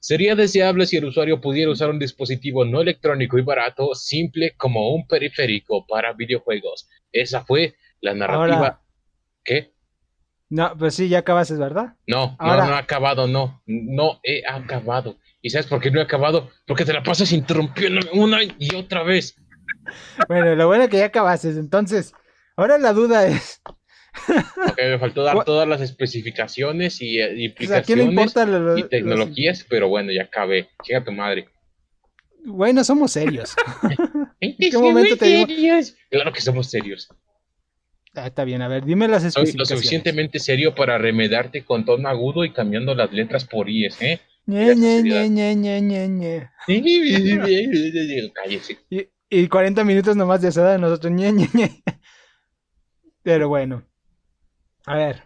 Sería 0.00 0.34
deseable 0.34 0.86
si 0.86 0.96
el 0.96 1.04
usuario 1.04 1.40
pudiera 1.40 1.70
usar 1.70 1.90
un 1.90 1.98
dispositivo 1.98 2.64
no 2.64 2.80
electrónico 2.80 3.38
y 3.38 3.42
barato, 3.42 3.94
simple 3.94 4.54
como 4.56 4.94
un 4.94 5.06
periférico 5.06 5.86
para 5.86 6.14
videojuegos. 6.14 6.88
Esa 7.12 7.44
fue 7.44 7.74
la 8.00 8.14
narrativa. 8.14 8.56
Ahora. 8.56 8.80
¿Qué? 9.44 9.74
No, 10.48 10.74
pues 10.76 10.94
sí, 10.94 11.08
ya 11.08 11.18
acabaste, 11.18 11.54
¿verdad? 11.54 11.96
No, 12.06 12.34
Ahora- 12.38 12.64
no, 12.64 12.70
no 12.70 12.76
he 12.76 12.78
acabado, 12.80 13.26
no. 13.28 13.62
No 13.66 14.20
he 14.24 14.42
acabado. 14.46 15.18
¿Y 15.42 15.50
sabes 15.50 15.66
por 15.66 15.80
qué 15.80 15.90
no 15.90 16.00
he 16.00 16.02
acabado? 16.02 16.50
Porque 16.66 16.84
te 16.84 16.92
la 16.92 17.02
pasas 17.02 17.30
interrumpiéndome 17.32 18.10
una 18.14 18.38
y 18.42 18.74
otra 18.74 19.02
vez. 19.02 19.36
Bueno, 20.28 20.54
lo 20.54 20.66
bueno 20.68 20.84
es 20.84 20.90
que 20.90 20.98
ya 20.98 21.06
acabaste. 21.06 21.48
Entonces, 21.48 22.12
ahora 22.56 22.78
la 22.78 22.92
duda 22.92 23.26
es, 23.26 23.60
Ok, 24.28 24.78
me 24.78 24.98
faltó 24.98 25.22
dar 25.22 25.44
todas 25.44 25.68
las 25.68 25.80
especificaciones 25.80 27.00
y, 27.00 27.20
eh, 27.20 27.54
pues, 27.56 27.70
¿a 27.70 27.82
quién 27.82 27.98
le 27.98 28.04
implicaciones 28.04 28.34
lo- 28.60 28.76
y 28.78 28.80
los- 28.82 28.90
tecnologías, 28.90 29.66
pero 29.68 29.88
bueno, 29.88 30.10
ya 30.12 30.22
acabé. 30.24 30.68
Chinga 30.82 31.04
tu 31.04 31.12
madre. 31.12 31.48
Bueno, 32.44 32.82
somos 32.84 33.12
serios. 33.12 33.54
¿En 34.40 34.56
qué 34.56 34.76
momento 34.78 35.16
te 35.16 35.26
digo? 35.26 35.46
Claro 36.10 36.32
que 36.32 36.40
somos 36.40 36.70
serios. 36.70 37.08
Ah, 38.14 38.26
está 38.26 38.44
bien, 38.44 38.60
a 38.62 38.68
ver, 38.68 38.84
dime 38.84 39.06
las 39.06 39.22
Soy 39.22 39.28
lo 39.28 39.38
especificaciones. 39.42 39.68
suficientemente 39.78 40.38
serio 40.40 40.74
para 40.74 40.98
remedarte 40.98 41.64
con 41.64 41.84
tono 41.84 42.08
agudo 42.08 42.44
y 42.44 42.52
cambiando 42.52 42.94
las 42.94 43.12
letras 43.12 43.44
por 43.44 43.68
IES, 43.70 44.02
¿eh? 44.02 44.20
Ñe, 44.46 44.74
Ñe, 44.74 45.02
Ñe, 45.02 45.28
Ñe, 45.28 45.54
Ñe, 45.54 45.80
Ñe, 45.80 46.08
Ñe. 46.08 46.50
Cállese. 48.34 48.78
Y, 48.90 49.06
y 49.28 49.46
40 49.48 49.84
minutos 49.84 50.16
nomás 50.16 50.42
de 50.42 50.48
eso 50.48 50.64
de 50.64 50.78
nosotros. 50.78 51.12
Ñe, 51.12 51.30
Ñe, 51.32 51.48
Ñe. 51.52 51.82
Pero 53.22 53.48
bueno. 53.48 53.84
A 54.90 54.96
ver. 54.96 55.22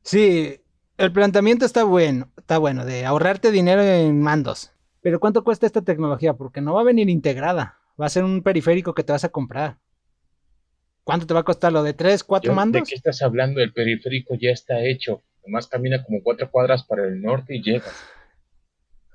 Sí, 0.00 0.58
el 0.96 1.12
planteamiento 1.12 1.66
está 1.66 1.84
bueno, 1.84 2.32
está 2.38 2.56
bueno, 2.56 2.86
de 2.86 3.04
ahorrarte 3.04 3.50
dinero 3.50 3.82
en 3.82 4.22
mandos. 4.22 4.72
Pero 5.02 5.20
¿cuánto 5.20 5.44
cuesta 5.44 5.66
esta 5.66 5.82
tecnología? 5.82 6.32
Porque 6.32 6.62
no 6.62 6.72
va 6.72 6.80
a 6.80 6.84
venir 6.84 7.10
integrada. 7.10 7.78
Va 8.00 8.06
a 8.06 8.08
ser 8.08 8.24
un 8.24 8.42
periférico 8.42 8.94
que 8.94 9.04
te 9.04 9.12
vas 9.12 9.22
a 9.24 9.28
comprar. 9.28 9.76
¿Cuánto 11.04 11.26
te 11.26 11.34
va 11.34 11.40
a 11.40 11.44
costar 11.44 11.74
lo 11.74 11.82
de 11.82 11.92
3, 11.92 12.24
4 12.24 12.46
Yo- 12.48 12.52
¿De 12.52 12.56
mandos? 12.56 12.88
qué 12.88 12.94
estás 12.94 13.20
hablando? 13.20 13.60
El 13.60 13.74
periférico 13.74 14.34
ya 14.40 14.48
está 14.52 14.80
hecho. 14.82 15.22
Nomás 15.44 15.66
camina 15.66 16.02
como 16.02 16.22
cuatro 16.22 16.50
cuadras 16.50 16.84
para 16.84 17.04
el 17.04 17.20
norte 17.20 17.56
y 17.56 17.62
llega. 17.62 17.84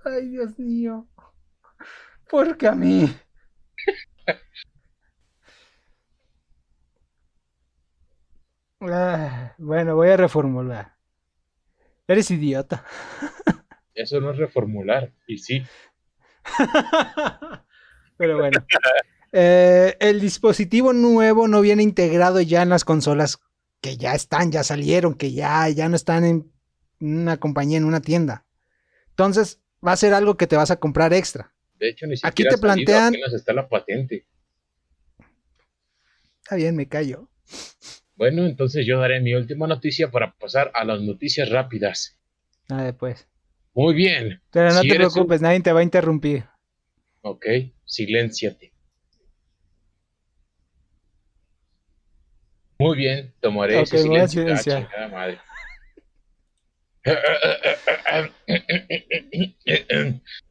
Ay, 0.06 0.28
Dios 0.30 0.60
mío. 0.60 1.08
¿Por 2.30 2.56
qué 2.56 2.68
a 2.68 2.76
mí? 2.76 3.12
Ah, 8.82 9.54
bueno, 9.58 9.96
voy 9.96 10.10
a 10.10 10.18
reformular. 10.18 10.96
Eres 12.08 12.32
idiota. 12.32 12.86
Eso 13.94 14.20
no 14.22 14.32
es 14.32 14.38
reformular. 14.38 15.14
Y 15.28 15.38
sí, 15.38 15.64
Pero 18.18 18.38
bueno. 18.38 18.66
Eh, 19.32 19.96
el 20.00 20.20
dispositivo 20.20 20.94
nuevo 20.94 21.48
no 21.48 21.62
viene 21.62 21.84
integrado 21.84 22.42
ya 22.42 22.64
en 22.64 22.70
las 22.70 22.84
consolas 22.86 23.40
que 23.82 23.98
ya 23.98 24.14
están, 24.16 24.52
ya 24.52 24.64
salieron, 24.64 25.14
que 25.14 25.32
ya, 25.34 25.70
ya 25.70 25.88
no 25.88 25.96
están 25.96 26.26
en 26.26 26.52
una 27.00 27.38
compañía, 27.38 27.78
en 27.78 27.86
una 27.86 28.02
tienda. 28.02 28.46
Entonces, 29.10 29.62
va 29.86 29.92
a 29.94 29.98
ser 29.98 30.14
algo 30.14 30.36
que 30.38 30.48
te 30.48 30.56
vas 30.58 30.72
a 30.72 30.78
comprar 30.80 31.14
extra. 31.14 31.54
de 31.80 31.90
hecho 31.90 32.08
ni 32.08 32.14
Aquí 32.16 32.44
siquiera 32.44 32.50
te 32.50 32.56
ha 32.56 32.58
salido, 32.70 32.94
plantean- 32.94 33.36
está 33.36 33.54
la 33.54 33.70
patente. 33.70 34.26
Está 36.44 36.56
bien, 36.56 36.76
me 36.76 36.88
callo. 36.88 37.30
Bueno, 38.20 38.46
entonces 38.46 38.86
yo 38.86 39.00
daré 39.00 39.22
mi 39.22 39.34
última 39.34 39.66
noticia 39.66 40.12
para 40.12 40.34
pasar 40.34 40.72
a 40.74 40.84
las 40.84 41.02
noticias 41.02 41.50
rápidas. 41.50 42.20
Ah, 42.68 42.84
después. 42.84 43.30
Muy 43.74 43.94
bien. 43.94 44.42
Pero 44.52 44.74
no 44.74 44.82
te 44.82 44.94
preocupes, 44.94 45.40
nadie 45.40 45.62
te 45.62 45.72
va 45.72 45.80
a 45.80 45.84
interrumpir. 45.84 46.44
Ok, 47.22 47.46
silénciate. 47.86 48.74
Muy 52.78 52.98
bien, 52.98 53.34
tomaré 53.40 53.80
ese 53.80 54.00
silencio. 54.00 54.46
Ah, 54.98 55.08
madre. 55.08 55.40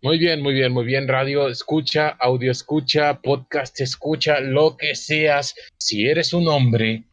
Muy 0.00 0.18
bien, 0.18 0.40
muy 0.40 0.54
bien, 0.54 0.72
muy 0.72 0.84
bien. 0.84 1.06
Radio 1.08 1.48
escucha, 1.48 2.08
audio 2.08 2.50
escucha, 2.50 3.20
podcast 3.20 3.80
escucha, 3.80 4.40
lo 4.40 4.76
que 4.76 4.94
seas. 4.94 5.54
Si 5.76 6.06
eres 6.06 6.32
un 6.32 6.48
hombre 6.48 7.04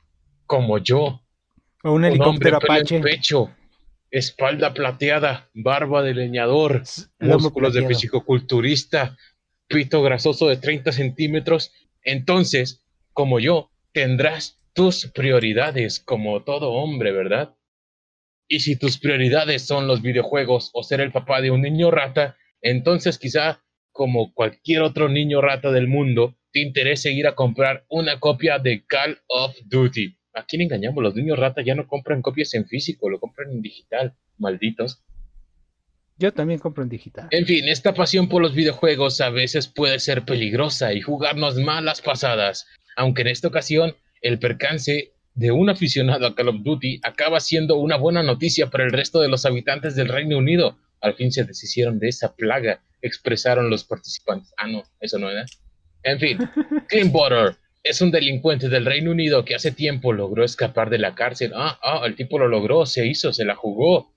como 0.46 0.78
yo, 0.78 1.22
o 1.84 1.92
un 1.92 2.06
helicóptero 2.06 2.58
apache. 2.58 3.00
Pecho, 3.02 3.52
espalda 4.10 4.74
plateada, 4.74 5.50
barba 5.54 6.02
de 6.04 6.14
leñador, 6.14 6.84
músculos 7.20 7.74
de 7.74 7.86
fisicoculturista, 7.88 9.18
pito 9.68 10.02
grasoso 10.02 10.48
de 10.48 10.58
30 10.58 10.92
centímetros, 10.92 11.74
entonces, 12.04 12.86
como 13.12 13.40
yo, 13.40 13.70
tendrás 13.92 14.58
tus 14.74 15.08
prioridades 15.08 16.00
como 16.00 16.44
todo 16.44 16.72
hombre, 16.72 17.12
¿verdad? 17.12 17.57
Y 18.48 18.62
si 18.62 18.78
tus 18.78 18.98
prioridades 18.98 19.68
son 19.68 19.88
los 19.88 20.02
videojuegos 20.02 20.72
o 20.74 20.84
ser 20.84 21.02
el 21.02 21.12
papá 21.12 21.42
de 21.42 21.52
un 21.52 21.62
niño 21.62 21.92
rata, 21.92 22.38
entonces 22.62 23.18
quizá, 23.18 23.62
como 23.92 24.34
cualquier 24.34 24.82
otro 24.82 25.10
niño 25.10 25.42
rata 25.42 25.72
del 25.72 25.88
mundo, 25.88 26.38
te 26.52 26.62
interese 26.62 27.12
ir 27.12 27.28
a 27.28 27.36
comprar 27.36 27.86
una 27.90 28.20
copia 28.20 28.58
de 28.60 28.86
Call 28.86 29.20
of 29.28 29.56
Duty. 29.66 30.18
¿A 30.34 30.46
quién 30.46 30.62
engañamos? 30.62 31.04
Los 31.04 31.16
niños 31.16 31.38
rata 31.38 31.62
ya 31.62 31.76
no 31.76 31.88
compran 31.88 32.22
copias 32.22 32.54
en 32.54 32.68
físico, 32.68 33.10
lo 33.10 33.20
compran 33.20 33.52
en 33.52 33.62
digital. 33.62 34.16
Malditos. 34.38 35.04
Yo 36.20 36.32
también 36.32 36.60
compro 36.60 36.84
en 36.84 36.90
digital. 36.90 37.28
En 37.32 37.46
fin, 37.46 37.68
esta 37.68 37.94
pasión 37.94 38.30
por 38.30 38.42
los 38.42 38.56
videojuegos 38.56 39.20
a 39.22 39.30
veces 39.30 39.68
puede 39.68 40.00
ser 40.00 40.24
peligrosa 40.24 40.94
y 40.94 41.02
jugarnos 41.02 41.56
malas 41.56 42.02
pasadas, 42.02 42.68
aunque 42.96 43.24
en 43.24 43.28
esta 43.28 43.48
ocasión 43.48 43.96
el 44.22 44.40
percance 44.40 45.14
de 45.38 45.52
un 45.52 45.70
aficionado 45.70 46.26
a 46.26 46.36
Call 46.36 46.50
of 46.50 46.64
Duty 46.64 47.00
acaba 47.04 47.40
siendo 47.40 47.76
una 47.78 47.96
buena 47.96 48.24
noticia 48.24 48.72
para 48.72 48.84
el 48.84 48.92
resto 48.92 49.22
de 49.22 49.30
los 49.30 49.46
habitantes 49.46 49.96
del 49.96 50.10
Reino 50.10 50.38
Unido. 50.38 50.80
Al 51.00 51.14
fin 51.14 51.32
se 51.32 51.44
deshicieron 51.44 52.00
de 52.00 52.10
esa 52.10 52.36
plaga, 52.36 52.82
expresaron 53.04 53.70
los 53.70 53.84
participantes. 53.84 54.52
Ah, 54.58 54.68
no, 54.68 54.84
eso 55.00 55.20
no 55.20 55.30
era. 55.30 55.46
En 56.02 56.20
fin, 56.20 56.40
Butter 57.12 57.56
es 57.84 58.02
un 58.02 58.10
delincuente 58.10 58.68
del 58.68 58.86
Reino 58.86 59.12
Unido 59.12 59.46
que 59.46 59.54
hace 59.54 59.72
tiempo 59.72 60.12
logró 60.12 60.44
escapar 60.44 60.90
de 60.90 60.98
la 60.98 61.14
cárcel. 61.14 61.52
Ah, 61.56 61.80
ah, 61.84 62.02
el 62.06 62.16
tipo 62.16 62.40
lo 62.40 62.48
logró, 62.48 62.88
se 62.88 63.06
hizo, 63.06 63.32
se 63.32 63.46
la 63.46 63.56
jugó. 63.56 64.16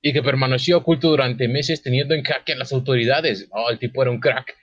Y 0.00 0.12
que 0.12 0.22
permaneció 0.22 0.78
oculto 0.78 1.08
durante 1.08 1.48
meses 1.48 1.82
teniendo 1.82 2.14
en 2.14 2.22
jaque 2.22 2.52
a 2.52 2.56
las 2.56 2.72
autoridades. 2.72 3.48
Ah, 3.52 3.64
el 3.72 3.80
tipo 3.80 4.02
era 4.02 4.12
un 4.12 4.20
crack 4.20 4.54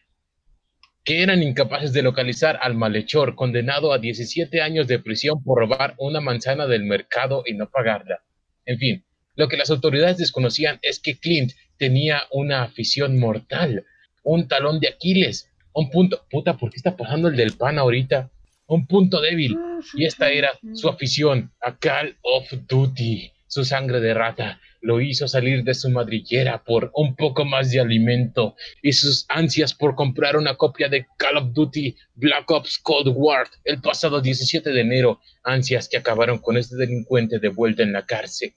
que 1.03 1.23
eran 1.23 1.41
incapaces 1.41 1.93
de 1.93 2.03
localizar 2.03 2.59
al 2.61 2.75
malhechor 2.75 3.35
condenado 3.35 3.93
a 3.93 3.97
17 3.97 4.61
años 4.61 4.87
de 4.87 4.99
prisión 4.99 5.43
por 5.43 5.59
robar 5.59 5.95
una 5.97 6.21
manzana 6.21 6.67
del 6.67 6.83
mercado 6.83 7.43
y 7.45 7.53
no 7.53 7.69
pagarla. 7.69 8.23
En 8.65 8.77
fin, 8.77 9.03
lo 9.35 9.47
que 9.47 9.57
las 9.57 9.71
autoridades 9.71 10.17
desconocían 10.17 10.79
es 10.81 10.99
que 10.99 11.17
Clint 11.17 11.53
tenía 11.77 12.23
una 12.31 12.63
afición 12.63 13.17
mortal, 13.17 13.85
un 14.23 14.47
talón 14.47 14.79
de 14.79 14.89
Aquiles, 14.89 15.49
un 15.73 15.89
punto, 15.89 16.25
puta, 16.29 16.57
¿por 16.57 16.69
qué 16.69 16.77
está 16.77 16.95
pasando 16.95 17.29
el 17.29 17.35
del 17.35 17.53
pan 17.53 17.79
ahorita? 17.79 18.29
Un 18.67 18.85
punto 18.85 19.19
débil, 19.19 19.57
y 19.95 20.05
esta 20.05 20.29
era 20.29 20.51
su 20.73 20.87
afición 20.87 21.51
a 21.61 21.77
Call 21.77 22.17
of 22.21 22.51
Duty, 22.67 23.31
su 23.47 23.65
sangre 23.65 23.99
de 23.99 24.13
rata, 24.13 24.61
lo 24.81 24.99
hizo 24.99 25.27
salir 25.27 25.63
de 25.63 25.73
su 25.73 25.89
madriguera 25.89 26.63
por 26.63 26.91
un 26.95 27.15
poco 27.15 27.45
más 27.45 27.71
de 27.71 27.79
alimento 27.79 28.55
y 28.81 28.93
sus 28.93 29.25
ansias 29.29 29.73
por 29.73 29.95
comprar 29.95 30.35
una 30.35 30.57
copia 30.57 30.89
de 30.89 31.05
Call 31.17 31.37
of 31.37 31.53
Duty 31.53 31.95
Black 32.15 32.49
Ops 32.49 32.79
Cold 32.79 33.13
War 33.15 33.47
el 33.63 33.79
pasado 33.79 34.21
17 34.21 34.71
de 34.71 34.81
enero, 34.81 35.19
ansias 35.43 35.87
que 35.87 35.97
acabaron 35.97 36.39
con 36.39 36.57
este 36.57 36.75
delincuente 36.75 37.39
de 37.39 37.49
vuelta 37.49 37.83
en 37.83 37.93
la 37.93 38.05
cárcel. 38.05 38.53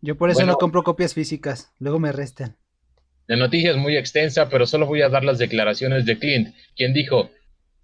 Yo 0.00 0.16
por 0.16 0.30
eso 0.30 0.44
no 0.46 0.56
compro 0.56 0.84
copias 0.84 1.14
físicas, 1.14 1.72
luego 1.78 1.98
me 1.98 2.12
restan. 2.12 2.56
La 3.26 3.36
noticia 3.36 3.70
es 3.70 3.76
muy 3.76 3.96
extensa, 3.96 4.48
pero 4.48 4.66
solo 4.66 4.86
voy 4.86 5.02
a 5.02 5.08
dar 5.08 5.24
las 5.24 5.38
declaraciones 5.38 6.06
de 6.06 6.18
Clint, 6.18 6.54
quien 6.76 6.94
dijo, 6.94 7.30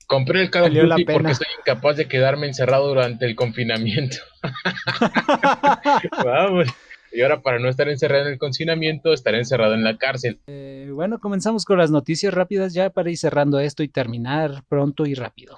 compré 0.06 0.42
el 0.42 0.50
Call 0.50 0.64
of 0.64 0.88
Duty 0.88 1.04
porque 1.04 1.34
soy 1.34 1.46
incapaz 1.58 1.96
de 1.96 2.06
quedarme 2.06 2.46
encerrado 2.46 2.88
durante 2.88 3.26
el 3.26 3.34
confinamiento. 3.34 4.18
Vamos. 6.24 6.68
Y 7.14 7.22
ahora 7.22 7.42
para 7.42 7.60
no 7.60 7.68
estar 7.68 7.88
encerrado 7.88 8.26
en 8.26 8.32
el 8.32 8.38
confinamiento, 8.38 9.12
estaré 9.12 9.38
encerrado 9.38 9.74
en 9.74 9.84
la 9.84 9.96
cárcel. 9.96 10.40
Eh, 10.48 10.90
bueno, 10.92 11.20
comenzamos 11.20 11.64
con 11.64 11.78
las 11.78 11.92
noticias 11.92 12.34
rápidas 12.34 12.74
ya 12.74 12.90
para 12.90 13.08
ir 13.08 13.16
cerrando 13.16 13.60
esto 13.60 13.84
y 13.84 13.88
terminar 13.88 14.64
pronto 14.68 15.06
y 15.06 15.14
rápido. 15.14 15.56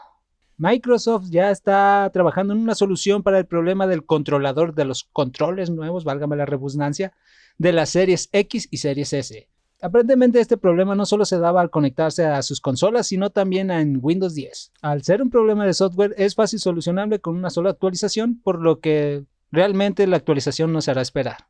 Microsoft 0.58 1.28
ya 1.30 1.50
está 1.50 2.10
trabajando 2.12 2.52
en 2.52 2.60
una 2.60 2.74
solución 2.74 3.22
para 3.22 3.38
el 3.38 3.46
problema 3.46 3.86
del 3.86 4.04
controlador 4.04 4.74
de 4.74 4.84
los 4.84 5.04
controles 5.04 5.70
nuevos, 5.70 6.04
válgame 6.04 6.36
la 6.36 6.44
redundancia, 6.44 7.14
de 7.56 7.72
las 7.72 7.88
series 7.88 8.28
X 8.32 8.68
y 8.70 8.76
series 8.76 9.14
S. 9.14 9.48
Aparentemente 9.80 10.40
este 10.40 10.58
problema 10.58 10.94
no 10.94 11.06
solo 11.06 11.24
se 11.24 11.38
daba 11.38 11.62
al 11.62 11.70
conectarse 11.70 12.26
a 12.26 12.42
sus 12.42 12.60
consolas, 12.60 13.06
sino 13.06 13.30
también 13.30 13.70
en 13.70 13.98
Windows 14.02 14.34
10. 14.34 14.72
Al 14.82 15.02
ser 15.04 15.22
un 15.22 15.30
problema 15.30 15.64
de 15.64 15.72
software 15.72 16.14
es 16.18 16.34
fácil 16.34 16.58
solucionable 16.58 17.18
con 17.20 17.34
una 17.34 17.50
sola 17.50 17.70
actualización, 17.70 18.40
por 18.42 18.60
lo 18.60 18.80
que 18.80 19.24
Realmente 19.50 20.06
la 20.06 20.16
actualización 20.16 20.72
no 20.72 20.80
se 20.80 20.90
hará 20.90 21.02
esperar. 21.02 21.46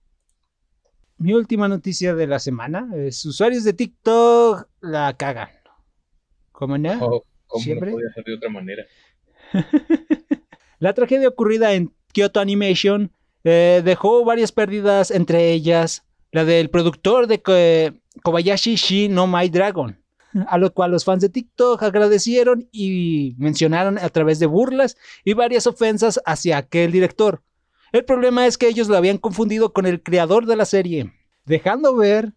Mi 1.19 1.33
última 1.33 1.67
noticia 1.67 2.15
de 2.15 2.27
la 2.27 2.39
semana 2.39 2.91
es 2.95 3.25
usuarios 3.25 3.65
de 3.65 3.73
TikTok 3.73 4.69
la 4.81 5.17
cagan. 5.17 5.49
¿Cómo 6.53 6.77
no? 6.77 6.93
Oh, 7.01 7.25
¿Cómo 7.47 7.65
¿Siempre? 7.65 7.91
no 7.91 7.97
podía 7.97 8.13
ser 8.13 8.25
de 8.25 8.35
otra 8.35 8.51
manera? 8.51 8.85
la 10.79 10.93
tragedia 10.93 11.29
ocurrida 11.29 11.73
en 11.73 11.95
Kyoto 12.13 12.41
Animation 12.41 13.13
eh, 13.45 13.81
dejó 13.85 14.25
varias 14.25 14.53
pérdidas, 14.53 15.11
entre 15.11 15.53
ellas 15.53 16.07
la 16.33 16.45
del 16.45 16.69
productor 16.69 17.27
de 17.27 17.41
Kobayashi 18.23 18.77
Shi 18.77 19.09
no 19.09 19.27
My 19.27 19.49
Dragon, 19.49 19.99
a 20.49 20.59
lo 20.59 20.73
cual 20.75 20.91
los 20.91 21.05
fans 21.05 21.23
de 21.23 21.29
TikTok 21.29 21.83
agradecieron 21.83 22.69
y 22.73 23.35
mencionaron 23.39 23.99
a 23.99 24.09
través 24.11 24.39
de 24.39 24.47
burlas 24.47 24.99
y 25.25 25.33
varias 25.33 25.67
ofensas 25.67 26.21
hacia 26.27 26.59
aquel 26.59 26.93
director. 26.93 27.43
El 27.93 28.05
problema 28.05 28.47
es 28.47 28.59
que 28.59 28.69
ellos 28.69 28.89
lo 28.89 28.97
habían 28.97 29.19
confundido 29.19 29.73
con 29.73 29.87
el 29.87 30.03
creador 30.03 30.47
de 30.47 30.57
la 30.57 30.65
serie, 30.65 31.13
dejando 31.45 31.97
ver 31.97 32.35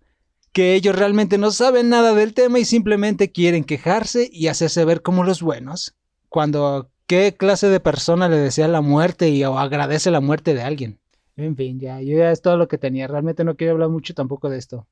que 0.52 0.76
ellos 0.76 0.96
realmente 0.96 1.38
no 1.38 1.52
saben 1.52 1.90
nada 1.90 2.14
del 2.14 2.34
tema 2.34 2.60
y 2.60 2.66
simplemente 2.66 3.32
quieren 3.32 3.64
quejarse 3.64 4.30
y 4.32 4.48
hacerse 4.48 4.86
ver 4.86 5.02
como 5.02 5.24
los 5.24 5.42
buenos. 5.42 5.96
Cuando 6.28 6.92
qué 7.08 7.36
clase 7.38 7.68
de 7.68 7.80
persona 7.80 8.30
le 8.30 8.38
desea 8.38 8.68
la 8.68 8.82
muerte 8.82 9.30
y 9.30 9.44
o 9.44 9.58
agradece 9.58 10.12
la 10.12 10.22
muerte 10.22 10.54
de 10.54 10.62
alguien. 10.62 11.00
En 11.36 11.56
fin, 11.56 11.80
ya, 11.80 12.02
yo 12.02 12.18
ya 12.18 12.32
es 12.32 12.42
todo 12.42 12.58
lo 12.58 12.68
que 12.68 12.78
tenía. 12.78 13.08
Realmente 13.08 13.44
no 13.44 13.56
quiero 13.56 13.74
hablar 13.74 13.90
mucho 13.90 14.14
tampoco 14.14 14.50
de 14.50 14.58
esto. 14.58 14.88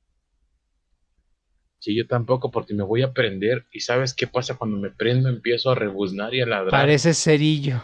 Sí, 1.80 1.96
yo 1.96 2.06
tampoco, 2.06 2.50
porque 2.50 2.74
me 2.74 2.82
voy 2.82 3.02
a 3.02 3.12
prender. 3.12 3.66
¿Y 3.72 3.80
sabes 3.80 4.14
qué 4.14 4.26
pasa 4.26 4.56
cuando 4.56 4.78
me 4.78 4.90
prendo? 4.90 5.28
Empiezo 5.28 5.70
a 5.70 5.74
rebuznar 5.74 6.34
y 6.34 6.40
a 6.40 6.46
ladrar. 6.46 6.70
Parece 6.70 7.14
cerillo 7.14 7.82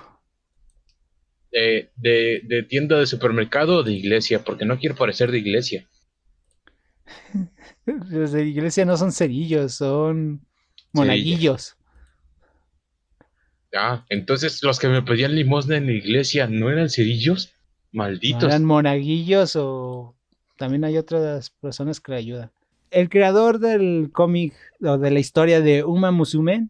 de, 1.55 2.67
tienda 2.69 2.99
de 2.99 3.07
supermercado 3.07 3.79
o 3.79 3.83
de 3.83 3.93
iglesia, 3.93 4.43
porque 4.45 4.65
no 4.65 4.79
quiero 4.79 4.97
parecer 4.97 5.31
de 5.31 5.39
iglesia. 5.39 5.89
Los 7.87 8.33
de 8.33 8.47
iglesia 8.47 8.85
no 8.85 8.97
son 8.97 9.13
cerillos, 9.13 9.75
son 9.75 10.45
monaguillos. 10.93 11.77
Ah, 13.77 14.05
entonces 14.09 14.63
los 14.63 14.79
que 14.79 14.89
me 14.89 15.03
pedían 15.03 15.35
limosna 15.35 15.77
en 15.77 15.87
la 15.87 15.93
iglesia 15.93 16.47
no 16.47 16.71
eran 16.71 16.89
cerillos, 16.89 17.53
malditos. 17.91 18.45
eran 18.45 18.65
monaguillos 18.65 19.57
o 19.57 20.15
también 20.57 20.85
hay 20.85 20.97
otras 20.97 21.51
personas 21.51 22.01
que 22.01 22.13
le 22.13 22.19
ayudan. 22.19 22.53
El 22.93 23.09
creador 23.09 23.59
del 23.59 24.11
cómic 24.13 24.55
o 24.81 24.97
de 24.97 25.11
la 25.11 25.19
historia 25.19 25.61
de 25.61 25.83
Uma 25.83 26.13
Musume 26.13 26.69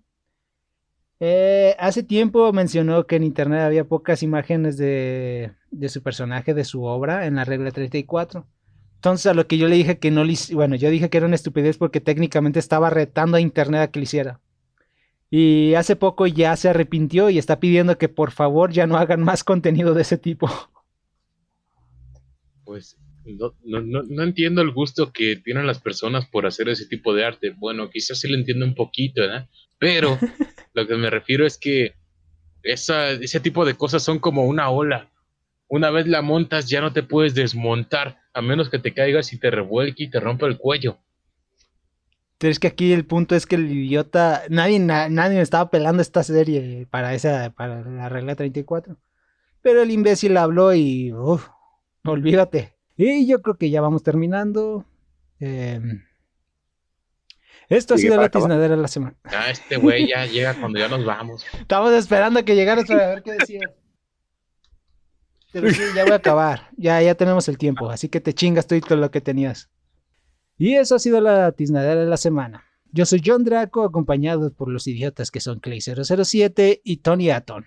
eh, 1.20 1.76
hace 1.78 2.02
tiempo 2.02 2.52
mencionó 2.52 3.06
que 3.06 3.16
en 3.16 3.24
internet 3.24 3.60
había 3.60 3.84
pocas 3.84 4.22
imágenes 4.22 4.76
de, 4.76 5.52
su 5.88 6.02
personaje, 6.02 6.54
de 6.54 6.64
su 6.64 6.84
obra, 6.84 7.26
en 7.26 7.36
la 7.36 7.44
regla 7.44 7.70
34. 7.70 8.46
Entonces, 8.96 9.26
a 9.26 9.34
lo 9.34 9.46
que 9.46 9.58
yo 9.58 9.68
le 9.68 9.76
dije 9.76 9.98
que 9.98 10.10
no 10.10 10.24
le 10.24 10.34
bueno, 10.52 10.76
yo 10.76 10.90
dije 10.90 11.10
que 11.10 11.18
era 11.18 11.26
una 11.26 11.34
estupidez 11.34 11.76
porque 11.76 12.00
técnicamente 12.00 12.58
estaba 12.58 12.90
retando 12.90 13.36
a 13.36 13.40
internet 13.40 13.80
a 13.82 13.90
que 13.90 14.00
lo 14.00 14.04
hiciera. 14.04 14.40
Y 15.30 15.74
hace 15.74 15.96
poco 15.96 16.26
ya 16.26 16.56
se 16.56 16.68
arrepintió 16.68 17.28
y 17.28 17.38
está 17.38 17.58
pidiendo 17.60 17.98
que 17.98 18.08
por 18.08 18.30
favor 18.30 18.72
ya 18.72 18.86
no 18.86 18.96
hagan 18.96 19.22
más 19.22 19.44
contenido 19.44 19.94
de 19.94 20.02
ese 20.02 20.18
tipo. 20.18 20.48
Pues 22.66 22.96
no, 23.26 23.54
no, 23.62 24.02
no, 24.02 24.22
entiendo 24.22 24.62
el 24.62 24.70
gusto 24.70 25.12
que 25.12 25.36
tienen 25.36 25.66
las 25.66 25.80
personas 25.80 26.26
por 26.26 26.46
hacer 26.46 26.70
ese 26.70 26.86
tipo 26.86 27.12
de 27.12 27.26
arte. 27.26 27.50
Bueno, 27.50 27.90
quizás 27.90 28.20
sí 28.20 28.26
lo 28.26 28.38
entiendo 28.38 28.64
un 28.64 28.74
poquito, 28.74 29.20
¿verdad? 29.20 29.50
Pero 29.78 30.18
Lo 30.74 30.86
que 30.86 30.96
me 30.96 31.08
refiero 31.10 31.46
es 31.46 31.56
que 31.58 31.94
esa, 32.62 33.10
ese 33.10 33.40
tipo 33.40 33.64
de 33.64 33.74
cosas 33.76 34.02
son 34.02 34.18
como 34.18 34.44
una 34.44 34.70
ola. 34.70 35.10
Una 35.68 35.90
vez 35.90 36.06
la 36.06 36.22
montas 36.22 36.68
ya 36.68 36.80
no 36.82 36.92
te 36.92 37.02
puedes 37.02 37.34
desmontar, 37.34 38.18
a 38.34 38.42
menos 38.42 38.70
que 38.70 38.78
te 38.78 38.94
caigas 38.94 39.32
y 39.32 39.38
te 39.38 39.50
revuelque 39.50 40.04
y 40.04 40.10
te 40.10 40.20
rompa 40.20 40.46
el 40.46 40.58
cuello. 40.58 40.98
Pero 42.38 42.50
es 42.50 42.58
que 42.58 42.66
aquí 42.66 42.92
el 42.92 43.06
punto 43.06 43.34
es 43.34 43.46
que 43.46 43.54
el 43.56 43.70
idiota, 43.70 44.42
nadie, 44.50 44.78
na- 44.78 45.08
nadie 45.08 45.40
estaba 45.40 45.70
pelando 45.70 46.02
esta 46.02 46.22
serie 46.22 46.86
para 46.90 47.14
esa, 47.14 47.50
para 47.50 47.82
la 47.82 48.08
regla 48.08 48.34
34. 48.34 48.96
Pero 49.62 49.82
el 49.82 49.90
imbécil 49.90 50.36
habló 50.36 50.74
y, 50.74 51.12
uff, 51.12 51.48
olvídate. 52.04 52.74
Y 52.96 53.26
yo 53.26 53.42
creo 53.42 53.56
que 53.56 53.70
ya 53.70 53.80
vamos 53.80 54.02
terminando. 54.02 54.84
Eh, 55.40 55.80
esto 57.68 57.94
ha 57.94 57.98
sido 57.98 58.16
la 58.16 58.28
tiznadera 58.28 58.76
de 58.76 58.82
la 58.82 58.88
semana. 58.88 59.16
Ah, 59.24 59.50
este 59.50 59.76
güey 59.76 60.08
ya 60.08 60.26
llega 60.26 60.54
cuando 60.54 60.78
ya 60.78 60.88
nos 60.88 61.04
vamos. 61.04 61.44
Estamos 61.60 61.92
esperando 61.92 62.40
a 62.40 62.42
que 62.42 62.54
llegaras 62.54 62.86
para 62.86 63.08
ver 63.08 63.22
qué 63.22 63.32
decías. 63.32 63.70
Pero 65.52 65.70
sí, 65.70 65.82
ya 65.94 66.02
voy 66.02 66.12
a 66.12 66.16
acabar. 66.16 66.68
Ya, 66.76 67.00
ya 67.00 67.14
tenemos 67.14 67.48
el 67.48 67.58
tiempo, 67.58 67.88
así 67.88 68.08
que 68.08 68.20
te 68.20 68.34
chingas 68.34 68.66
todo 68.66 68.96
lo 68.96 69.10
que 69.10 69.20
tenías. 69.20 69.70
Y 70.58 70.74
eso 70.74 70.96
ha 70.96 70.98
sido 70.98 71.20
la 71.20 71.52
tiznadera 71.52 72.00
de 72.00 72.06
la 72.06 72.16
semana. 72.16 72.64
Yo 72.90 73.06
soy 73.06 73.22
John 73.24 73.44
Draco, 73.44 73.84
acompañado 73.84 74.52
por 74.52 74.68
los 74.68 74.86
idiotas 74.86 75.30
que 75.30 75.40
son 75.40 75.60
Clay007 75.60 76.80
y 76.84 76.98
Tony 76.98 77.30
Aton. 77.30 77.66